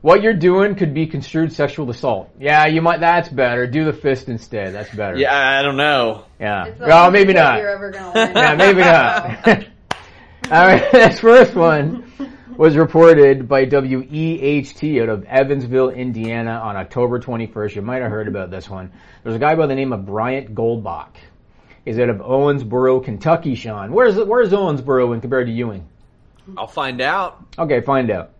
what 0.00 0.22
you're 0.22 0.32
doing 0.34 0.74
could 0.76 0.94
be 0.94 1.06
construed 1.08 1.52
sexual 1.52 1.90
assault. 1.90 2.30
Yeah, 2.38 2.66
you 2.66 2.82
might. 2.82 3.00
That's 3.00 3.28
better. 3.28 3.66
Do 3.66 3.84
the 3.84 3.92
fist 3.92 4.28
instead. 4.28 4.72
That's 4.74 4.94
better. 4.94 5.16
Yeah, 5.16 5.58
I 5.58 5.62
don't 5.62 5.76
know. 5.76 6.26
Yeah. 6.38 6.66
It's 6.66 6.78
Well, 6.78 7.06
only 7.06 7.18
maybe 7.18 7.32
not. 7.32 7.58
You're 7.58 7.70
ever 7.70 7.90
gonna 7.90 8.12
win. 8.14 8.32
Yeah, 8.36 8.54
maybe 8.54 8.80
not. 8.80 9.46
All 10.52 10.66
right, 10.66 10.92
this 10.92 11.18
first 11.20 11.54
one 11.54 12.12
was 12.56 12.76
reported 12.76 13.48
by 13.48 13.64
WEHT 13.64 15.02
out 15.02 15.08
of 15.08 15.24
Evansville, 15.24 15.88
Indiana 15.90 16.52
on 16.62 16.76
October 16.76 17.18
21st. 17.18 17.74
You 17.76 17.82
might 17.82 18.02
have 18.02 18.10
heard 18.10 18.28
about 18.28 18.50
this 18.52 18.68
one. 18.70 18.92
There's 19.24 19.34
a 19.34 19.38
guy 19.40 19.54
by 19.56 19.66
the 19.66 19.74
name 19.74 19.92
of 19.92 20.04
Bryant 20.06 20.54
Goldbach. 20.54 21.16
He's 21.84 21.98
out 21.98 22.08
of 22.08 22.16
Owensboro, 22.18 23.04
Kentucky, 23.04 23.54
Sean. 23.54 23.92
Where's 23.92 24.16
where's 24.16 24.50
Owensboro 24.50 25.10
when 25.10 25.20
compared 25.20 25.46
to 25.48 25.52
Ewing? 25.52 25.86
I'll 26.56 26.66
find 26.66 27.00
out. 27.00 27.44
Okay, 27.58 27.80
find 27.80 28.10
out. 28.10 28.30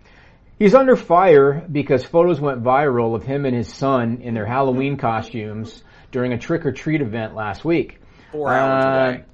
He's 0.59 0.75
under 0.75 0.97
fire 0.97 1.67
because 1.71 2.05
photos 2.05 2.41
went 2.41 2.63
viral 2.63 3.15
of 3.15 3.25
him 3.25 3.45
and 3.45 3.55
his 3.57 3.73
son 3.73 4.21
in 4.23 4.35
their 4.35 4.47
Halloween 4.47 4.97
costumes 4.97 5.83
during 6.13 6.33
a 6.33 6.39
trick 6.39 6.65
or 6.65 6.73
treat 6.73 7.01
event 7.01 7.35
last 7.35 7.65
week. 7.65 8.01
Four 8.31 8.53
hours 8.53 8.85
Uh, 8.85 8.89
away. 8.89 9.25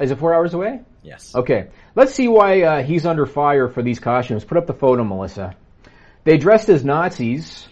Is 0.00 0.10
it 0.10 0.18
four 0.18 0.34
hours 0.34 0.54
away? 0.54 0.80
Yes. 1.02 1.34
Okay. 1.34 1.68
Let's 1.94 2.14
see 2.14 2.28
why 2.28 2.62
uh, 2.62 2.82
he's 2.82 3.04
under 3.06 3.26
fire 3.26 3.68
for 3.68 3.82
these 3.82 3.98
costumes. 4.00 4.44
Put 4.44 4.58
up 4.58 4.66
the 4.66 4.74
photo, 4.74 5.04
Melissa. 5.04 5.54
They 6.24 6.38
dressed 6.38 6.68
as 6.68 6.84
Nazis, 6.84 7.68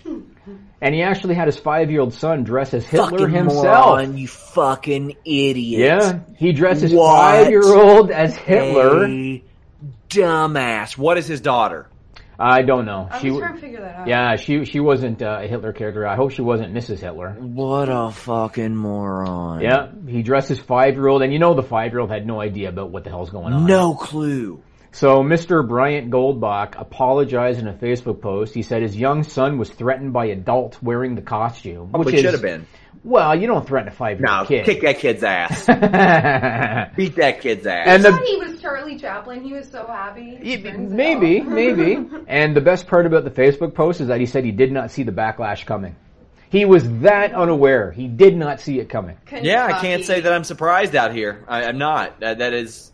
and 0.81 0.95
he 0.95 1.03
actually 1.03 1.35
had 1.35 1.47
his 1.47 1.57
five-year-old 1.59 2.12
son 2.14 2.45
dress 2.45 2.74
as 2.74 2.87
Hitler 2.87 3.18
Fucking 3.18 3.31
himself. 3.35 3.87
moron, 3.87 4.16
you 4.18 4.29
fucking 4.29 5.16
idiot. 5.24 5.81
Yeah, 5.81 6.20
he 6.37 6.53
dressed 6.53 6.83
his 6.83 6.93
What 6.93 7.16
five-year-old 7.16 8.11
as 8.11 8.37
Hitler. 8.37 9.05
a 9.07 9.43
dumbass. 10.09 10.97
What 10.97 11.18
is 11.18 11.27
his 11.27 11.41
daughter? 11.41 11.89
I 12.39 12.61
don't 12.62 12.85
know. 12.85 13.09
I 13.11 13.18
she 13.20 13.31
was 13.31 13.41
trying 13.41 13.55
to 13.55 13.61
figure 13.61 13.81
that 13.81 13.97
out. 14.01 14.09
Yeah, 14.09 14.37
she 14.37 14.66
she 14.66 14.79
wasn't 14.79 15.22
uh, 15.22 15.39
a 15.43 15.49
Hitler 15.49 15.72
character. 15.72 16.07
I 16.07 16.16
hope 16.16 16.33
she 16.33 16.43
wasn't 16.43 16.74
Mrs. 16.74 16.99
Hitler. 16.99 17.31
What 17.33 17.89
a 17.89 18.11
fucking 18.11 18.77
moron. 18.77 19.62
Yeah, 19.62 19.89
he 20.07 20.22
dressed 20.22 20.51
his 20.51 20.61
five-year-old, 20.61 21.22
and 21.22 21.33
you 21.33 21.39
know 21.39 21.55
the 21.55 21.62
five-year-old 21.62 22.11
had 22.11 22.27
no 22.27 22.39
idea 22.39 22.68
about 22.68 22.91
what 22.91 23.05
the 23.05 23.11
hell's 23.11 23.31
going 23.31 23.55
on. 23.55 23.64
No 23.64 23.95
clue. 23.95 24.62
So 24.97 25.23
Mr. 25.23 25.67
Bryant 25.69 26.11
Goldbach 26.11 26.81
apologized 26.81 27.61
in 27.61 27.69
a 27.69 27.75
Facebook 27.75 28.23
post. 28.23 28.55
He 28.55 28.63
said 28.63 28.81
his 28.81 28.97
young 28.97 29.25
son 29.25 29.59
was 29.59 29.69
threatened 29.69 30.15
by 30.15 30.25
adults 30.29 30.81
wearing 30.83 31.15
the 31.15 31.21
costume, 31.21 31.89
which 31.89 31.91
Probably 31.93 32.15
is 32.15 32.21
should 32.23 32.33
have 32.33 32.41
been. 32.41 32.67
Well, 33.05 33.39
you 33.39 33.47
don't 33.47 33.67
threaten 33.69 33.89
a 33.89 33.95
five-year-old 33.95 34.41
No, 34.41 34.47
kid. 34.49 34.65
kick 34.65 34.81
that 34.81 34.99
kid's 34.99 35.23
ass. 35.23 35.67
Beat 36.97 37.17
that 37.17 37.43
kid's 37.43 37.67
ass. 37.67 37.87
And 37.89 38.07
I 38.07 38.11
the- 38.11 38.17
thought 38.17 38.27
he 38.27 38.37
was 38.39 38.59
Charlie 38.63 38.99
Chaplin. 38.99 39.43
He 39.45 39.53
was 39.53 39.69
so 39.69 39.87
happy. 39.87 40.39
Turns 40.63 40.91
Maybe, 40.91 41.43
maybe. 41.43 41.99
And 42.27 42.57
the 42.57 42.63
best 42.63 42.87
part 42.87 43.05
about 43.05 43.25
the 43.25 43.31
Facebook 43.31 43.75
post 43.75 44.01
is 44.01 44.09
that 44.09 44.19
he 44.19 44.25
said 44.25 44.47
he 44.47 44.51
did 44.51 44.73
not 44.73 44.91
see 44.91 45.03
the 45.03 45.13
backlash 45.13 45.67
coming. 45.67 45.95
He 46.49 46.65
was 46.65 46.89
that 47.01 47.35
unaware. 47.35 47.93
He 47.93 48.09
did 48.09 48.35
not 48.35 48.61
see 48.63 48.79
it 48.81 48.89
coming. 48.89 49.19
Yeah, 49.43 49.67
I 49.67 49.79
can't 49.79 50.05
say 50.07 50.21
that 50.23 50.33
I'm 50.33 50.45
surprised 50.45 50.97
out 50.97 51.13
here. 51.13 51.45
I, 51.49 51.65
I'm 51.65 51.77
not. 51.77 52.21
That, 52.21 52.39
that 52.39 52.55
is 52.55 52.93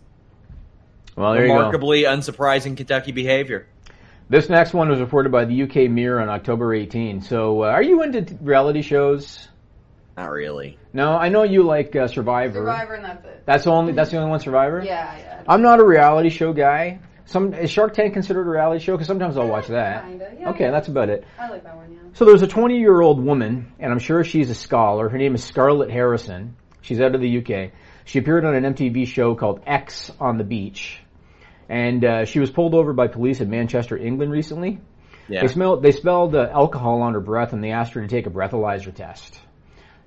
Well, 1.17 1.33
there 1.35 1.43
you 1.43 1.49
go. 1.49 1.57
remarkably 1.57 2.03
unsurprising 2.05 2.77
Kentucky 2.77 3.13
behavior. 3.13 3.67
This 4.29 4.49
next 4.49 4.73
one 4.73 4.89
was 4.89 5.01
reported 5.01 5.31
by 5.31 5.45
the 5.45 5.63
UK 5.63 5.91
Mirror 5.91 6.23
on 6.23 6.29
October 6.29 6.73
18. 6.73 7.21
So, 7.21 7.65
uh, 7.65 7.67
are 7.67 7.83
you 7.83 8.03
into 8.03 8.37
reality 8.41 8.83
shows? 8.83 9.49
Not 10.17 10.31
really. 10.31 10.79
No, 10.93 11.17
I 11.17 11.29
know 11.29 11.43
you 11.43 11.63
like 11.63 11.95
uh, 11.97 12.07
Survivor. 12.07 12.61
Survivor 12.61 12.95
and 12.95 13.05
that's 13.05 13.25
it. 13.25 13.43
That's 13.47 13.65
the 13.65 13.71
only. 13.71 13.93
That's 13.93 14.11
the 14.11 14.19
only 14.19 14.31
one 14.31 14.41
Survivor. 14.41 14.83
Yeah, 14.85 15.17
yeah. 15.19 15.43
I'm 15.49 15.63
not 15.63 15.81
a 15.81 15.85
reality 15.85 16.29
show 16.29 16.53
guy. 16.53 17.01
Some 17.25 17.55
is 17.55 17.71
Shark 17.71 17.95
Tank 17.95 18.13
considered 18.13 18.47
a 18.47 18.51
reality 18.51 18.85
show? 18.85 18.93
Because 18.93 19.07
sometimes 19.07 19.37
I'll 19.37 19.49
watch 19.49 19.69
that. 19.69 20.05
Kinda, 20.05 20.33
yeah, 20.39 20.51
okay, 20.51 20.65
yeah. 20.65 20.71
that's 20.71 20.89
about 20.89 21.09
it. 21.09 21.25
I 21.39 21.49
like 21.49 21.65
that 21.65 21.77
one, 21.77 21.93
yeah. 21.93 21.99
So 22.15 22.25
there's 22.25 22.43
a 22.43 22.47
20 22.47 22.79
year 22.79 23.01
old 23.01 23.25
woman, 23.25 23.73
and 23.79 23.91
I'm 23.91 23.99
sure 23.99 24.23
she's 24.23 24.51
a 24.51 24.55
scholar. 24.55 25.09
Her 25.09 25.19
name 25.19 25.35
is 25.35 25.43
Scarlett 25.43 25.91
Harrison. 25.91 26.57
She's 26.83 27.01
out 27.01 27.15
of 27.15 27.21
the 27.21 27.39
UK. 27.39 27.73
She 28.05 28.19
appeared 28.19 28.45
on 28.45 28.55
an 28.55 28.75
MTV 28.75 29.07
show 29.07 29.35
called 29.35 29.63
Ex 29.67 30.11
on 30.21 30.37
the 30.37 30.45
Beach, 30.45 30.99
and 31.69 32.05
uh, 32.05 32.25
she 32.25 32.41
was 32.41 32.51
pulled 32.51 32.75
over 32.75 32.93
by 32.93 33.09
police 33.09 33.41
in 33.41 33.51
Manchester, 33.51 33.97
England 33.97 34.33
recently. 34.33 34.81
Yeah. 35.29 35.43
They 35.43 35.49
smelled 35.49 35.83
they 35.83 35.93
smelled 35.93 36.35
uh, 36.35 36.49
alcohol 36.53 37.03
on 37.03 37.15
her 37.15 37.21
breath, 37.21 37.53
and 37.53 37.63
they 37.63 37.71
asked 37.71 37.95
her 37.95 38.03
to 38.03 38.09
take 38.09 38.27
a 38.27 38.31
breathalyzer 38.31 38.95
test. 38.95 39.39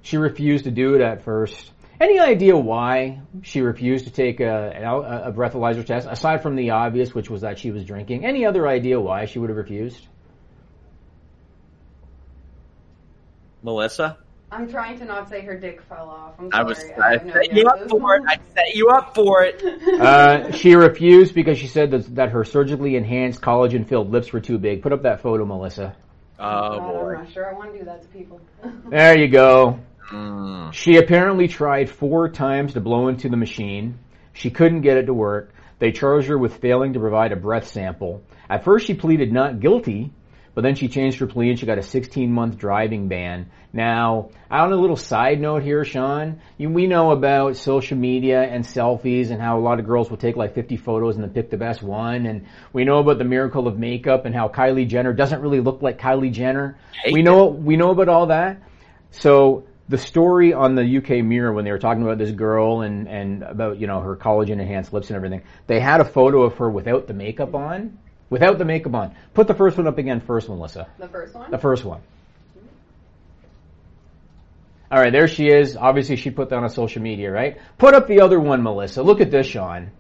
She 0.02 0.18
refused 0.18 0.66
to 0.66 0.72
do 0.72 0.96
it 0.96 1.02
at 1.02 1.24
first. 1.24 1.72
Any 2.00 2.20
idea 2.20 2.58
why 2.58 3.22
she 3.42 3.62
refused 3.62 4.06
to 4.06 4.12
take 4.12 4.42
a, 4.42 5.24
a 5.26 5.32
breathalyzer 5.32 5.86
test, 5.86 6.08
aside 6.12 6.44
from 6.44 6.56
the 6.58 6.72
obvious, 6.72 7.16
which 7.16 7.30
was 7.30 7.42
that 7.42 7.58
she 7.58 7.72
was 7.72 7.86
drinking? 7.86 8.26
Any 8.26 8.46
other 8.46 8.68
idea 8.68 9.00
why 9.00 9.26
she 9.26 9.40
would 9.40 9.50
have 9.50 9.58
refused? 9.58 10.06
Melissa? 13.64 14.18
I'm 14.56 14.70
trying 14.70 14.98
to 15.00 15.06
not 15.06 15.28
say 15.28 15.42
her 15.42 15.58
dick 15.60 15.82
fell 15.82 16.10
off. 16.10 16.36
I'm 16.40 16.50
I 16.54 16.64
was. 16.64 16.82
I 16.98 17.08
I 17.08 17.12
have 17.12 17.26
no 17.26 17.34
set 17.34 17.54
you 17.54 17.66
up 17.68 17.90
for 17.90 18.16
it. 18.16 18.24
I 18.26 18.38
set 18.54 18.76
you 18.76 18.88
up 18.88 19.14
for 19.14 19.44
it. 19.44 19.62
Uh, 20.00 20.52
she 20.52 20.76
refused 20.76 21.36
because 21.36 21.58
she 21.58 21.68
said 21.68 21.92
that, 21.92 22.16
that 22.16 22.30
her 22.30 22.46
surgically 22.46 22.96
enhanced 22.96 23.42
collagen-filled 23.42 24.12
lips 24.12 24.32
were 24.32 24.40
too 24.40 24.58
big. 24.58 24.82
Put 24.82 24.94
up 24.94 25.04
that 25.04 25.22
photo, 25.22 25.46
Melissa. 25.46 25.96
Oh 26.40 26.42
God, 26.42 26.80
boy. 26.80 27.16
I'm 27.16 27.24
not 27.24 27.34
sure 27.34 27.50
I 27.50 27.54
want 27.54 27.74
to 27.74 27.80
do 27.80 27.86
that 27.86 28.02
to 28.04 28.08
people. 28.10 28.40
There 28.90 29.18
you 29.18 29.28
go. 29.28 29.80
Mm. 30.12 30.72
She 30.74 30.98
apparently 30.98 31.48
tried 31.48 31.90
four 31.90 32.30
times 32.30 32.74
to 32.74 32.82
blow 32.82 33.08
into 33.08 33.28
the 33.30 33.38
machine. 33.38 34.00
She 34.34 34.52
couldn't 34.52 34.82
get 34.82 34.98
it 34.98 35.08
to 35.08 35.14
work. 35.14 35.54
They 35.80 35.92
charged 35.92 36.28
her 36.28 36.38
with 36.38 36.58
failing 36.58 36.94
to 36.94 37.00
provide 37.00 37.32
a 37.32 37.36
breath 37.36 37.68
sample. 37.68 38.24
At 38.50 38.64
first 38.64 38.86
she 38.86 38.94
pleaded 38.94 39.34
not 39.34 39.60
guilty, 39.60 40.12
but 40.56 40.62
then 40.62 40.74
she 40.74 40.88
changed 40.88 41.20
her 41.20 41.28
plea 41.28 41.50
and 41.50 41.60
she 41.60 41.66
got 41.66 41.78
a 41.78 41.84
16 41.84 42.32
month 42.32 42.58
driving 42.58 43.08
ban. 43.10 43.52
Now, 43.74 44.30
on 44.50 44.72
a 44.72 44.76
little 44.76 44.96
side 44.96 45.40
note 45.42 45.62
here, 45.62 45.84
Sean, 45.84 46.40
you, 46.58 46.70
we 46.70 46.88
know 46.88 47.12
about 47.12 47.58
social 47.58 47.98
media 47.98 48.42
and 48.42 48.64
selfies 48.64 49.32
and 49.32 49.42
how 49.42 49.60
a 49.60 49.62
lot 49.62 49.80
of 49.80 49.86
girls 49.86 50.10
will 50.10 50.18
take 50.18 50.38
like 50.38 50.56
50 50.56 50.78
photos 50.78 51.16
and 51.16 51.24
then 51.24 51.32
pick 51.32 51.50
the 51.50 51.58
best 51.58 51.84
one. 51.84 52.26
And 52.26 52.48
we 52.72 52.86
know 52.86 53.00
about 53.00 53.18
the 53.18 53.26
miracle 53.26 53.68
of 53.68 53.78
makeup 53.78 54.26
and 54.26 54.34
how 54.34 54.48
Kylie 54.48 54.88
Jenner 54.88 55.14
doesn't 55.14 55.42
really 55.42 55.60
look 55.60 55.82
like 55.82 56.00
Kylie 56.00 56.32
Jenner. 56.32 56.78
We 57.12 57.22
know, 57.22 57.48
we 57.48 57.76
know 57.76 57.92
about 57.92 58.08
all 58.08 58.28
that. 58.28 58.62
So 59.12 59.66
the 59.90 59.98
story 59.98 60.54
on 60.54 60.76
the 60.76 60.98
UK 60.98 61.24
Mirror 61.24 61.54
when 61.54 61.66
they 61.66 61.72
were 61.72 61.80
talking 61.80 62.02
about 62.02 62.18
this 62.18 62.32
girl 62.32 62.82
and 62.82 63.08
and 63.08 63.44
about 63.44 63.80
you 63.80 63.88
know 63.88 64.00
her 64.02 64.16
collagen 64.16 64.60
enhanced 64.60 64.94
lips 64.94 65.10
and 65.10 65.16
everything, 65.16 65.44
they 65.68 65.80
had 65.80 66.02
a 66.02 66.06
photo 66.06 66.44
of 66.44 66.56
her 66.56 66.70
without 66.70 67.08
the 67.08 67.14
makeup 67.14 67.54
on. 67.54 67.98
Without 68.36 68.58
the 68.58 68.66
makeup 68.66 68.94
on. 68.94 69.16
Put 69.34 69.48
the 69.48 69.54
first 69.54 69.78
one 69.78 69.88
up 69.88 69.98
again 69.98 70.20
first, 70.20 70.50
Melissa. 70.50 70.90
The 71.00 71.08
first 71.08 71.34
one? 71.34 71.52
The 71.52 71.58
first 71.58 71.86
one. 71.86 72.02
All 74.92 75.00
right, 75.00 75.14
there 75.14 75.30
she 75.30 75.48
is. 75.48 75.78
Obviously, 75.78 76.18
she 76.18 76.32
put 76.32 76.50
that 76.50 76.58
on 76.58 76.70
social 76.70 77.02
media, 77.02 77.32
right? 77.32 77.58
Put 77.78 77.94
up 77.94 78.08
the 78.08 78.20
other 78.20 78.38
one, 78.38 78.62
Melissa. 78.62 79.04
Look 79.04 79.22
at 79.22 79.32
this, 79.32 79.48
Sean. 79.48 79.92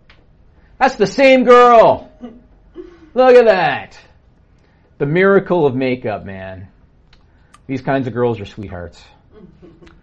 That's 0.78 0.98
the 0.98 1.08
same 1.08 1.46
girl. 1.46 2.12
Look 3.14 3.36
at 3.38 3.46
that. 3.46 3.98
The 4.98 5.06
miracle 5.06 5.66
of 5.66 5.74
makeup, 5.74 6.26
man. 6.26 6.68
These 7.68 7.84
kinds 7.84 8.06
of 8.06 8.12
girls 8.12 8.42
are 8.42 8.46
sweethearts. 8.46 9.02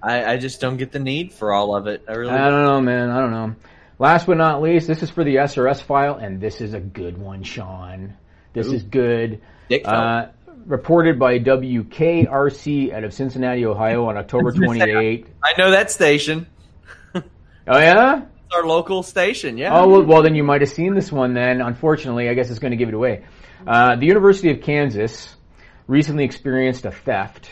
I, 0.03 0.25
I 0.25 0.37
just 0.39 0.59
don't 0.63 0.79
get 0.79 0.91
the 0.91 1.01
need 1.01 1.35
for 1.35 1.53
all 1.53 1.77
of 1.77 1.87
it. 1.87 2.05
I 2.09 2.13
really. 2.13 2.33
I 2.33 2.49
don't 2.49 2.65
know, 2.65 2.81
man. 2.81 3.11
I 3.11 3.21
don't 3.21 3.31
know. 3.31 3.57
Last 3.99 4.27
but 4.27 4.39
not 4.39 4.63
least, 4.63 4.87
this 4.87 5.03
is 5.03 5.11
for 5.11 5.23
the 5.23 5.37
SRS 5.37 5.83
file, 5.83 6.17
and 6.17 6.41
this 6.41 6.63
is 6.63 6.73
a 6.73 6.81
good 6.81 7.19
one, 7.19 7.43
Sean. 7.43 8.17
This 8.53 8.69
Ooh. 8.69 8.75
is 8.75 8.83
good. 8.83 9.41
Dick 9.69 9.83
Uh, 9.87 10.27
reported 10.67 11.19
by 11.19 11.39
WKRC 11.39 12.93
out 12.93 13.05
of 13.05 13.13
Cincinnati, 13.15 13.65
Ohio 13.67 14.07
on 14.09 14.17
October 14.17 14.53
28. 14.53 15.27
I 15.43 15.53
know 15.59 15.71
that 15.71 15.91
station. 15.91 16.47
Oh 17.15 17.79
yeah? 17.79 18.23
It's 18.23 18.55
our 18.55 18.65
local 18.67 19.03
station. 19.03 19.57
Yeah. 19.57 19.77
Oh 19.79 19.89
well, 19.89 20.05
well, 20.05 20.23
then 20.23 20.35
you 20.35 20.43
might 20.43 20.61
have 20.63 20.71
seen 20.71 20.95
this 20.95 21.13
one. 21.13 21.33
Then, 21.35 21.61
unfortunately, 21.61 22.29
I 22.29 22.35
guess 22.35 22.51
it's 22.51 22.59
going 22.59 22.73
to 22.73 22.77
give 22.77 22.89
it 22.89 22.95
away. 22.95 23.25
Uh, 23.67 23.97
the 23.97 24.07
University 24.07 24.51
of 24.51 24.61
Kansas 24.63 25.35
recently 25.87 26.25
experienced 26.25 26.85
a 26.85 26.91
theft, 26.91 27.51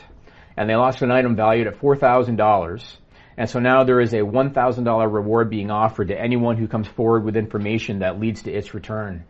and 0.57 0.69
they 0.69 0.75
lost 0.75 1.03
an 1.03 1.13
item 1.13 1.37
valued 1.37 1.69
at 1.69 1.77
four 1.79 1.97
thousand 1.97 2.37
dollars. 2.37 2.99
And 3.37 3.49
so 3.49 3.59
now 3.59 3.85
there 3.85 4.01
is 4.01 4.13
a 4.13 4.19
$1,000 4.19 5.13
reward 5.15 5.49
being 5.49 5.71
offered 5.71 6.09
to 6.09 6.21
anyone 6.21 6.59
who 6.59 6.69
comes 6.69 6.87
forward 6.89 7.25
with 7.25 7.37
information 7.37 8.01
that 8.01 8.21
leads 8.21 8.43
to 8.43 8.53
its 8.53 8.75
return. 8.75 9.25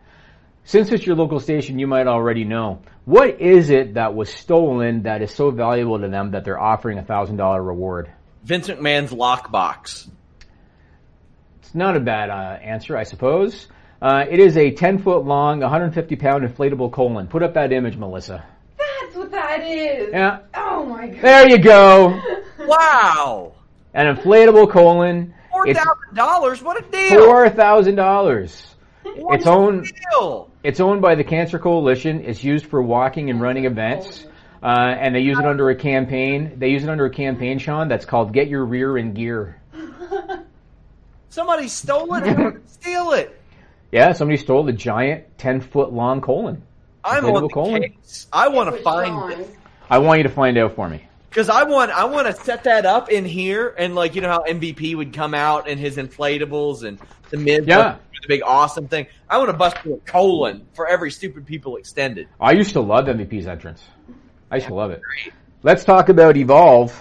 Since 0.63 0.91
it's 0.91 1.05
your 1.05 1.15
local 1.15 1.39
station, 1.39 1.79
you 1.79 1.87
might 1.87 2.07
already 2.07 2.43
know. 2.43 2.81
What 3.05 3.41
is 3.41 3.69
it 3.71 3.95
that 3.95 4.13
was 4.15 4.29
stolen 4.29 5.03
that 5.03 5.21
is 5.21 5.31
so 5.33 5.49
valuable 5.51 5.99
to 5.99 6.07
them 6.07 6.31
that 6.31 6.45
they're 6.45 6.59
offering 6.59 6.99
a 6.99 7.03
$1,000 7.03 7.65
reward? 7.65 8.11
Vince 8.43 8.67
McMahon's 8.67 9.11
lockbox. 9.11 10.07
It's 11.61 11.75
not 11.75 11.95
a 11.97 11.99
bad 11.99 12.29
uh, 12.29 12.59
answer, 12.61 12.95
I 12.95 13.03
suppose. 13.03 13.67
Uh, 14.01 14.25
it 14.29 14.39
is 14.39 14.57
a 14.57 14.71
10 14.71 14.99
foot 15.03 15.25
long, 15.25 15.59
150 15.61 16.15
pound 16.15 16.43
inflatable 16.47 16.91
colon. 16.91 17.27
Put 17.27 17.43
up 17.43 17.53
that 17.55 17.71
image, 17.71 17.97
Melissa. 17.97 18.43
That's 18.77 19.15
what 19.15 19.31
that 19.31 19.61
is. 19.63 20.09
Yeah. 20.11 20.39
Oh 20.55 20.85
my 20.85 21.07
god. 21.07 21.21
There 21.21 21.49
you 21.49 21.57
go. 21.59 22.19
Wow. 22.59 23.53
An 23.95 24.15
inflatable 24.15 24.69
colon. 24.71 25.33
Four 25.51 25.67
It's 25.67 25.79
thousand 25.79 26.15
dollars. 26.15 26.61
What 26.61 26.77
a 26.77 26.89
deal. 26.89 27.25
four 27.25 27.49
thousand 27.49 27.95
dollars. 27.95 28.75
What 29.15 29.35
It's 29.35 29.47
owned. 29.47 29.91
It's 30.63 30.79
owned 30.79 31.01
by 31.01 31.15
the 31.15 31.23
Cancer 31.23 31.59
Coalition. 31.59 32.23
It's 32.25 32.43
used 32.43 32.65
for 32.65 32.81
walking 32.81 33.29
and 33.29 33.41
running 33.41 33.65
events, 33.65 34.25
uh, 34.61 34.65
and 34.67 35.13
they 35.15 35.21
use 35.21 35.39
it 35.39 35.45
under 35.45 35.69
a 35.69 35.75
campaign. 35.75 36.53
They 36.57 36.69
use 36.69 36.83
it 36.83 36.89
under 36.89 37.05
a 37.05 37.09
campaign, 37.09 37.57
Sean, 37.59 37.87
that's 37.87 38.05
called 38.05 38.33
"Get 38.33 38.47
Your 38.47 38.65
Rear 38.65 38.97
in 38.97 39.13
Gear." 39.13 39.59
Somebody 41.29 41.67
stole 41.67 42.13
it. 42.15 42.25
How 42.27 42.49
did 42.51 42.55
they 42.55 42.59
Steal 42.67 43.11
it. 43.13 43.41
Yeah, 43.91 44.13
somebody 44.13 44.37
stole 44.37 44.63
the 44.63 44.73
giant 44.73 45.37
ten 45.37 45.61
foot 45.61 45.91
long 45.93 46.21
colon. 46.21 46.61
I'm 47.03 47.23
Inflatable 47.23 47.35
on 47.35 47.41
the 47.43 47.49
colon. 47.49 47.81
case. 47.83 48.27
I 48.31 48.47
want 48.47 48.75
to 48.75 48.81
find 48.81 49.33
it 49.33 49.49
I 49.89 49.97
want 49.97 50.19
you 50.19 50.23
to 50.23 50.29
find 50.29 50.57
out 50.57 50.75
for 50.75 50.87
me. 50.87 51.05
because 51.29 51.49
I 51.49 51.63
want 51.63 51.91
I 51.91 52.05
want 52.05 52.27
to 52.27 52.33
set 52.43 52.63
that 52.65 52.85
up 52.85 53.09
in 53.09 53.25
here 53.25 53.73
and 53.77 53.93
like 53.95 54.15
you 54.15 54.21
know 54.21 54.29
how 54.29 54.43
MVP 54.47 54.95
would 54.95 55.13
come 55.13 55.33
out 55.33 55.67
and 55.67 55.79
his 55.79 55.97
inflatables 55.97 56.83
and 56.83 56.99
the 57.29 57.37
mid 57.37 57.67
Yeah. 57.67 57.97
The 58.21 58.27
big 58.27 58.41
awesome 58.43 58.87
thing. 58.87 59.07
I 59.29 59.37
want 59.37 59.49
to 59.49 59.57
bust 59.57 59.77
through 59.79 59.95
a 59.95 59.99
colon 59.99 60.67
for 60.73 60.87
every 60.87 61.11
stupid 61.11 61.45
people 61.45 61.77
extended. 61.77 62.27
I 62.39 62.51
used 62.53 62.73
to 62.73 62.81
love 62.81 63.05
MVP's 63.05 63.47
entrance. 63.47 63.83
I 64.49 64.55
used 64.55 64.67
to 64.67 64.73
love 64.75 64.91
it. 64.91 65.01
Let's 65.63 65.83
talk 65.83 66.09
about 66.09 66.37
Evolve. 66.37 66.91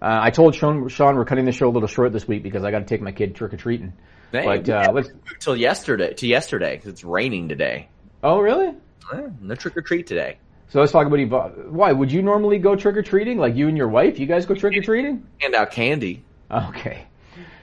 Uh, 0.00 0.18
I 0.22 0.30
told 0.30 0.54
Sean, 0.54 0.88
Sean 0.88 1.16
we're 1.16 1.24
cutting 1.24 1.44
the 1.44 1.52
show 1.52 1.68
a 1.68 1.70
little 1.70 1.88
short 1.88 2.12
this 2.12 2.26
week 2.26 2.42
because 2.42 2.64
I 2.64 2.70
got 2.70 2.80
to 2.80 2.84
take 2.84 3.00
my 3.00 3.12
kid 3.12 3.34
trick 3.34 3.54
or 3.54 3.56
treating. 3.56 3.92
Hey, 4.32 4.44
But 4.44 4.68
uh, 4.68 4.92
let's. 4.92 5.10
till 5.38 5.56
yesterday 5.56 6.14
to 6.14 6.26
yesterday 6.26 6.76
because 6.76 6.88
it's 6.90 7.04
raining 7.04 7.48
today. 7.48 7.88
Oh, 8.22 8.40
really? 8.40 8.74
Yeah, 9.12 9.28
no 9.40 9.54
trick 9.54 9.76
or 9.76 9.82
treat 9.82 10.06
today. 10.06 10.38
So 10.68 10.80
let's 10.80 10.90
talk 10.92 11.06
about 11.06 11.20
Evolve. 11.20 11.52
Why 11.70 11.92
would 11.92 12.10
you 12.10 12.22
normally 12.22 12.58
go 12.58 12.74
trick 12.76 12.96
or 12.96 13.02
treating? 13.02 13.38
Like 13.38 13.54
you 13.56 13.68
and 13.68 13.76
your 13.76 13.88
wife, 13.88 14.18
you 14.18 14.26
guys 14.26 14.46
go 14.46 14.54
trick 14.54 14.76
or 14.76 14.80
treating? 14.82 15.26
Hand 15.40 15.54
out 15.54 15.70
candy. 15.70 16.24
Okay. 16.50 17.06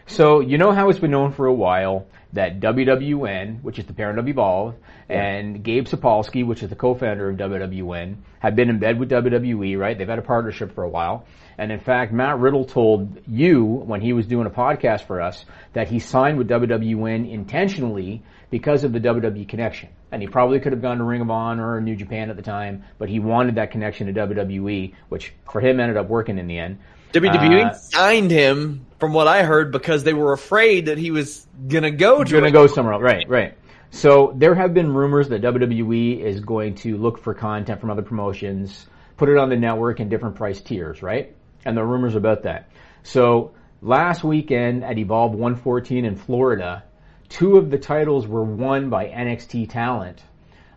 So 0.07 0.39
you 0.39 0.57
know 0.57 0.71
how 0.71 0.89
it's 0.89 0.99
been 0.99 1.11
known 1.11 1.31
for 1.33 1.45
a 1.45 1.53
while 1.53 2.07
that 2.33 2.59
WWN, 2.59 3.63
which 3.63 3.79
is 3.79 3.85
the 3.85 3.93
parent 3.93 4.19
of 4.19 4.27
Evolve, 4.27 4.75
and 5.09 5.63
Gabe 5.63 5.85
Sapolsky, 5.85 6.45
which 6.45 6.61
is 6.61 6.69
the 6.69 6.75
co-founder 6.75 7.29
of 7.29 7.37
WWN, 7.37 8.17
have 8.39 8.55
been 8.55 8.69
in 8.69 8.79
bed 8.79 8.99
with 8.99 9.09
WWE, 9.09 9.77
right? 9.77 9.97
They've 9.97 10.07
had 10.07 10.19
a 10.19 10.23
partnership 10.23 10.75
for 10.75 10.83
a 10.83 10.89
while. 10.89 11.25
And 11.57 11.71
in 11.71 11.79
fact, 11.79 12.13
Matt 12.13 12.37
Riddle 12.39 12.65
told 12.65 13.19
you 13.27 13.65
when 13.65 14.01
he 14.01 14.13
was 14.13 14.27
doing 14.27 14.47
a 14.47 14.51
podcast 14.51 15.07
for 15.07 15.21
us 15.21 15.43
that 15.73 15.89
he 15.89 15.99
signed 15.99 16.37
with 16.37 16.47
WWN 16.47 17.29
intentionally 17.29 18.23
because 18.49 18.83
of 18.83 18.93
the 18.93 18.99
WWE 18.99 19.47
connection. 19.47 19.89
And 20.11 20.21
he 20.21 20.27
probably 20.27 20.59
could 20.59 20.71
have 20.71 20.81
gone 20.81 20.97
to 20.99 21.03
Ring 21.03 21.21
of 21.21 21.29
Honor 21.29 21.75
or 21.75 21.81
New 21.81 21.95
Japan 21.95 22.29
at 22.29 22.35
the 22.35 22.41
time, 22.41 22.83
but 22.97 23.09
he 23.09 23.19
wanted 23.19 23.55
that 23.55 23.71
connection 23.71 24.07
to 24.07 24.13
WWE, 24.13 24.93
which 25.09 25.33
for 25.51 25.61
him 25.61 25.79
ended 25.79 25.97
up 25.97 26.07
working 26.07 26.37
in 26.37 26.47
the 26.47 26.57
end. 26.57 26.79
WWE 27.13 27.65
Uh, 27.65 27.73
signed 27.73 28.31
him, 28.31 28.85
from 28.99 29.13
what 29.13 29.27
I 29.27 29.43
heard, 29.43 29.71
because 29.71 30.03
they 30.03 30.13
were 30.13 30.33
afraid 30.33 30.87
that 30.87 30.97
he 30.97 31.11
was 31.11 31.47
gonna 31.67 31.91
go 31.91 32.23
to. 32.23 32.31
going 32.31 32.43
to 32.43 32.49
it. 32.49 32.51
go 32.51 32.67
somewhere 32.67 32.93
else. 32.93 33.03
Right, 33.03 33.25
right. 33.27 33.53
So 33.91 34.33
there 34.35 34.53
have 34.53 34.73
been 34.73 34.93
rumors 34.93 35.29
that 35.29 35.41
WWE 35.41 36.19
is 36.21 36.39
going 36.41 36.75
to 36.75 36.97
look 36.97 37.17
for 37.17 37.33
content 37.33 37.81
from 37.81 37.89
other 37.89 38.03
promotions, 38.03 38.85
put 39.17 39.29
it 39.29 39.37
on 39.37 39.49
the 39.49 39.55
network 39.57 39.99
in 39.99 40.09
different 40.09 40.35
price 40.35 40.61
tiers, 40.61 41.01
right? 41.01 41.35
And 41.65 41.75
the 41.75 41.83
rumors 41.83 42.15
about 42.15 42.43
that. 42.43 42.69
So 43.01 43.51
last 43.81 44.23
weekend 44.23 44.83
at 44.83 44.97
Evolve 44.99 45.31
114 45.31 46.05
in 46.05 46.15
Florida, 46.15 46.83
two 47.29 47.57
of 47.57 47.71
the 47.71 47.79
titles 47.79 48.27
were 48.27 48.43
won 48.43 48.89
by 48.89 49.07
NXT 49.07 49.69
talent. 49.71 50.21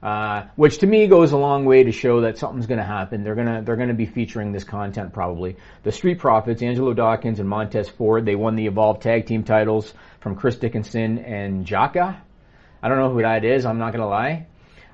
Uh, 0.02 0.46
which 0.56 0.78
to 0.78 0.86
me 0.86 1.06
goes 1.06 1.30
a 1.30 1.36
long 1.36 1.64
way 1.64 1.84
to 1.84 1.92
show 1.92 2.22
that 2.22 2.36
something's 2.36 2.66
going 2.66 2.78
to 2.78 2.84
happen. 2.84 3.22
They're 3.22 3.36
gonna 3.36 3.62
they're 3.62 3.76
gonna 3.76 3.94
be 3.94 4.06
featuring 4.06 4.50
this 4.50 4.64
content 4.64 5.12
probably. 5.12 5.56
The 5.84 5.92
Street 5.92 6.18
Profits, 6.18 6.60
Angelo 6.60 6.92
Dawkins 6.92 7.38
and 7.38 7.48
Montez 7.48 7.88
Ford, 7.88 8.24
they 8.24 8.34
won 8.34 8.56
the 8.56 8.66
Evolve 8.66 8.98
Tag 8.98 9.26
Team 9.26 9.44
titles 9.44 9.94
from 10.18 10.34
Chris 10.34 10.56
Dickinson 10.56 11.18
and 11.18 11.64
Jaka. 11.64 12.16
I 12.82 12.88
don't 12.88 12.98
know 12.98 13.12
who 13.12 13.22
that 13.22 13.44
is. 13.44 13.64
I'm 13.64 13.78
not 13.78 13.92
gonna 13.92 14.08
lie. 14.08 14.46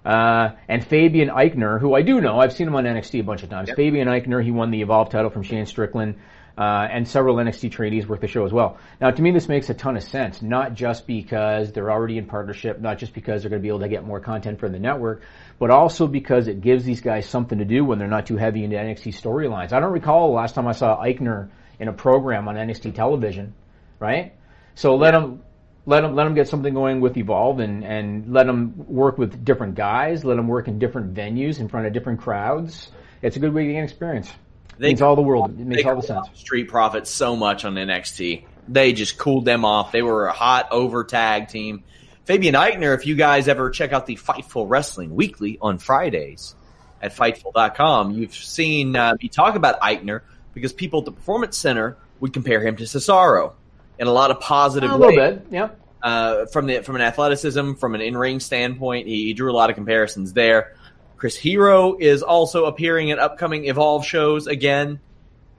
Uh, 0.09 0.57
and 0.69 0.83
Fabian 0.87 1.29
Aichner, 1.29 1.79
who 1.79 1.95
I 1.95 2.01
do 2.01 2.23
know, 2.23 2.41
I've 2.41 2.55
seen 2.55 2.67
him 2.67 2.75
on 2.75 2.85
NXT 2.85 3.21
a 3.21 3.25
bunch 3.25 3.43
of 3.43 3.51
times. 3.51 3.71
Fabian 3.77 4.09
Aichner, 4.09 4.43
he 4.43 4.51
won 4.51 4.71
the 4.71 4.81
Evolve 4.81 5.11
title 5.11 5.29
from 5.29 5.43
Shane 5.43 5.67
Strickland, 5.67 6.15
uh, 6.57 6.89
and 6.91 7.07
several 7.07 7.37
NXT 7.37 7.71
trainees 7.73 8.07
worth 8.07 8.23
the 8.23 8.27
show 8.27 8.47
as 8.47 8.51
well. 8.51 8.79
Now, 9.03 9.11
to 9.11 9.21
me, 9.21 9.33
this 9.33 9.49
makes 9.49 9.69
a 9.69 9.75
ton 9.75 9.99
of 9.99 10.03
sense, 10.03 10.41
not 10.41 10.73
just 10.73 11.07
because 11.07 11.73
they're 11.73 11.91
already 11.91 12.17
in 12.17 12.25
partnership, 12.25 12.81
not 12.81 12.97
just 12.97 13.13
because 13.13 13.43
they're 13.43 13.51
going 13.51 13.61
to 13.61 13.63
be 13.63 13.69
able 13.69 13.81
to 13.81 13.89
get 13.91 14.03
more 14.03 14.19
content 14.19 14.61
for 14.61 14.71
the 14.71 14.79
network, 14.79 15.25
but 15.59 15.71
also 15.71 16.07
because 16.07 16.49
it 16.49 16.63
gives 16.63 16.87
these 16.87 17.03
guys 17.03 17.29
something 17.29 17.59
to 17.59 17.67
do 17.67 17.85
when 17.85 17.99
they're 17.99 18.09
not 18.09 18.25
too 18.25 18.39
heavy 18.39 18.65
into 18.65 18.77
NXT 18.77 19.15
storylines. 19.15 19.75
I 19.75 19.81
don't 19.81 19.93
recall 19.93 20.29
the 20.29 20.37
last 20.37 20.55
time 20.55 20.67
I 20.67 20.73
saw 20.73 21.05
Aichner 21.05 21.51
in 21.79 21.89
a 21.89 21.93
program 21.93 22.49
on 22.49 22.55
NXT 22.55 22.95
television, 22.95 23.53
right? 24.01 24.33
So 24.75 24.97
let 24.97 25.13
him 25.13 25.43
let 25.89 26.03
them 26.03 26.15
let 26.15 26.25
them 26.25 26.35
get 26.35 26.49
something 26.49 26.75
going 26.75 27.01
with 27.01 27.17
Evolve 27.17 27.61
and 27.61 27.83
and 27.83 28.31
let 28.31 28.47
them 28.47 28.75
work 28.87 29.17
with 29.17 29.43
different 29.43 29.75
guys. 29.75 30.23
Let 30.23 30.37
them 30.37 30.47
work 30.47 30.69
in 30.69 30.79
different 30.79 31.15
venues 31.15 31.61
in 31.61 31.69
front 31.69 31.87
of 31.87 31.95
different 31.95 32.21
crowds. 32.21 32.91
It's 33.23 33.37
a 33.37 33.39
good 33.39 33.55
way 33.55 33.67
to 33.67 33.73
gain 33.73 33.85
experience. 33.85 34.31
It 34.75 34.81
means 34.81 35.01
all 35.01 35.17
the 35.17 35.23
world. 35.23 35.59
It 35.59 35.67
makes 35.67 35.87
all 35.87 35.97
the 35.97 36.07
sense. 36.07 36.29
Street 36.35 36.69
Profits 36.69 37.09
so 37.11 37.35
much 37.37 37.65
on 37.65 37.75
NXT. 37.75 38.45
They 38.69 38.93
just 38.93 39.17
cooled 39.17 39.47
them 39.47 39.65
off. 39.65 39.91
They 39.91 40.03
were 40.03 40.27
a 40.27 40.33
hot 40.33 40.69
over 40.73 41.05
tag 41.05 41.49
team. 41.49 41.85
Fabian 42.27 42.55
Aichner, 42.55 42.95
if 42.95 43.07
you 43.07 43.15
guys 43.15 43.49
ever 43.49 43.71
check 43.71 43.95
out 43.95 44.05
the 44.05 44.17
Fightful 44.17 44.67
Wrestling 44.69 45.15
Weekly 45.15 45.57
on 45.63 45.79
Fridays 45.79 46.55
at 47.01 47.17
Fightful.com, 47.17 48.11
you've 48.11 48.35
seen 48.35 48.95
uh, 48.95 49.17
me 49.21 49.31
talk 49.31 49.55
about 49.55 49.81
Aichner 49.81 50.21
because 50.53 50.75
people 50.75 50.99
at 50.99 51.07
the 51.07 51.13
Performance 51.13 51.57
Center 51.57 51.97
would 52.21 52.35
compare 52.35 52.61
him 52.61 52.77
to 52.77 52.85
Cesaro 52.85 53.55
in 53.99 54.07
a 54.07 54.13
lot 54.13 54.31
of 54.31 54.41
positive 54.41 54.91
A 54.91 54.97
ways. 54.97 55.17
little 55.17 55.35
bit, 55.37 55.47
yep. 55.51 55.81
Uh, 56.03 56.47
from 56.47 56.67
the 56.67 56.83
from 56.83 56.95
an 56.97 57.03
athleticism, 57.03 57.75
from 57.75 57.95
an 57.95 58.01
in 58.01 58.17
ring 58.17 58.39
standpoint, 58.41 59.07
he, 59.09 59.25
he 59.25 59.33
drew 59.35 59.51
a 59.51 59.55
lot 59.55 59.71
of 59.71 59.77
comparisons 59.77 60.33
there. 60.33 60.75
Chris 61.17 61.37
Hero 61.37 61.97
is 61.99 62.23
also 62.23 62.67
appearing 62.67 63.09
in 63.09 63.19
upcoming 63.19 63.67
Evolve 63.67 64.07
shows 64.07 64.47
again, 64.47 65.01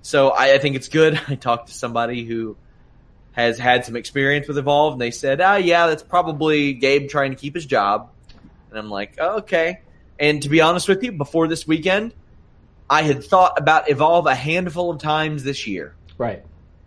so 0.01 0.29
I, 0.29 0.53
I 0.53 0.57
think 0.57 0.75
it's 0.77 0.87
good. 0.87 1.19
I 1.27 1.35
talked 1.35 1.67
to 1.67 1.73
somebody 1.73 2.23
who 2.23 2.55
has 3.33 3.57
had 3.59 3.85
some 3.85 3.95
experience 3.95 4.47
with 4.47 4.57
Evolve, 4.57 4.93
and 4.93 5.01
they 5.01 5.11
said, 5.11 5.41
"Ah, 5.41 5.57
yeah, 5.57 5.87
that's 5.87 6.03
probably 6.03 6.73
Gabe 6.73 7.09
trying 7.09 7.31
to 7.31 7.37
keep 7.37 7.53
his 7.55 7.65
job." 7.65 8.09
And 8.69 8.79
I'm 8.79 8.89
like, 8.89 9.15
oh, 9.19 9.39
"Okay." 9.39 9.81
And 10.17 10.41
to 10.43 10.49
be 10.49 10.61
honest 10.61 10.87
with 10.87 11.03
you, 11.03 11.11
before 11.11 11.47
this 11.47 11.67
weekend, 11.67 12.13
I 12.89 13.03
had 13.03 13.23
thought 13.23 13.59
about 13.59 13.89
Evolve 13.89 14.25
a 14.25 14.35
handful 14.35 14.89
of 14.91 14.99
times 14.99 15.43
this 15.43 15.67
year, 15.67 15.95
Right. 16.17 16.43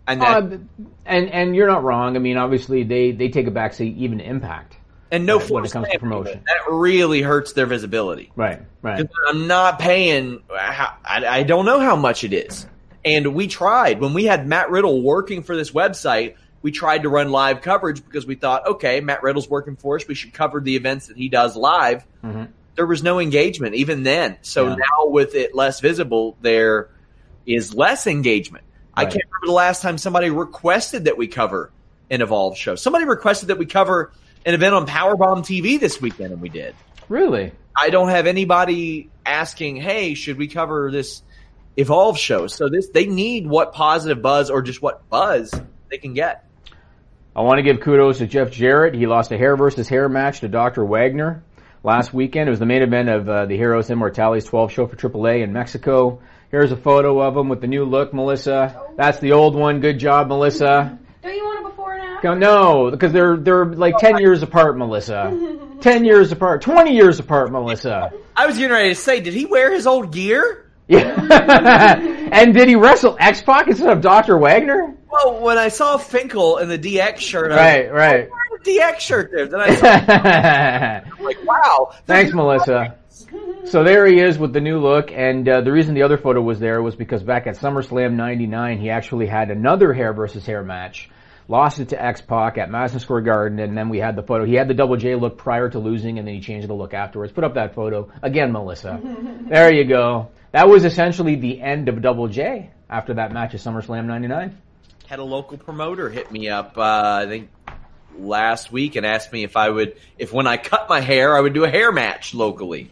And 0.07 0.21
that, 0.21 0.43
Uh, 0.43 0.57
and 1.05 1.29
and 1.29 1.55
you're 1.55 1.67
not 1.67 1.83
wrong. 1.83 2.15
I 2.15 2.19
mean, 2.19 2.37
obviously 2.37 2.83
they 2.83 3.11
they 3.11 3.29
take 3.29 3.47
a 3.47 3.51
backseat 3.51 3.97
even 3.97 4.19
Impact. 4.19 4.77
and 5.11 5.25
no 5.25 5.39
right, 5.39 5.49
when 5.49 5.65
it 5.65 5.71
comes 5.71 5.87
to 5.89 5.99
promotion. 5.99 6.41
that 6.47 6.71
really 6.71 7.21
hurts 7.21 7.53
their 7.53 7.65
visibility. 7.65 8.31
Right. 8.35 8.61
Right. 8.81 9.05
I'm 9.27 9.47
not 9.47 9.79
paying. 9.79 10.41
I, 10.51 10.93
I 11.05 11.43
don't 11.43 11.65
know 11.65 11.79
how 11.79 11.95
much 11.95 12.23
it 12.23 12.33
is. 12.33 12.65
And 13.05 13.33
we 13.35 13.47
tried 13.47 13.99
when 13.99 14.13
we 14.13 14.23
had 14.25 14.47
Matt 14.47 14.69
Riddle 14.71 15.01
working 15.01 15.43
for 15.43 15.55
this 15.55 15.71
website. 15.71 16.35
We 16.61 16.71
tried 16.71 17.03
to 17.03 17.09
run 17.09 17.29
live 17.29 17.59
coverage 17.61 18.03
because 18.03 18.25
we 18.25 18.35
thought, 18.35 18.65
okay, 18.65 19.01
Matt 19.01 19.21
Riddle's 19.21 19.49
working 19.49 19.75
for 19.75 19.97
us. 19.97 20.07
We 20.07 20.15
should 20.15 20.33
cover 20.33 20.61
the 20.61 20.77
events 20.77 21.07
that 21.07 21.17
he 21.17 21.27
does 21.27 21.57
live. 21.57 22.05
Mm-hmm. 22.23 22.45
There 22.75 22.85
was 22.87 23.03
no 23.03 23.19
engagement 23.19 23.75
even 23.75 24.03
then. 24.03 24.37
So 24.41 24.69
Yeah. 24.69 24.75
now 24.75 25.07
with 25.07 25.35
it 25.35 25.53
less 25.53 25.81
visible, 25.81 26.37
there 26.41 26.89
is 27.45 27.73
less 27.75 28.07
engagement. 28.07 28.63
I 28.95 29.05
can't 29.05 29.23
remember 29.25 29.47
the 29.47 29.53
last 29.53 29.81
time 29.81 29.97
somebody 29.97 30.29
requested 30.29 31.05
that 31.05 31.17
we 31.17 31.27
cover 31.27 31.71
an 32.09 32.21
Evolve 32.21 32.57
show. 32.57 32.75
Somebody 32.75 33.05
requested 33.05 33.49
that 33.49 33.57
we 33.57 33.65
cover 33.65 34.11
an 34.45 34.53
event 34.53 34.75
on 34.75 34.85
Powerbomb 34.85 35.39
TV 35.39 35.79
this 35.79 35.99
weekend, 36.01 36.31
and 36.31 36.41
we 36.41 36.49
did. 36.49 36.75
Really? 37.09 37.51
I 37.75 37.89
don't 37.89 38.09
have 38.09 38.27
anybody 38.27 39.09
asking, 39.25 39.77
"Hey, 39.77 40.13
should 40.13 40.37
we 40.37 40.47
cover 40.47 40.91
this 40.91 41.23
Evolve 41.75 42.19
show?" 42.19 42.47
So 42.47 42.69
this 42.69 42.89
they 42.89 43.07
need 43.07 43.47
what 43.47 43.73
positive 43.73 44.21
buzz 44.21 44.49
or 44.49 44.61
just 44.61 44.81
what 44.81 45.09
buzz 45.09 45.51
they 45.89 45.97
can 45.97 46.13
get. 46.13 46.45
I 47.35 47.41
want 47.41 47.57
to 47.57 47.63
give 47.63 47.79
kudos 47.81 48.19
to 48.19 48.27
Jeff 48.27 48.51
Jarrett. 48.51 48.93
He 48.93 49.07
lost 49.07 49.31
a 49.31 49.37
hair 49.37 49.57
versus 49.57 49.87
hair 49.89 50.07
match 50.07 50.41
to 50.41 50.47
Dr. 50.47 50.85
Wagner 50.85 51.43
last 51.83 52.13
weekend. 52.13 52.47
It 52.47 52.51
was 52.51 52.59
the 52.59 52.67
main 52.67 52.83
event 52.83 53.09
of 53.09 53.27
uh, 53.27 53.45
the 53.47 53.57
Heroes 53.57 53.89
Inmortales 53.89 54.45
12 54.45 54.71
show 54.71 54.85
for 54.85 54.95
AAA 54.95 55.41
in 55.41 55.51
Mexico. 55.51 56.21
Here's 56.53 56.71
a 56.71 56.77
photo 56.77 57.19
of 57.19 57.35
him 57.35 57.49
with 57.49 57.61
the 57.61 57.67
new 57.67 57.83
look, 57.83 58.13
Melissa. 58.13 58.79
That's 58.95 59.17
the 59.17 59.31
old 59.31 59.55
one. 59.55 59.79
Good 59.79 59.97
job, 59.97 60.27
Melissa. 60.27 60.99
Don't 61.23 61.35
you 61.35 61.43
want 61.43 61.65
a 61.65 61.69
before 61.69 61.93
and 61.95 62.03
after? 62.03 62.21
Go- 62.27 62.35
No, 62.35 62.91
because 62.91 63.11
they're 63.11 63.37
they're 63.37 63.65
like 63.65 63.97
ten 63.97 64.19
years 64.19 64.43
apart, 64.43 64.77
Melissa. 64.77 65.35
Ten 65.81 66.05
years 66.05 66.31
apart, 66.31 66.61
twenty 66.61 66.93
years 66.95 67.19
apart, 67.19 67.51
Melissa. 67.51 68.13
I 68.37 68.45
was 68.45 68.55
getting 68.55 68.71
ready 68.71 68.89
to 68.89 68.95
say, 68.95 69.19
did 69.19 69.33
he 69.33 69.45
wear 69.45 69.73
his 69.73 69.87
old 69.87 70.13
gear? 70.13 70.69
and 70.89 72.53
did 72.53 72.67
he 72.69 72.75
wrestle 72.75 73.17
X 73.19 73.41
Pac 73.41 73.67
instead 73.67 73.89
of 73.89 73.99
Doctor 74.01 74.37
Wagner? 74.37 74.95
Well, 75.09 75.41
when 75.41 75.57
I 75.57 75.69
saw 75.69 75.97
Finkel 75.97 76.59
in 76.59 76.69
the 76.69 76.77
DX 76.77 77.17
shirt, 77.17 77.51
I 77.51 77.55
Right, 77.55 77.85
like, 77.87 77.93
right. 77.93 78.29
"Oh, 78.31 78.37
where's 78.51 78.61
DX 78.95 78.99
shirt 78.99 79.31
there. 79.33 79.47
Then 79.47 79.59
I 79.59 79.75
saw, 79.75 79.87
I'm 81.17 81.23
like, 81.25 81.43
wow. 81.45 81.93
Thanks, 82.05 82.31
Melissa. 82.33 82.95
So 83.65 83.83
there 83.83 84.05
he 84.05 84.19
is 84.19 84.37
with 84.37 84.53
the 84.53 84.61
new 84.61 84.79
look, 84.79 85.11
and 85.11 85.47
uh, 85.47 85.61
the 85.61 85.71
reason 85.71 85.95
the 85.95 86.03
other 86.03 86.17
photo 86.17 86.41
was 86.41 86.59
there 86.59 86.81
was 86.81 86.95
because 86.95 87.23
back 87.23 87.47
at 87.47 87.57
SummerSlam 87.57 88.13
'99, 88.13 88.79
he 88.79 88.89
actually 88.89 89.25
had 89.25 89.49
another 89.49 89.93
hair 89.93 90.13
versus 90.13 90.45
hair 90.45 90.63
match, 90.63 91.09
lost 91.47 91.79
it 91.79 91.89
to 91.89 92.01
X 92.01 92.21
Pac 92.21 92.57
at 92.57 92.69
Madison 92.69 92.99
Square 92.99 93.21
Garden, 93.21 93.59
and 93.59 93.75
then 93.75 93.89
we 93.89 93.97
had 93.97 94.15
the 94.15 94.21
photo. 94.21 94.45
He 94.45 94.53
had 94.53 94.67
the 94.67 94.73
Double 94.73 94.97
J 94.97 95.15
look 95.15 95.37
prior 95.37 95.69
to 95.69 95.79
losing, 95.79 96.19
and 96.19 96.27
then 96.27 96.35
he 96.35 96.41
changed 96.41 96.67
the 96.67 96.73
look 96.73 96.93
afterwards. 96.93 97.31
Put 97.31 97.45
up 97.45 97.55
that 97.55 97.73
photo 97.73 98.11
again, 98.21 98.51
Melissa. 98.51 98.99
there 99.49 99.73
you 99.73 99.85
go. 99.85 100.29
That 100.51 100.67
was 100.67 100.85
essentially 100.85 101.35
the 101.35 101.59
end 101.61 101.89
of 101.89 102.01
Double 102.01 102.27
J 102.27 102.69
after 102.89 103.15
that 103.15 103.31
match 103.31 103.55
at 103.55 103.61
SummerSlam 103.61 104.05
'99. 104.05 104.55
had 105.07 105.19
a 105.19 105.23
local 105.23 105.57
promoter 105.57 106.09
hit 106.09 106.31
me 106.31 106.49
up, 106.49 106.77
uh, 106.77 107.21
I 107.23 107.25
think 107.27 107.49
last 108.15 108.71
week 108.71 108.95
and 108.97 109.05
asked 109.05 109.33
me 109.33 109.43
if 109.43 109.57
I 109.57 109.69
would, 109.69 109.95
if 110.19 110.31
when 110.31 110.45
I 110.45 110.57
cut 110.57 110.87
my 110.89 110.99
hair, 110.99 111.35
I 111.35 111.39
would 111.39 111.53
do 111.53 111.63
a 111.63 111.69
hair 111.69 111.91
match 111.91 112.35
locally. 112.35 112.91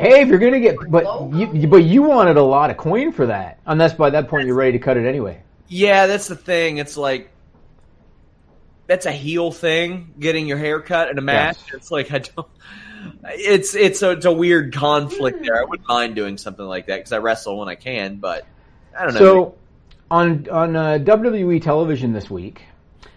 Hey, 0.00 0.22
if 0.22 0.28
you're 0.28 0.38
gonna 0.38 0.60
get, 0.60 0.76
but 0.88 1.04
you, 1.32 1.66
but 1.66 1.84
you 1.84 2.02
wanted 2.02 2.38
a 2.38 2.42
lot 2.42 2.70
of 2.70 2.76
coin 2.78 3.12
for 3.12 3.26
that, 3.26 3.60
unless 3.66 3.92
by 3.92 4.10
that 4.10 4.28
point 4.28 4.46
you're 4.46 4.56
ready 4.56 4.72
to 4.72 4.78
cut 4.78 4.96
it 4.96 5.06
anyway. 5.06 5.42
Yeah, 5.68 6.06
that's 6.06 6.26
the 6.26 6.36
thing. 6.36 6.78
It's 6.78 6.96
like 6.96 7.30
that's 8.86 9.06
a 9.06 9.12
heel 9.12 9.52
thing, 9.52 10.14
getting 10.18 10.48
your 10.48 10.58
hair 10.58 10.80
cut 10.80 11.10
in 11.10 11.18
a 11.18 11.20
match. 11.20 11.58
It's 11.74 11.90
like 11.90 12.12
I 12.12 12.18
don't. 12.18 12.48
It's 13.26 13.74
it's 13.74 14.02
a, 14.02 14.12
it's 14.12 14.24
a 14.24 14.32
weird 14.32 14.74
conflict 14.74 15.44
there. 15.44 15.60
I 15.60 15.64
wouldn't 15.64 15.88
mind 15.88 16.14
doing 16.14 16.38
something 16.38 16.64
like 16.64 16.86
that 16.86 16.96
because 16.96 17.12
I 17.12 17.18
wrestle 17.18 17.58
when 17.58 17.68
I 17.68 17.74
can, 17.74 18.16
but 18.16 18.46
I 18.98 19.04
don't 19.04 19.14
know. 19.14 19.20
So, 19.20 19.54
on 20.10 20.48
on 20.48 20.76
uh, 20.76 20.98
WWE 20.98 21.62
television 21.62 22.12
this 22.12 22.30
week, 22.30 22.62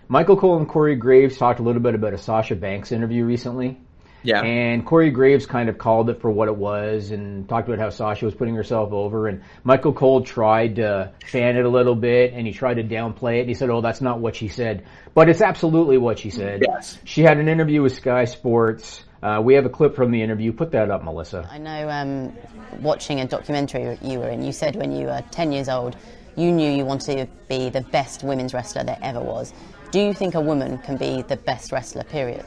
Michael 0.10 0.38
Cole 0.38 0.58
and 0.58 0.68
Corey 0.68 0.96
Graves 0.96 1.38
talked 1.38 1.60
a 1.60 1.64
little 1.64 1.82
bit 1.82 1.96
about 1.96 2.14
a 2.14 2.18
Sasha 2.18 2.56
Banks 2.56 2.92
interview 2.92 3.26
recently. 3.26 3.80
Yeah. 4.24 4.42
And 4.42 4.86
Corey 4.86 5.12
Graves 5.12 5.46
kind 5.46 5.70
of 5.70 5.78
called 5.78 6.10
it 6.10 6.22
for 6.22 6.32
what 6.32 6.48
it 6.48 6.56
was 6.56 7.12
and 7.12 7.48
talked 7.48 7.68
about 7.68 7.80
how 7.80 7.90
Sasha 7.90 8.26
was 8.26 8.34
putting 8.34 8.56
herself 8.56 8.92
over. 8.94 9.28
And 9.28 9.44
Michael 9.64 9.94
Cole 9.94 10.22
tried 10.22 10.78
to 10.78 11.12
fan 11.26 11.58
it 11.58 11.66
a 11.66 11.70
little 11.70 11.96
bit 11.96 12.34
and 12.34 12.48
he 12.48 12.54
tried 12.54 12.76
to 12.76 12.84
downplay 12.84 13.38
it. 13.38 13.42
And 13.42 13.50
he 13.50 13.56
said, 13.56 13.70
oh, 13.70 13.82
that's 13.82 14.02
not 14.02 14.20
what 14.20 14.36
she 14.36 14.48
said. 14.48 14.86
But 15.14 15.30
it's 15.30 15.42
absolutely 15.42 15.98
what 15.98 16.20
she 16.20 16.30
said. 16.30 16.64
Yes. 16.68 16.98
She 17.04 17.22
had 17.22 17.38
an 17.38 17.48
interview 17.48 17.82
with 17.82 17.94
Sky 17.94 18.26
Sports. 18.26 19.04
Uh, 19.22 19.42
we 19.42 19.56
have 19.56 19.66
a 19.66 19.70
clip 19.70 19.96
from 19.96 20.12
the 20.12 20.22
interview. 20.22 20.52
Put 20.52 20.72
that 20.72 20.90
up, 20.90 21.04
Melissa. 21.04 21.48
I 21.50 21.58
know 21.58 21.90
um, 21.90 22.34
watching 22.82 23.20
a 23.20 23.28
documentary 23.28 23.98
you 24.02 24.20
were 24.20 24.30
in, 24.30 24.44
you 24.44 24.52
said 24.52 24.76
when 24.76 24.92
you 24.92 25.06
were 25.08 25.24
10 25.32 25.52
years 25.52 25.70
old, 25.70 25.96
you 26.36 26.52
knew 26.52 26.70
you 26.70 26.84
wanted 26.84 27.18
to 27.18 27.28
be 27.48 27.70
the 27.70 27.82
best 27.82 28.24
women's 28.24 28.54
wrestler 28.54 28.84
there 28.84 28.98
ever 29.02 29.22
was. 29.22 29.54
Do 29.92 30.00
you 30.00 30.14
think 30.14 30.34
a 30.34 30.42
woman 30.42 30.80
can 30.80 30.98
be 30.98 31.22
the 31.22 31.38
best 31.38 31.72
wrestler, 31.72 32.04
period? 32.04 32.44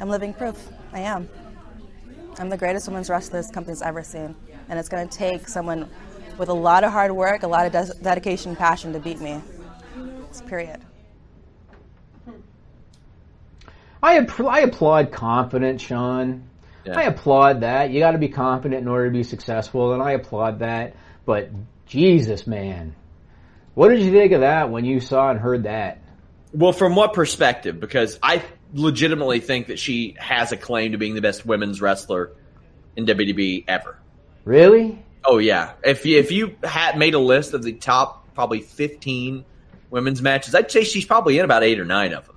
I'm 0.00 0.08
living 0.08 0.34
proof. 0.34 0.56
I 0.92 1.00
am. 1.00 1.28
I'm 2.38 2.48
the 2.48 2.56
greatest 2.56 2.88
women's 2.88 3.10
wrestler 3.10 3.40
this 3.40 3.50
company's 3.50 3.82
ever 3.82 4.02
seen. 4.02 4.34
And 4.68 4.78
it's 4.78 4.88
going 4.88 5.08
to 5.08 5.18
take 5.18 5.48
someone 5.48 5.88
with 6.38 6.48
a 6.48 6.54
lot 6.54 6.84
of 6.84 6.92
hard 6.92 7.12
work, 7.12 7.42
a 7.42 7.48
lot 7.48 7.66
of 7.66 7.72
des- 7.72 8.02
dedication, 8.02 8.56
passion 8.56 8.92
to 8.92 9.00
beat 9.00 9.20
me. 9.20 9.40
It's 10.28 10.40
period. 10.42 10.80
I, 14.02 14.18
app- 14.18 14.40
I 14.40 14.60
applaud 14.60 15.12
confidence, 15.12 15.82
Sean. 15.82 16.48
Yeah. 16.84 16.98
I 16.98 17.02
applaud 17.04 17.60
that. 17.60 17.90
You 17.90 18.00
got 18.00 18.12
to 18.12 18.18
be 18.18 18.28
confident 18.28 18.82
in 18.82 18.88
order 18.88 19.06
to 19.06 19.12
be 19.12 19.22
successful, 19.22 19.92
and 19.92 20.02
I 20.02 20.12
applaud 20.12 20.60
that. 20.60 20.96
But 21.24 21.50
Jesus, 21.86 22.46
man, 22.46 22.94
what 23.74 23.88
did 23.88 24.02
you 24.02 24.10
think 24.10 24.32
of 24.32 24.40
that 24.40 24.70
when 24.70 24.84
you 24.84 25.00
saw 25.00 25.30
and 25.30 25.38
heard 25.38 25.64
that? 25.64 26.02
Well, 26.52 26.72
from 26.72 26.96
what 26.96 27.12
perspective? 27.12 27.78
Because 27.78 28.18
I 28.22 28.42
legitimately 28.72 29.40
think 29.40 29.68
that 29.68 29.78
she 29.78 30.16
has 30.18 30.52
a 30.52 30.56
claim 30.56 30.92
to 30.92 30.98
being 30.98 31.14
the 31.14 31.20
best 31.20 31.44
women's 31.44 31.80
wrestler 31.80 32.32
in 32.96 33.06
WWE 33.06 33.64
ever. 33.68 33.98
Really? 34.44 35.02
Oh 35.24 35.38
yeah. 35.38 35.72
If 35.84 36.04
you, 36.04 36.18
if 36.18 36.32
you 36.32 36.56
had 36.64 36.98
made 36.98 37.14
a 37.14 37.18
list 37.18 37.54
of 37.54 37.62
the 37.62 37.72
top 37.72 38.34
probably 38.34 38.60
fifteen 38.60 39.44
women's 39.90 40.22
matches, 40.22 40.54
I'd 40.54 40.70
say 40.70 40.84
she's 40.84 41.04
probably 41.04 41.38
in 41.38 41.44
about 41.44 41.62
eight 41.62 41.78
or 41.78 41.84
nine 41.84 42.12
of 42.12 42.26
them. 42.26 42.36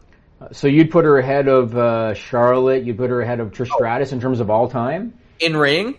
So 0.51 0.67
you'd 0.67 0.91
put 0.91 1.05
her 1.05 1.17
ahead 1.17 1.47
of 1.47 1.75
uh, 1.75 2.13
Charlotte. 2.13 2.83
You'd 2.83 2.97
put 2.97 3.09
her 3.09 3.21
ahead 3.21 3.39
of 3.39 3.51
Trish 3.51 3.71
Stratus 3.71 4.11
in 4.11 4.19
terms 4.19 4.39
of 4.39 4.49
all 4.49 4.69
time. 4.69 5.17
In 5.39 5.55
ring? 5.55 5.97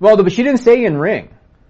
Well, 0.00 0.16
but 0.16 0.32
she 0.32 0.42
didn't 0.42 0.60
say 0.60 0.84
in 0.84 0.96
ring. 0.96 1.28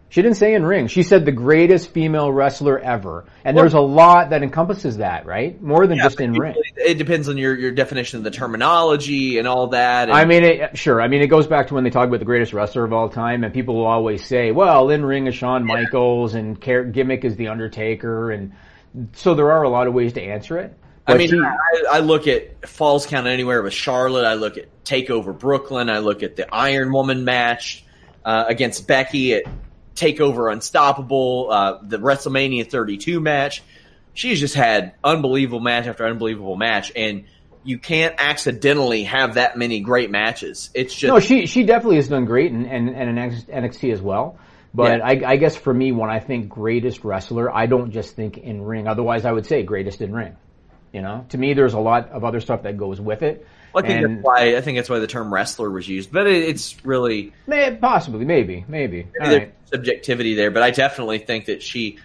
She 0.08 0.22
didn't 0.22 0.36
say 0.36 0.54
in 0.54 0.64
ring. 0.64 0.86
She 0.86 1.02
said 1.02 1.24
the 1.24 1.32
greatest 1.32 1.90
female 1.90 2.30
wrestler 2.30 2.78
ever, 2.78 3.24
and 3.44 3.56
there's 3.56 3.74
a 3.74 3.80
lot 3.80 4.30
that 4.30 4.42
encompasses 4.42 4.98
that, 4.98 5.26
right? 5.26 5.60
More 5.60 5.86
than 5.88 5.98
just 5.98 6.20
in 6.20 6.32
ring. 6.32 6.54
It 6.76 6.96
depends 6.96 7.28
on 7.28 7.36
your, 7.36 7.56
your 7.58 7.72
definition 7.72 8.18
of 8.18 8.24
the 8.24 8.30
terminology 8.30 9.38
and 9.38 9.48
all 9.48 9.66
that. 9.68 10.08
And 10.08 10.16
I 10.16 10.24
mean, 10.24 10.44
it, 10.44 10.78
sure. 10.78 11.02
I 11.02 11.08
mean, 11.08 11.22
it 11.22 11.26
goes 11.26 11.48
back 11.48 11.66
to 11.68 11.74
when 11.74 11.82
they 11.82 11.90
talk 11.90 12.06
about 12.06 12.20
the 12.20 12.24
greatest 12.24 12.52
wrestler 12.52 12.84
of 12.84 12.92
all 12.92 13.08
time, 13.08 13.42
and 13.42 13.52
people 13.52 13.74
will 13.74 13.86
always 13.86 14.24
say, 14.24 14.52
"Well, 14.52 14.90
in 14.90 15.04
ring 15.04 15.26
is 15.26 15.34
Shawn 15.34 15.64
Michaels, 15.64 16.34
and 16.34 16.60
gimmick 16.60 17.24
is 17.24 17.34
the 17.34 17.48
Undertaker," 17.48 18.30
and 18.30 18.52
so 19.12 19.34
there 19.34 19.50
are 19.50 19.64
a 19.64 19.68
lot 19.68 19.88
of 19.88 19.94
ways 19.94 20.12
to 20.12 20.22
answer 20.22 20.56
it. 20.58 20.72
I 21.08 21.16
mean, 21.16 21.30
she- 21.30 21.40
I, 21.40 21.96
I 21.96 21.98
look 22.00 22.28
at 22.28 22.68
Falls 22.68 23.06
Count 23.06 23.26
Anywhere 23.26 23.60
with 23.62 23.72
Charlotte. 23.72 24.24
I 24.24 24.34
look 24.34 24.56
at 24.56 24.84
Takeover 24.84 25.36
Brooklyn. 25.36 25.90
I 25.90 25.98
look 25.98 26.22
at 26.22 26.36
the 26.36 26.52
Iron 26.54 26.92
Woman 26.92 27.24
match 27.24 27.84
uh, 28.24 28.44
against 28.48 28.86
Becky 28.86 29.34
at 29.34 29.44
Takeover 29.96 30.52
Unstoppable. 30.52 31.48
Uh, 31.50 31.78
the 31.82 31.98
WrestleMania 31.98 32.70
32 32.70 33.20
match. 33.20 33.62
She's 34.14 34.40
just 34.40 34.54
had 34.54 34.94
unbelievable 35.04 35.60
match 35.60 35.86
after 35.86 36.06
unbelievable 36.06 36.56
match, 36.56 36.90
and 36.96 37.24
you 37.64 37.78
can't 37.78 38.14
accidentally 38.18 39.04
have 39.04 39.34
that 39.34 39.58
many 39.58 39.80
great 39.80 40.10
matches. 40.10 40.70
It's 40.72 40.94
just 40.94 41.12
no, 41.12 41.20
she 41.20 41.46
she 41.46 41.64
definitely 41.64 41.96
has 41.96 42.08
done 42.08 42.24
great, 42.24 42.52
and 42.52 42.66
and, 42.66 42.88
and 42.88 43.18
in 43.18 43.30
NXT 43.32 43.92
as 43.92 44.00
well. 44.00 44.38
But 44.72 44.98
Yeah. 44.98 45.06
I, 45.06 45.32
I 45.32 45.36
guess 45.36 45.56
for 45.56 45.72
me, 45.72 45.92
when 45.92 46.10
I 46.10 46.20
think 46.20 46.48
greatest 46.48 47.02
wrestler, 47.02 47.54
I 47.54 47.66
don't 47.66 47.92
just 47.92 48.14
think 48.14 48.38
in 48.38 48.62
ring. 48.62 48.86
Otherwise, 48.86 49.24
I 49.24 49.32
would 49.32 49.46
say 49.46 49.62
greatest 49.62 50.00
in 50.02 50.14
ring. 50.14 50.36
You 50.92 51.02
know, 51.02 51.26
to 51.30 51.38
me, 51.38 51.54
there's 51.54 51.74
a 51.74 51.80
lot 51.80 52.10
of 52.10 52.24
other 52.24 52.40
stuff 52.40 52.62
that 52.62 52.76
goes 52.76 53.00
with 53.00 53.22
it. 53.22 53.46
Well, 53.76 53.84
I 53.84 53.88
think 53.88 54.04
and 54.06 54.16
that's 54.16 54.24
why 54.24 54.56
I 54.56 54.60
think 54.62 54.78
that's 54.78 54.88
why 54.88 55.00
the 55.00 55.06
term 55.06 55.32
wrestler 55.32 55.68
was 55.68 55.86
used, 55.86 56.10
but 56.10 56.26
it, 56.26 56.44
it's 56.44 56.82
really 56.82 57.34
may, 57.46 57.76
possibly, 57.76 58.24
maybe, 58.24 58.64
maybe. 58.66 59.06
Maybe 59.18 59.28
there's 59.28 59.38
right. 59.42 59.54
subjectivity 59.66 60.34
there, 60.34 60.50
but 60.50 60.62
I 60.62 60.70
definitely 60.70 61.18
think 61.18 61.44
that 61.44 61.62
she 61.62 61.98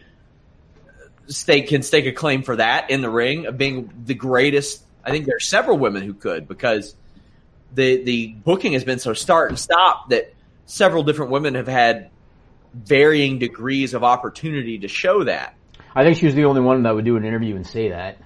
stake 1.28 1.70
can 1.70 1.82
stake 1.82 2.06
a 2.08 2.12
claim 2.12 2.44
for 2.44 2.58
that 2.58 2.90
in 2.90 3.02
the 3.02 3.10
ring 3.10 3.46
of 3.46 3.58
being 3.58 3.90
the 4.04 4.14
greatest. 4.14 4.84
I 5.06 5.12
think 5.12 5.26
there 5.26 5.38
are 5.38 5.40
several 5.40 5.78
women 5.78 6.04
who 6.04 6.14
could 6.14 6.46
because 6.46 6.94
the 7.74 8.04
the 8.04 8.28
booking 8.28 8.74
has 8.74 8.84
been 8.84 9.00
so 9.00 9.14
start 9.14 9.50
and 9.50 9.58
stop 9.58 10.10
that 10.10 10.34
several 10.66 11.04
different 11.04 11.32
women 11.32 11.56
have 11.56 11.70
had 11.70 12.10
varying 12.74 13.40
degrees 13.40 13.94
of 13.94 14.04
opportunity 14.04 14.80
to 14.80 14.90
show 14.90 15.24
that. 15.24 15.56
I 15.96 16.04
think 16.04 16.18
she 16.18 16.26
was 16.26 16.36
the 16.36 16.44
only 16.44 16.60
one 16.60 16.84
that 16.84 16.94
would 16.94 17.06
do 17.06 17.16
an 17.16 17.24
interview 17.24 17.56
and 17.56 17.66
say 17.66 17.92
that. 17.92 18.18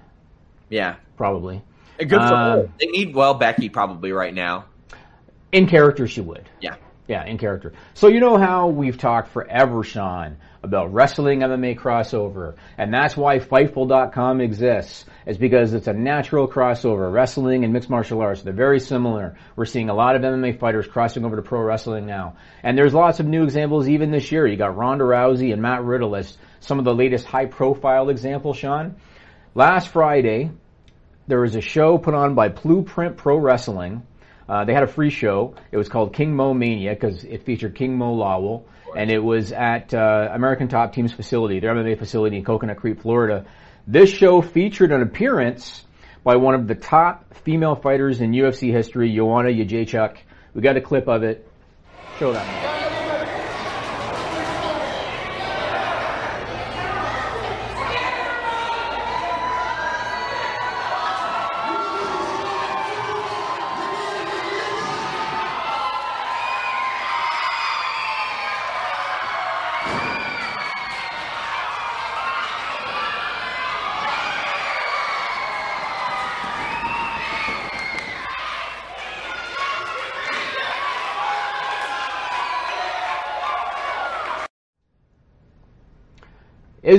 Yeah, 0.67 0.95
probably. 1.15 1.61
Good 1.97 2.09
for 2.09 2.15
Uh, 2.17 2.55
her. 2.55 2.69
They 2.79 2.87
need 2.87 3.15
well 3.15 3.33
Becky 3.35 3.69
probably 3.69 4.11
right 4.11 4.33
now. 4.33 4.65
In 5.51 5.67
character, 5.67 6.07
she 6.07 6.21
would. 6.21 6.43
Yeah. 6.59 6.75
Yeah, 7.07 7.23
in 7.23 7.37
character. 7.37 7.73
So 7.93 8.07
you 8.07 8.19
know 8.19 8.35
how 8.37 8.67
we've 8.69 8.97
talked 8.97 9.29
forever, 9.29 9.83
Sean, 9.83 10.37
about 10.63 10.91
wrestling 10.91 11.41
MMA 11.41 11.77
crossover, 11.77 12.55
and 12.79 12.91
that's 12.91 13.15
why 13.15 13.37
Fightful.com 13.37 14.41
exists. 14.41 15.05
Is 15.27 15.37
because 15.37 15.73
it's 15.75 15.87
a 15.87 15.93
natural 15.93 16.47
crossover. 16.47 17.11
Wrestling 17.13 17.63
and 17.63 17.71
mixed 17.73 17.89
martial 17.91 18.21
arts, 18.21 18.41
they're 18.41 18.53
very 18.53 18.79
similar. 18.79 19.35
We're 19.55 19.65
seeing 19.65 19.89
a 19.89 19.93
lot 19.93 20.15
of 20.15 20.23
MMA 20.23 20.59
fighters 20.59 20.87
crossing 20.87 21.25
over 21.25 21.35
to 21.35 21.41
pro 21.43 21.61
wrestling 21.61 22.05
now. 22.07 22.37
And 22.63 22.75
there's 22.77 22.93
lots 22.93 23.19
of 23.19 23.27
new 23.27 23.43
examples 23.43 23.87
even 23.87 24.09
this 24.11 24.31
year. 24.31 24.47
You 24.47 24.55
got 24.57 24.75
Ronda 24.75 25.03
Rousey 25.03 25.53
and 25.53 25.61
Matt 25.61 25.83
Riddle 25.83 26.15
as 26.15 26.37
some 26.59 26.79
of 26.79 26.85
the 26.85 26.93
latest 26.93 27.25
high 27.25 27.45
profile 27.45 28.09
examples, 28.09 28.57
Sean. 28.57 28.95
Last 29.53 29.89
Friday, 29.89 30.49
there 31.27 31.41
was 31.41 31.55
a 31.55 31.61
show 31.61 31.97
put 31.97 32.13
on 32.13 32.35
by 32.35 32.49
Blueprint 32.49 33.17
Pro 33.17 33.37
Wrestling. 33.37 34.03
Uh, 34.47 34.65
they 34.65 34.73
had 34.73 34.83
a 34.83 34.87
free 34.87 35.09
show. 35.09 35.55
It 35.71 35.77
was 35.77 35.89
called 35.89 36.13
King 36.13 36.35
Mo 36.35 36.53
Mania 36.53 36.93
because 36.93 37.23
it 37.23 37.43
featured 37.45 37.75
King 37.75 37.97
Mo 37.97 38.15
Lawal, 38.15 38.63
and 38.95 39.09
it 39.09 39.23
was 39.23 39.51
at 39.51 39.93
uh, 39.93 40.29
American 40.31 40.67
Top 40.67 40.93
Team's 40.93 41.13
facility, 41.13 41.59
their 41.59 41.73
MMA 41.73 41.97
facility 41.97 42.37
in 42.37 42.45
Coconut 42.45 42.77
Creek, 42.77 43.01
Florida. 43.01 43.45
This 43.87 44.09
show 44.09 44.41
featured 44.41 44.91
an 44.91 45.01
appearance 45.01 45.83
by 46.23 46.35
one 46.35 46.55
of 46.55 46.67
the 46.67 46.75
top 46.75 47.33
female 47.43 47.75
fighters 47.75 48.21
in 48.21 48.31
UFC 48.31 48.71
history, 48.71 49.15
Joanna 49.15 49.49
Jędrzejczyk. 49.49 50.17
We 50.53 50.61
got 50.61 50.77
a 50.77 50.81
clip 50.81 51.07
of 51.07 51.23
it. 51.23 51.47
Show 52.19 52.33
that. 52.33 52.84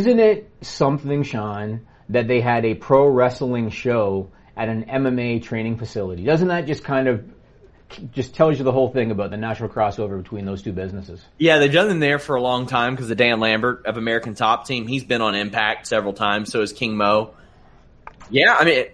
Isn't 0.07 0.21
it 0.21 0.49
something, 0.61 1.25
Sean, 1.25 1.85
that 2.11 2.29
they 2.29 2.41
had 2.41 2.65
a 2.65 2.75
pro 2.75 3.09
wrestling 3.09 3.71
show 3.71 4.31
at 4.57 4.69
an 4.69 4.85
MMA 4.85 5.43
training 5.43 5.79
facility? 5.79 6.23
Doesn't 6.23 6.47
that 6.47 6.67
just 6.67 6.85
kind 6.85 7.09
of 7.09 7.29
just 8.13 8.33
tells 8.33 8.57
you 8.59 8.65
the 8.65 8.71
whole 8.71 8.89
thing 8.91 9.11
about 9.11 9.31
the 9.31 9.37
natural 9.37 9.69
crossover 9.69 10.23
between 10.23 10.45
those 10.45 10.63
two 10.63 10.73
businesses? 10.73 11.25
Yeah, 11.39 11.59
they've 11.59 11.73
done 11.73 11.89
them 11.89 11.99
there 11.99 12.21
for 12.21 12.37
a 12.37 12.41
long 12.41 12.67
time 12.67 12.95
because 12.95 13.09
the 13.09 13.17
Dan 13.17 13.41
Lambert 13.41 13.85
of 13.85 13.97
American 13.97 14.37
Top 14.37 14.65
Team, 14.65 14.87
he's 14.87 15.03
been 15.03 15.23
on 15.23 15.35
Impact 15.35 15.89
several 15.89 16.13
times. 16.13 16.53
So 16.53 16.63
is 16.63 16.73
King 16.73 16.97
Mo. 16.97 17.35
Yeah, 18.31 18.55
I 18.55 18.65
mean, 18.65 18.85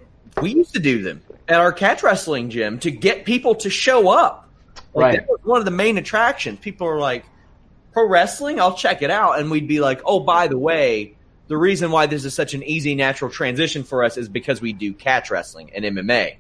we 0.41 0.55
used 0.55 0.73
to 0.73 0.81
do 0.81 1.03
them 1.03 1.21
at 1.47 1.61
our 1.61 1.73
catch 1.73 2.03
wrestling 2.03 2.49
gym 2.49 2.79
to 2.79 2.91
get 2.91 3.27
people 3.27 3.57
to 3.57 3.69
show 3.69 4.09
up. 4.09 4.49
Like, 4.95 5.05
Right. 5.05 5.21
That 5.21 5.29
was 5.29 5.41
one 5.45 5.59
of 5.59 5.67
the 5.67 5.73
main 5.73 5.99
attractions. 5.99 6.59
People 6.61 6.87
are 6.87 6.99
like, 6.99 7.27
pro 7.93 8.07
wrestling, 8.07 8.61
I'll 8.61 8.75
check 8.75 9.03
it 9.03 9.11
out. 9.11 9.39
And 9.39 9.51
we'd 9.51 9.69
be 9.69 9.81
like, 9.81 10.01
oh, 10.05 10.21
by 10.21 10.49
the 10.49 10.59
way, 10.59 11.15
the 11.49 11.57
reason 11.57 11.91
why 11.91 12.07
this 12.07 12.25
is 12.25 12.35
such 12.35 12.55
an 12.55 12.63
easy, 12.63 12.95
natural 12.95 13.31
transition 13.31 13.85
for 13.85 14.05
us 14.05 14.17
is 14.17 14.29
because 14.29 14.61
we 14.61 14.73
do 14.73 14.93
catch 14.93 15.31
wrestling 15.31 15.71
and 15.75 15.85
MMA. 15.85 16.37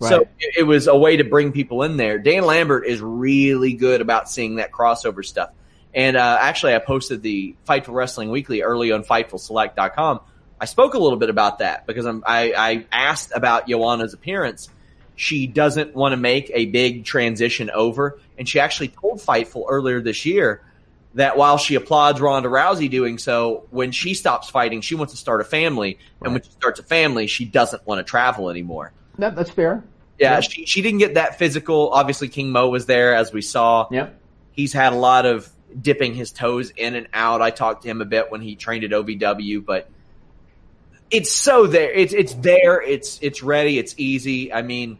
So 0.00 0.22
it, 0.40 0.54
it 0.58 0.62
was 0.64 0.88
a 0.88 0.96
way 0.96 1.18
to 1.18 1.24
bring 1.24 1.52
people 1.52 1.84
in 1.84 1.96
there. 1.96 2.18
Dan 2.18 2.44
Lambert 2.44 2.86
is 2.86 3.00
really 3.00 3.74
good 3.74 4.00
about 4.00 4.28
seeing 4.28 4.56
that 4.56 4.72
crossover 4.72 5.24
stuff. 5.24 5.50
And 5.94 6.16
uh, 6.16 6.38
actually, 6.40 6.74
I 6.74 6.78
posted 6.78 7.22
the 7.22 7.54
Fightful 7.68 7.94
Wrestling 7.94 8.30
Weekly 8.30 8.62
early 8.62 8.92
on 8.92 9.04
FightfulSelect.com. 9.04 10.20
I 10.60 10.64
spoke 10.64 10.94
a 10.94 10.98
little 10.98 11.18
bit 11.18 11.28
about 11.28 11.58
that 11.58 11.86
because 11.86 12.06
I'm, 12.06 12.24
I, 12.26 12.52
I 12.56 12.86
asked 12.90 13.32
about 13.34 13.68
Joanna's 13.68 14.14
appearance. 14.14 14.68
She 15.14 15.46
doesn't 15.46 15.94
want 15.94 16.12
to 16.12 16.16
make 16.16 16.50
a 16.54 16.66
big 16.66 17.04
transition 17.04 17.70
over, 17.70 18.18
and 18.38 18.48
she 18.48 18.58
actually 18.58 18.88
told 18.88 19.18
Fightful 19.18 19.66
earlier 19.68 20.00
this 20.00 20.24
year 20.24 20.62
that 21.14 21.36
while 21.36 21.58
she 21.58 21.74
applauds 21.74 22.20
Ronda 22.20 22.48
Rousey 22.48 22.90
doing 22.90 23.18
so, 23.18 23.66
when 23.70 23.92
she 23.92 24.14
stops 24.14 24.48
fighting, 24.50 24.80
she 24.80 24.94
wants 24.94 25.12
to 25.12 25.18
start 25.18 25.40
a 25.40 25.44
family, 25.44 25.98
and 26.22 26.32
when 26.32 26.42
she 26.42 26.50
starts 26.50 26.80
a 26.80 26.82
family, 26.82 27.26
she 27.26 27.44
doesn't 27.44 27.86
want 27.86 27.98
to 27.98 28.02
travel 28.10 28.48
anymore. 28.50 28.92
That, 29.18 29.36
that's 29.36 29.50
fair. 29.50 29.84
Yeah, 30.18 30.34
Yeah. 30.34 30.40
she 30.40 30.64
she 30.66 30.82
didn't 30.82 30.98
get 31.00 31.14
that 31.14 31.38
physical. 31.38 31.90
Obviously, 31.90 32.28
King 32.28 32.50
Mo 32.50 32.68
was 32.68 32.86
there 32.86 33.14
as 33.14 33.32
we 33.32 33.42
saw. 33.42 33.88
Yep. 33.90 34.18
He's 34.52 34.72
had 34.72 34.92
a 34.92 34.96
lot 34.96 35.26
of 35.26 35.48
dipping 35.80 36.14
his 36.14 36.32
toes 36.32 36.70
in 36.76 36.94
and 36.94 37.08
out. 37.14 37.40
I 37.42 37.50
talked 37.50 37.82
to 37.82 37.88
him 37.88 38.00
a 38.02 38.04
bit 38.04 38.30
when 38.30 38.40
he 38.42 38.56
trained 38.56 38.84
at 38.84 38.90
OVW, 38.90 39.64
but 39.64 39.88
it's 41.10 41.30
so 41.30 41.66
there. 41.66 41.90
It's 41.92 42.12
it's 42.14 42.34
there. 42.34 42.80
It's 42.82 43.18
it's 43.22 43.42
ready. 43.42 43.78
It's 43.78 43.94
easy. 43.98 44.52
I 44.52 44.62
mean, 44.62 44.98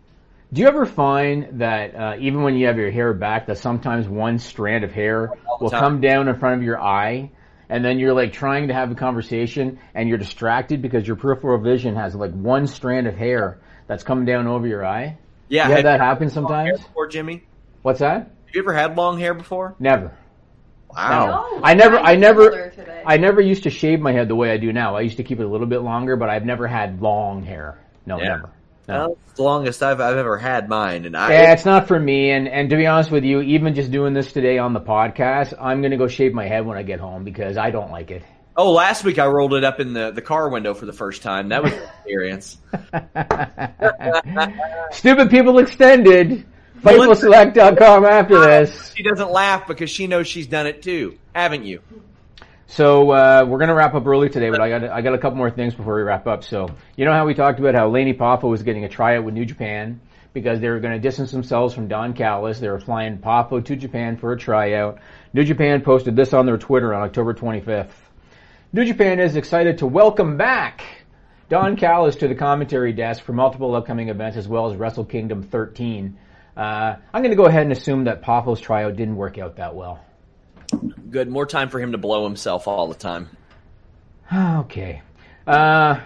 Do 0.53 0.61
you 0.61 0.69
ever 0.69 0.85
find 0.85 1.61
that 1.61 1.95
uh, 1.95 2.17
even 2.21 2.43
when 2.43 2.57
you 2.57 2.67
have 2.67 2.77
your 2.77 2.91
hair 2.91 3.15
back, 3.15 3.47
that 3.47 3.57
sometimes 3.57 4.07
one 4.07 4.39
strand 4.39 4.85
of 4.85 4.93
hair 4.93 5.33
will 5.61 5.71
come 5.71 6.01
down 6.01 6.29
in 6.29 6.39
front 6.39 6.57
of 6.57 6.63
your 6.63 6.79
eye, 6.79 7.31
and 7.71 7.83
then 7.83 7.99
you're 7.99 8.13
like 8.13 8.35
trying 8.35 8.69
to 8.69 8.75
have 8.75 8.91
a 8.91 8.95
conversation, 8.95 9.79
and 9.95 10.09
you're 10.09 10.19
distracted 10.19 10.83
because 10.83 11.07
your 11.07 11.17
peripheral 11.17 11.59
vision 11.59 11.97
has 11.97 12.15
like 12.15 12.33
one 12.33 12.67
strand 12.67 13.07
of 13.07 13.17
hair 13.17 13.61
that's 13.87 14.05
coming 14.05 14.27
down 14.27 14.47
over 14.47 14.67
your 14.67 14.85
eye? 14.85 15.17
yeah. 15.49 15.69
you 15.69 15.75
have 15.75 15.85
that 15.85 16.01
you 16.01 16.05
happen 16.05 16.29
had 16.29 16.37
long 16.43 16.67
hair 16.67 16.77
sometimes. 16.77 16.95
Or 16.95 17.07
Jimmy? 17.09 17.45
What's 17.83 18.01
that? 18.01 18.19
Have 18.19 18.55
you 18.55 18.63
ever 18.63 18.75
had 18.75 18.97
long 18.97 19.19
hair 19.19 19.35
before? 19.35 19.75
Never. 19.79 20.13
Wow. 20.95 21.49
No. 21.53 21.61
I 21.63 21.75
never, 21.75 21.99
I 21.99 22.17
never, 22.17 22.73
I 23.07 23.17
never 23.17 23.41
used 23.41 23.63
to 23.63 23.71
shave 23.71 24.01
my 24.01 24.13
head 24.13 24.29
the 24.29 24.35
way 24.35 24.51
I 24.51 24.59
do 24.59 24.73
now. 24.73 24.97
I 24.97 25.01
used 25.01 25.17
to 25.17 25.25
keep 25.25 25.41
it 25.41 25.45
a 25.45 25.49
little 25.49 25.67
bit 25.67 25.81
longer, 25.81 26.17
but 26.17 26.29
I've 26.29 26.45
never 26.45 26.67
had 26.67 27.01
long 27.01 27.43
hair. 27.43 27.79
No, 28.05 28.19
Yeah. 28.19 28.29
never. 28.29 28.51
No. 28.89 29.17
It's 29.29 29.37
the 29.37 29.43
longest 29.45 29.83
I've 29.83 30.01
I've 30.01 30.17
ever 30.17 30.37
had 30.37 30.69
mine, 30.69 31.05
and 31.05 31.17
I 31.17 31.33
Yeah, 31.33 31.53
it's 31.53 31.65
not 31.65 31.89
for 31.89 31.99
me. 31.99 32.31
And, 32.31 32.49
and 32.49 32.69
to 32.71 32.77
be 32.77 32.87
honest 32.87 33.11
with 33.11 33.25
you, 33.25 33.41
even 33.41 33.75
just 33.75 33.91
doing 33.91 34.13
this 34.13 34.33
today 34.33 34.59
on 34.59 34.73
the 34.73 34.81
podcast, 34.81 35.55
I'm 35.61 35.81
going 35.81 35.93
to 35.93 35.97
go 35.97 36.09
shave 36.09 36.35
my 36.35 36.47
head 36.47 36.67
when 36.67 36.77
I 36.77 36.83
get 36.83 37.01
home 37.01 37.25
because 37.25 37.57
I 37.57 37.71
don't 37.71 37.91
like 37.91 38.11
it. 38.11 38.23
Oh, 38.57 38.73
last 38.73 39.05
week 39.05 39.19
I 39.19 39.27
rolled 39.27 39.55
it 39.55 39.65
up 39.65 39.81
in 39.81 39.95
the, 39.95 40.11
the 40.11 40.21
car 40.21 40.49
window 40.51 40.75
for 40.75 40.85
the 40.85 40.93
first 40.93 41.23
time. 41.23 41.49
That 41.49 41.63
was 41.63 41.73
an 41.73 41.83
experience. 41.83 42.59
Stupid 44.97 45.31
People 45.31 45.59
Extended. 45.59 46.45
FightfulSelect.com 46.83 48.05
after 48.05 48.41
this. 48.41 48.93
She 48.95 49.05
doesn't 49.05 49.31
laugh 49.31 49.67
because 49.67 49.89
she 49.89 50.07
knows 50.07 50.27
she's 50.27 50.49
done 50.49 50.67
it 50.67 50.83
too, 50.83 51.17
haven't 51.35 51.65
you? 51.65 51.81
So 52.75 53.11
uh, 53.11 53.45
we're 53.47 53.59
gonna 53.59 53.75
wrap 53.75 53.93
up 53.93 54.07
early 54.07 54.31
today, 54.31 54.49
but 54.49 54.63
I 54.63 54.71
got 54.71 54.85
I 54.85 55.03
got 55.03 55.13
a 55.13 55.19
couple 55.19 55.37
more 55.37 55.51
things 55.51 55.75
before 55.75 55.95
we 55.97 56.01
wrap 56.01 56.27
up. 56.27 56.43
So 56.43 56.71
you 56.97 57.05
know 57.05 57.13
how 57.13 57.27
we 57.27 57.35
talked 57.35 57.61
about 57.61 57.75
how 57.75 57.91
Laney 57.91 58.15
Papa 58.15 58.49
was 58.49 58.63
getting 58.63 58.87
a 58.87 58.89
tryout 58.89 59.25
with 59.25 59.35
New 59.35 59.45
Japan 59.45 60.01
because 60.33 60.59
they 60.59 60.71
were 60.71 60.81
going 60.81 60.95
to 60.95 60.99
distance 60.99 61.33
themselves 61.33 61.75
from 61.75 61.87
Don 61.87 62.15
Callis. 62.15 62.61
They 62.61 62.71
were 62.71 62.81
flying 62.81 63.19
Papa 63.19 63.61
to 63.61 63.77
Japan 63.77 64.17
for 64.17 64.33
a 64.33 64.39
tryout. 64.39 65.01
New 65.35 65.45
Japan 65.45 65.83
posted 65.83 66.17
this 66.17 66.33
on 66.33 66.47
their 66.47 66.57
Twitter 66.57 66.95
on 66.95 67.03
October 67.03 67.35
25th. 67.35 67.93
New 68.73 68.87
Japan 68.87 69.21
is 69.21 69.37
excited 69.37 69.77
to 69.79 69.87
welcome 69.87 70.39
back 70.39 70.83
Don 71.51 71.77
Callis 71.77 72.17
to 72.17 72.29
the 72.29 72.35
commentary 72.35 72.95
desk 72.95 73.23
for 73.23 73.35
multiple 73.35 73.75
upcoming 73.75 74.09
events 74.09 74.39
as 74.39 74.49
well 74.49 74.73
as 74.73 74.79
Wrestle 74.79 75.05
Kingdom 75.05 75.43
13. 75.43 76.17
Uh, 76.57 76.97
I'm 77.13 77.21
going 77.21 77.33
to 77.33 77.37
go 77.37 77.45
ahead 77.45 77.65
and 77.65 77.73
assume 77.73 78.05
that 78.05 78.23
Papa's 78.23 78.61
tryout 78.61 78.97
didn't 78.97 79.17
work 79.17 79.37
out 79.37 79.57
that 79.57 79.75
well. 79.75 80.01
Good. 81.11 81.29
More 81.29 81.47
time 81.47 81.69
for 81.69 81.81
him 81.81 81.93
to 81.93 81.99
blow 81.99 82.25
himself 82.25 82.67
all 82.69 82.89
the 82.89 82.95
time. 82.95 83.29
Okay. 84.35 85.03
Uh, 85.47 86.01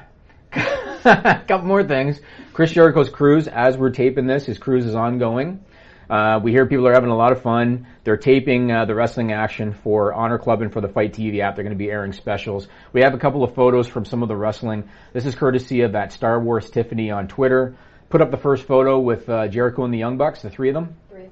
a 0.53 1.43
couple 1.47 1.67
more 1.67 1.85
things. 1.85 2.21
Chris 2.53 2.73
Jericho's 2.73 3.09
cruise, 3.09 3.47
as 3.47 3.77
we're 3.77 3.91
taping 3.91 4.27
this, 4.27 4.47
his 4.47 4.59
cruise 4.59 4.85
is 4.85 4.95
ongoing. 4.97 5.65
Uh, 6.09 6.41
we 6.43 6.53
hear 6.53 6.67
people 6.67 6.87
are 6.87 6.93
having 6.93 7.11
a 7.11 7.17
lot 7.17 7.33
of 7.33 7.43
fun. 7.43 7.87
They're 8.05 8.17
taping 8.17 8.71
uh, 8.71 8.85
the 8.85 8.95
wrestling 8.95 9.33
action 9.33 9.73
for 9.73 10.15
Honor 10.15 10.39
Club 10.39 10.63
and 10.63 10.73
for 10.73 10.81
the 10.81 10.89
FITE 10.89 11.13
TV 11.13 11.41
app. 11.41 11.57
They're 11.57 11.65
going 11.65 11.77
to 11.77 11.79
be 11.79 11.91
airing 11.91 12.13
specials. 12.13 12.69
We 12.93 13.03
have 13.03 13.15
a 13.15 13.19
couple 13.19 13.43
of 13.43 13.55
photos 13.55 13.89
from 13.89 14.05
some 14.05 14.23
of 14.23 14.29
the 14.29 14.37
wrestling. 14.37 14.89
This 15.13 15.27
is 15.27 15.35
courtesy 15.35 15.81
of 15.83 15.93
that 15.93 16.13
Star 16.13 16.41
Wars 16.41 16.71
Tiffany 16.71 17.11
on 17.11 17.27
Twitter. 17.27 17.77
Put 18.09 18.21
up 18.21 18.31
the 18.31 18.37
first 18.37 18.65
photo 18.65 19.01
with 19.01 19.29
uh, 19.29 19.49
Jericho 19.49 19.85
and 19.85 19.93
the 19.93 19.99
Young 19.99 20.17
Bucks, 20.17 20.43
the 20.43 20.51
three 20.51 20.69
of 20.69 20.75
them. 20.75 20.97
three 21.11 21.25
of 21.25 21.31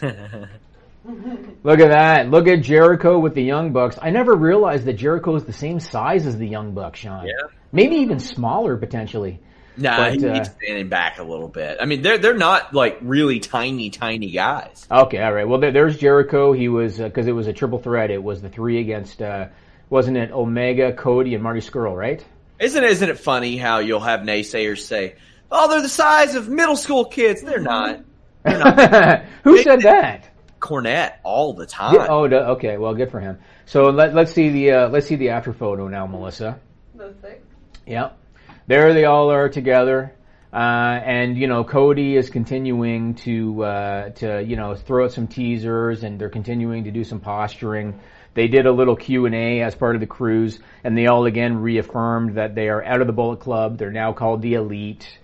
them. 0.00 0.48
Look 1.04 1.80
at 1.80 1.88
that. 1.88 2.30
Look 2.30 2.46
at 2.46 2.62
Jericho 2.62 3.18
with 3.18 3.34
the 3.34 3.42
Young 3.42 3.72
Bucks. 3.72 3.98
I 4.00 4.10
never 4.10 4.34
realized 4.34 4.84
that 4.84 4.94
Jericho 4.94 5.34
is 5.34 5.44
the 5.44 5.52
same 5.52 5.80
size 5.80 6.26
as 6.26 6.36
the 6.36 6.46
Young 6.46 6.72
Bucks, 6.72 7.00
Sean. 7.00 7.26
Yeah. 7.26 7.48
Maybe 7.72 7.96
even 7.96 8.18
smaller, 8.18 8.76
potentially. 8.76 9.40
Nah, 9.76 9.96
But, 9.96 10.14
he 10.14 10.26
uh, 10.26 10.34
keeps 10.34 10.50
standing 10.50 10.88
back 10.88 11.18
a 11.18 11.22
little 11.22 11.48
bit. 11.48 11.78
I 11.80 11.86
mean, 11.86 12.02
they're 12.02 12.18
they're 12.18 12.36
not 12.36 12.74
like 12.74 12.98
really 13.00 13.40
tiny, 13.40 13.88
tiny 13.90 14.30
guys. 14.30 14.86
Okay, 14.90 15.22
all 15.22 15.32
right. 15.32 15.48
Well, 15.48 15.60
there, 15.60 15.72
there's 15.72 15.96
Jericho. 15.96 16.52
He 16.52 16.68
was, 16.68 16.98
because 16.98 17.26
it 17.26 17.32
was 17.32 17.46
a 17.46 17.52
triple 17.52 17.78
threat. 17.78 18.10
It 18.10 18.22
was 18.22 18.42
the 18.42 18.50
three 18.50 18.80
against, 18.80 19.22
uh, 19.22 19.46
wasn't 19.88 20.18
it 20.18 20.32
Omega, 20.32 20.92
Cody, 20.92 21.34
and 21.34 21.42
Marty 21.42 21.60
Scurll, 21.60 21.96
right? 21.96 22.24
Isn't 22.58 22.84
isn't 22.84 23.08
it 23.08 23.18
funny 23.18 23.56
how 23.56 23.78
you'll 23.78 24.00
have 24.00 24.20
naysayers 24.20 24.80
say, 24.80 25.14
"Oh, 25.50 25.68
they're 25.70 25.80
the 25.80 25.88
size 25.88 26.34
of 26.34 26.50
middle 26.50 26.76
school 26.76 27.06
kids." 27.06 27.40
They're 27.40 27.58
not. 27.58 28.00
Who 29.44 29.62
said 29.62 29.80
that? 29.82 30.28
Cornette 30.60 31.14
all 31.24 31.54
the 31.54 31.66
time. 31.66 31.94
Yeah, 31.94 32.06
oh, 32.08 32.24
okay. 32.24 32.76
Well, 32.76 32.94
good 32.94 33.10
for 33.10 33.20
him. 33.20 33.38
So 33.66 33.84
let, 33.84 34.14
let's 34.14 34.32
see 34.32 34.50
the 34.50 34.72
uh, 34.72 34.88
let's 34.88 35.06
see 35.06 35.16
the 35.16 35.30
after 35.30 35.52
photo 35.52 35.88
now, 35.88 36.06
Melissa. 36.06 36.60
Those 36.94 37.14
six. 37.20 37.42
Yep. 37.86 38.18
There 38.66 38.92
they 38.94 39.04
all 39.04 39.30
are 39.32 39.48
together. 39.48 40.14
Uh, 40.52 41.00
and 41.04 41.38
you 41.38 41.46
know 41.46 41.62
Cody 41.62 42.16
is 42.16 42.28
continuing 42.28 43.14
to 43.14 43.64
uh, 43.64 44.10
to 44.10 44.42
you 44.42 44.56
know 44.56 44.74
throw 44.74 45.04
out 45.04 45.12
some 45.12 45.28
teasers, 45.28 46.02
and 46.02 46.20
they're 46.20 46.28
continuing 46.28 46.84
to 46.84 46.90
do 46.90 47.04
some 47.04 47.20
posturing. 47.20 48.00
They 48.34 48.48
did 48.48 48.66
a 48.66 48.72
little 48.72 48.96
Q 48.96 49.26
and 49.26 49.34
A 49.34 49.62
as 49.62 49.74
part 49.74 49.94
of 49.94 50.00
the 50.00 50.06
cruise, 50.06 50.58
and 50.82 50.96
they 50.96 51.06
all 51.06 51.26
again 51.26 51.58
reaffirmed 51.58 52.36
that 52.36 52.54
they 52.54 52.68
are 52.68 52.82
out 52.82 53.00
of 53.00 53.06
the 53.06 53.12
Bullet 53.12 53.40
Club. 53.40 53.78
They're 53.78 53.92
now 53.92 54.12
called 54.12 54.42
the 54.42 54.54
Elite. 54.54 55.18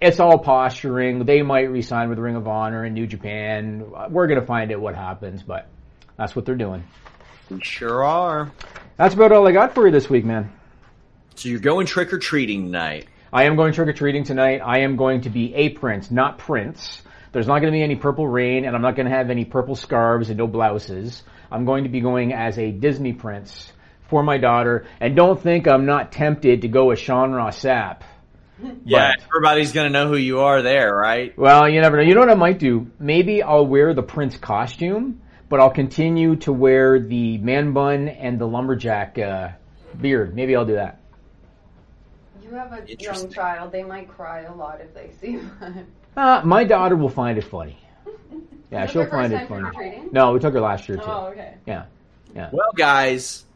It's 0.00 0.20
all 0.20 0.38
posturing. 0.38 1.24
They 1.24 1.42
might 1.42 1.70
resign 1.70 2.08
with 2.08 2.18
Ring 2.18 2.36
of 2.36 2.46
Honor 2.46 2.84
and 2.84 2.94
New 2.94 3.06
Japan. 3.06 3.84
We're 4.10 4.28
gonna 4.28 4.46
find 4.46 4.70
out 4.70 4.80
what 4.80 4.94
happens, 4.94 5.42
but 5.42 5.68
that's 6.16 6.36
what 6.36 6.44
they're 6.44 6.54
doing. 6.54 6.84
We 7.50 7.60
sure 7.62 8.04
are. 8.04 8.52
That's 8.96 9.14
about 9.14 9.32
all 9.32 9.48
I 9.48 9.52
got 9.52 9.74
for 9.74 9.86
you 9.86 9.92
this 9.92 10.08
week, 10.08 10.24
man. 10.24 10.52
So 11.34 11.48
you're 11.48 11.60
going 11.60 11.86
trick 11.86 12.12
or 12.12 12.18
treating 12.18 12.66
tonight. 12.66 13.08
I 13.32 13.44
am 13.44 13.56
going 13.56 13.72
trick 13.72 13.88
or 13.88 13.92
treating 13.92 14.24
tonight. 14.24 14.60
I 14.64 14.80
am 14.80 14.96
going 14.96 15.22
to 15.22 15.30
be 15.30 15.54
a 15.54 15.70
prince, 15.70 16.10
not 16.10 16.38
Prince. 16.38 17.02
There's 17.32 17.46
not 17.46 17.60
going 17.60 17.72
to 17.72 17.76
be 17.76 17.82
any 17.82 17.96
purple 17.96 18.26
rain, 18.26 18.64
and 18.64 18.74
I'm 18.74 18.82
not 18.82 18.96
going 18.96 19.08
to 19.08 19.14
have 19.14 19.30
any 19.30 19.44
purple 19.44 19.76
scarves 19.76 20.30
and 20.30 20.38
no 20.38 20.46
blouses. 20.46 21.22
I'm 21.50 21.64
going 21.64 21.84
to 21.84 21.90
be 21.90 22.00
going 22.00 22.32
as 22.32 22.58
a 22.58 22.70
Disney 22.70 23.12
prince 23.12 23.72
for 24.08 24.22
my 24.22 24.38
daughter. 24.38 24.86
And 25.00 25.14
don't 25.14 25.40
think 25.40 25.68
I'm 25.68 25.86
not 25.86 26.10
tempted 26.10 26.62
to 26.62 26.68
go 26.68 26.90
as 26.90 26.98
Sean 26.98 27.32
Ross 27.32 27.58
Sapp. 28.62 28.76
Yeah, 28.84 29.12
everybody's 29.26 29.72
gonna 29.72 29.90
know 29.90 30.08
who 30.08 30.16
you 30.16 30.40
are 30.40 30.62
there, 30.62 30.94
right? 30.94 31.36
Well, 31.38 31.68
you 31.68 31.80
never 31.80 31.96
know. 31.96 32.02
You 32.02 32.14
know 32.14 32.20
what 32.20 32.30
I 32.30 32.34
might 32.34 32.58
do? 32.58 32.90
Maybe 32.98 33.42
I'll 33.42 33.66
wear 33.66 33.94
the 33.94 34.02
prince 34.02 34.36
costume, 34.36 35.20
but 35.48 35.60
I'll 35.60 35.70
continue 35.70 36.36
to 36.36 36.52
wear 36.52 36.98
the 36.98 37.38
man 37.38 37.72
bun 37.72 38.08
and 38.08 38.38
the 38.38 38.46
lumberjack 38.46 39.18
uh, 39.18 39.50
beard. 40.00 40.34
Maybe 40.34 40.56
I'll 40.56 40.66
do 40.66 40.74
that. 40.74 41.00
You 42.42 42.50
have 42.54 42.72
a 42.72 42.84
young 42.98 43.30
child. 43.30 43.72
They 43.72 43.82
might 43.84 44.08
cry 44.08 44.42
a 44.42 44.54
lot 44.54 44.80
if 44.80 44.94
they 44.94 45.10
see 45.20 45.36
that. 45.60 45.84
Uh, 46.16 46.42
my 46.44 46.64
daughter 46.64 46.96
will 46.96 47.10
find 47.10 47.38
it 47.38 47.44
funny. 47.44 47.78
Yeah, 48.70 48.84
she'll 48.84 49.04
her 49.04 49.08
find 49.10 49.32
first 49.32 49.44
it 49.44 49.48
funny. 49.48 50.02
No, 50.12 50.32
we 50.32 50.40
took 50.40 50.52
her 50.52 50.60
last 50.60 50.90
year 50.90 50.98
too. 50.98 51.04
Oh, 51.06 51.28
okay. 51.28 51.54
Yeah, 51.66 51.86
yeah. 52.34 52.50
Well, 52.52 52.70
guys, 52.76 53.46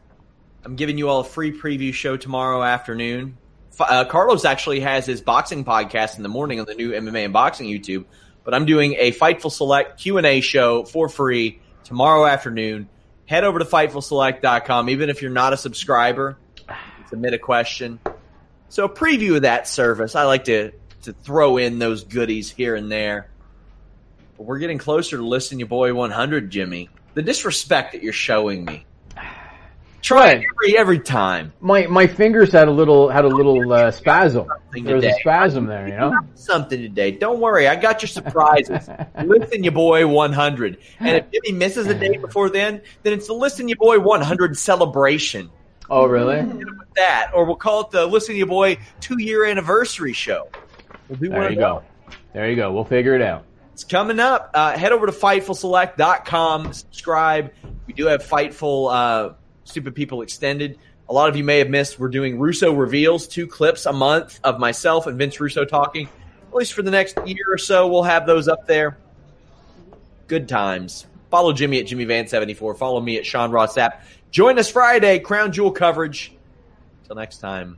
I'm 0.65 0.75
giving 0.75 0.97
you 0.97 1.07
all 1.07 1.19
a 1.19 1.23
free 1.23 1.51
preview 1.51 1.93
show 1.93 2.17
tomorrow 2.17 2.63
afternoon. 2.63 3.37
Uh, 3.79 4.05
Carlos 4.05 4.45
actually 4.45 4.81
has 4.81 5.05
his 5.05 5.21
boxing 5.21 5.65
podcast 5.65 6.17
in 6.17 6.23
the 6.23 6.29
morning 6.29 6.59
on 6.59 6.65
the 6.65 6.75
new 6.75 6.91
MMA 6.91 7.25
and 7.25 7.33
Boxing 7.33 7.67
YouTube, 7.67 8.05
but 8.43 8.53
I'm 8.53 8.65
doing 8.65 8.95
a 8.99 9.11
Fightful 9.11 9.51
Select 9.51 9.99
Q&A 9.99 10.41
show 10.41 10.83
for 10.83 11.09
free 11.09 11.59
tomorrow 11.83 12.25
afternoon. 12.25 12.87
Head 13.25 13.43
over 13.43 13.59
to 13.59 13.65
FightfulSelect.com, 13.65 14.89
even 14.89 15.09
if 15.09 15.21
you're 15.21 15.31
not 15.31 15.53
a 15.53 15.57
subscriber, 15.57 16.37
submit 17.09 17.33
a 17.33 17.39
question. 17.39 17.99
So 18.69 18.85
a 18.85 18.89
preview 18.89 19.37
of 19.37 19.43
that 19.43 19.67
service. 19.67 20.15
I 20.15 20.23
like 20.23 20.45
to, 20.45 20.71
to 21.03 21.13
throw 21.13 21.57
in 21.57 21.79
those 21.79 22.03
goodies 22.03 22.51
here 22.51 22.75
and 22.75 22.91
there. 22.91 23.29
But 24.37 24.43
we're 24.43 24.59
getting 24.59 24.77
closer 24.77 25.17
to 25.17 25.23
listing 25.23 25.59
your 25.59 25.67
boy 25.67 25.93
100, 25.93 26.49
Jimmy. 26.49 26.89
The 27.13 27.21
disrespect 27.21 27.93
that 27.93 28.03
you're 28.03 28.13
showing 28.13 28.65
me. 28.65 28.85
Try 30.03 30.31
it 30.31 30.45
every 30.51 30.77
every 30.77 30.99
time. 30.99 31.53
My 31.61 31.87
my 31.87 32.07
fingers 32.07 32.51
had 32.51 32.67
a 32.67 32.71
little 32.71 33.07
had 33.07 33.23
a 33.23 33.29
little 33.29 33.71
uh, 33.71 33.89
spasm. 33.89 34.47
There 34.73 34.97
was 34.97 35.05
a 35.05 35.13
spasm 35.21 35.65
there, 35.65 35.87
you 35.87 35.95
know. 35.95 36.11
Something 36.35 36.81
today. 36.81 37.11
Don't 37.11 37.39
worry, 37.39 37.69
I 37.69 37.77
got 37.77 38.01
your 38.01 38.09
surprises. 38.09 38.89
Listen, 39.23 39.63
your 39.63 39.71
boy 39.71 40.05
100. 40.05 40.77
And 40.99 41.17
if 41.17 41.31
Jimmy 41.31 41.57
misses 41.57 41.87
a 41.87 41.93
day 41.93 42.17
before 42.21 42.49
then, 42.49 42.81
then 43.03 43.13
it's 43.13 43.27
the 43.27 43.33
Listen, 43.33 43.69
your 43.69 43.77
boy 43.77 43.97
100 43.97 44.57
celebration. 44.57 45.49
Oh, 45.89 46.05
really? 46.05 46.43
With 46.43 46.67
that, 46.95 47.31
or 47.33 47.45
we'll 47.45 47.55
call 47.55 47.81
it 47.81 47.91
the 47.91 48.05
Listen, 48.05 48.35
your 48.35 48.47
boy 48.47 48.79
two 48.99 49.21
year 49.21 49.45
anniversary 49.45 50.11
show. 50.11 50.49
We'll 51.07 51.19
do 51.19 51.29
There 51.29 51.49
you 51.49 51.55
go. 51.55 51.81
There 52.33 52.49
you 52.49 52.57
go. 52.57 52.73
We'll 52.73 52.83
figure 52.83 53.15
it 53.15 53.21
out. 53.21 53.45
It's 53.71 53.85
coming 53.85 54.19
up. 54.19 54.51
Uh, 54.53 54.77
head 54.77 54.91
over 54.91 55.05
to 55.05 55.13
FightfulSelect.com. 55.13 56.73
Subscribe. 56.73 57.53
We 57.87 57.93
do 57.93 58.07
have 58.07 58.23
Fightful 58.23 58.93
uh, 58.93 59.33
Stupid 59.65 59.95
People 59.95 60.21
Extended. 60.21 60.77
A 61.09 61.13
lot 61.13 61.29
of 61.29 61.35
you 61.35 61.43
may 61.43 61.59
have 61.59 61.69
missed. 61.69 61.99
We're 61.99 62.07
doing 62.07 62.39
Russo 62.39 62.71
reveals, 62.71 63.27
two 63.27 63.47
clips 63.47 63.85
a 63.85 63.93
month 63.93 64.39
of 64.43 64.59
myself 64.59 65.07
and 65.07 65.17
Vince 65.17 65.39
Russo 65.39 65.65
talking. 65.65 66.07
At 66.47 66.53
least 66.53 66.73
for 66.73 66.81
the 66.81 66.91
next 66.91 67.17
year 67.25 67.45
or 67.49 67.57
so, 67.57 67.87
we'll 67.87 68.03
have 68.03 68.25
those 68.25 68.47
up 68.47 68.67
there. 68.67 68.97
Good 70.27 70.47
times. 70.47 71.07
Follow 71.29 71.51
Jimmy 71.51 71.79
at 71.79 71.87
Jimmy 71.87 72.05
Van 72.05 72.27
seventy 72.27 72.53
four. 72.53 72.75
Follow 72.75 73.01
me 73.01 73.17
at 73.17 73.25
Sean 73.25 73.51
Ross 73.51 73.75
Sapp. 73.75 74.01
Join 74.31 74.57
us 74.59 74.69
Friday. 74.69 75.19
Crown 75.19 75.51
Jewel 75.51 75.71
coverage. 75.71 76.31
Till 77.05 77.15
next 77.15 77.39
time. 77.39 77.77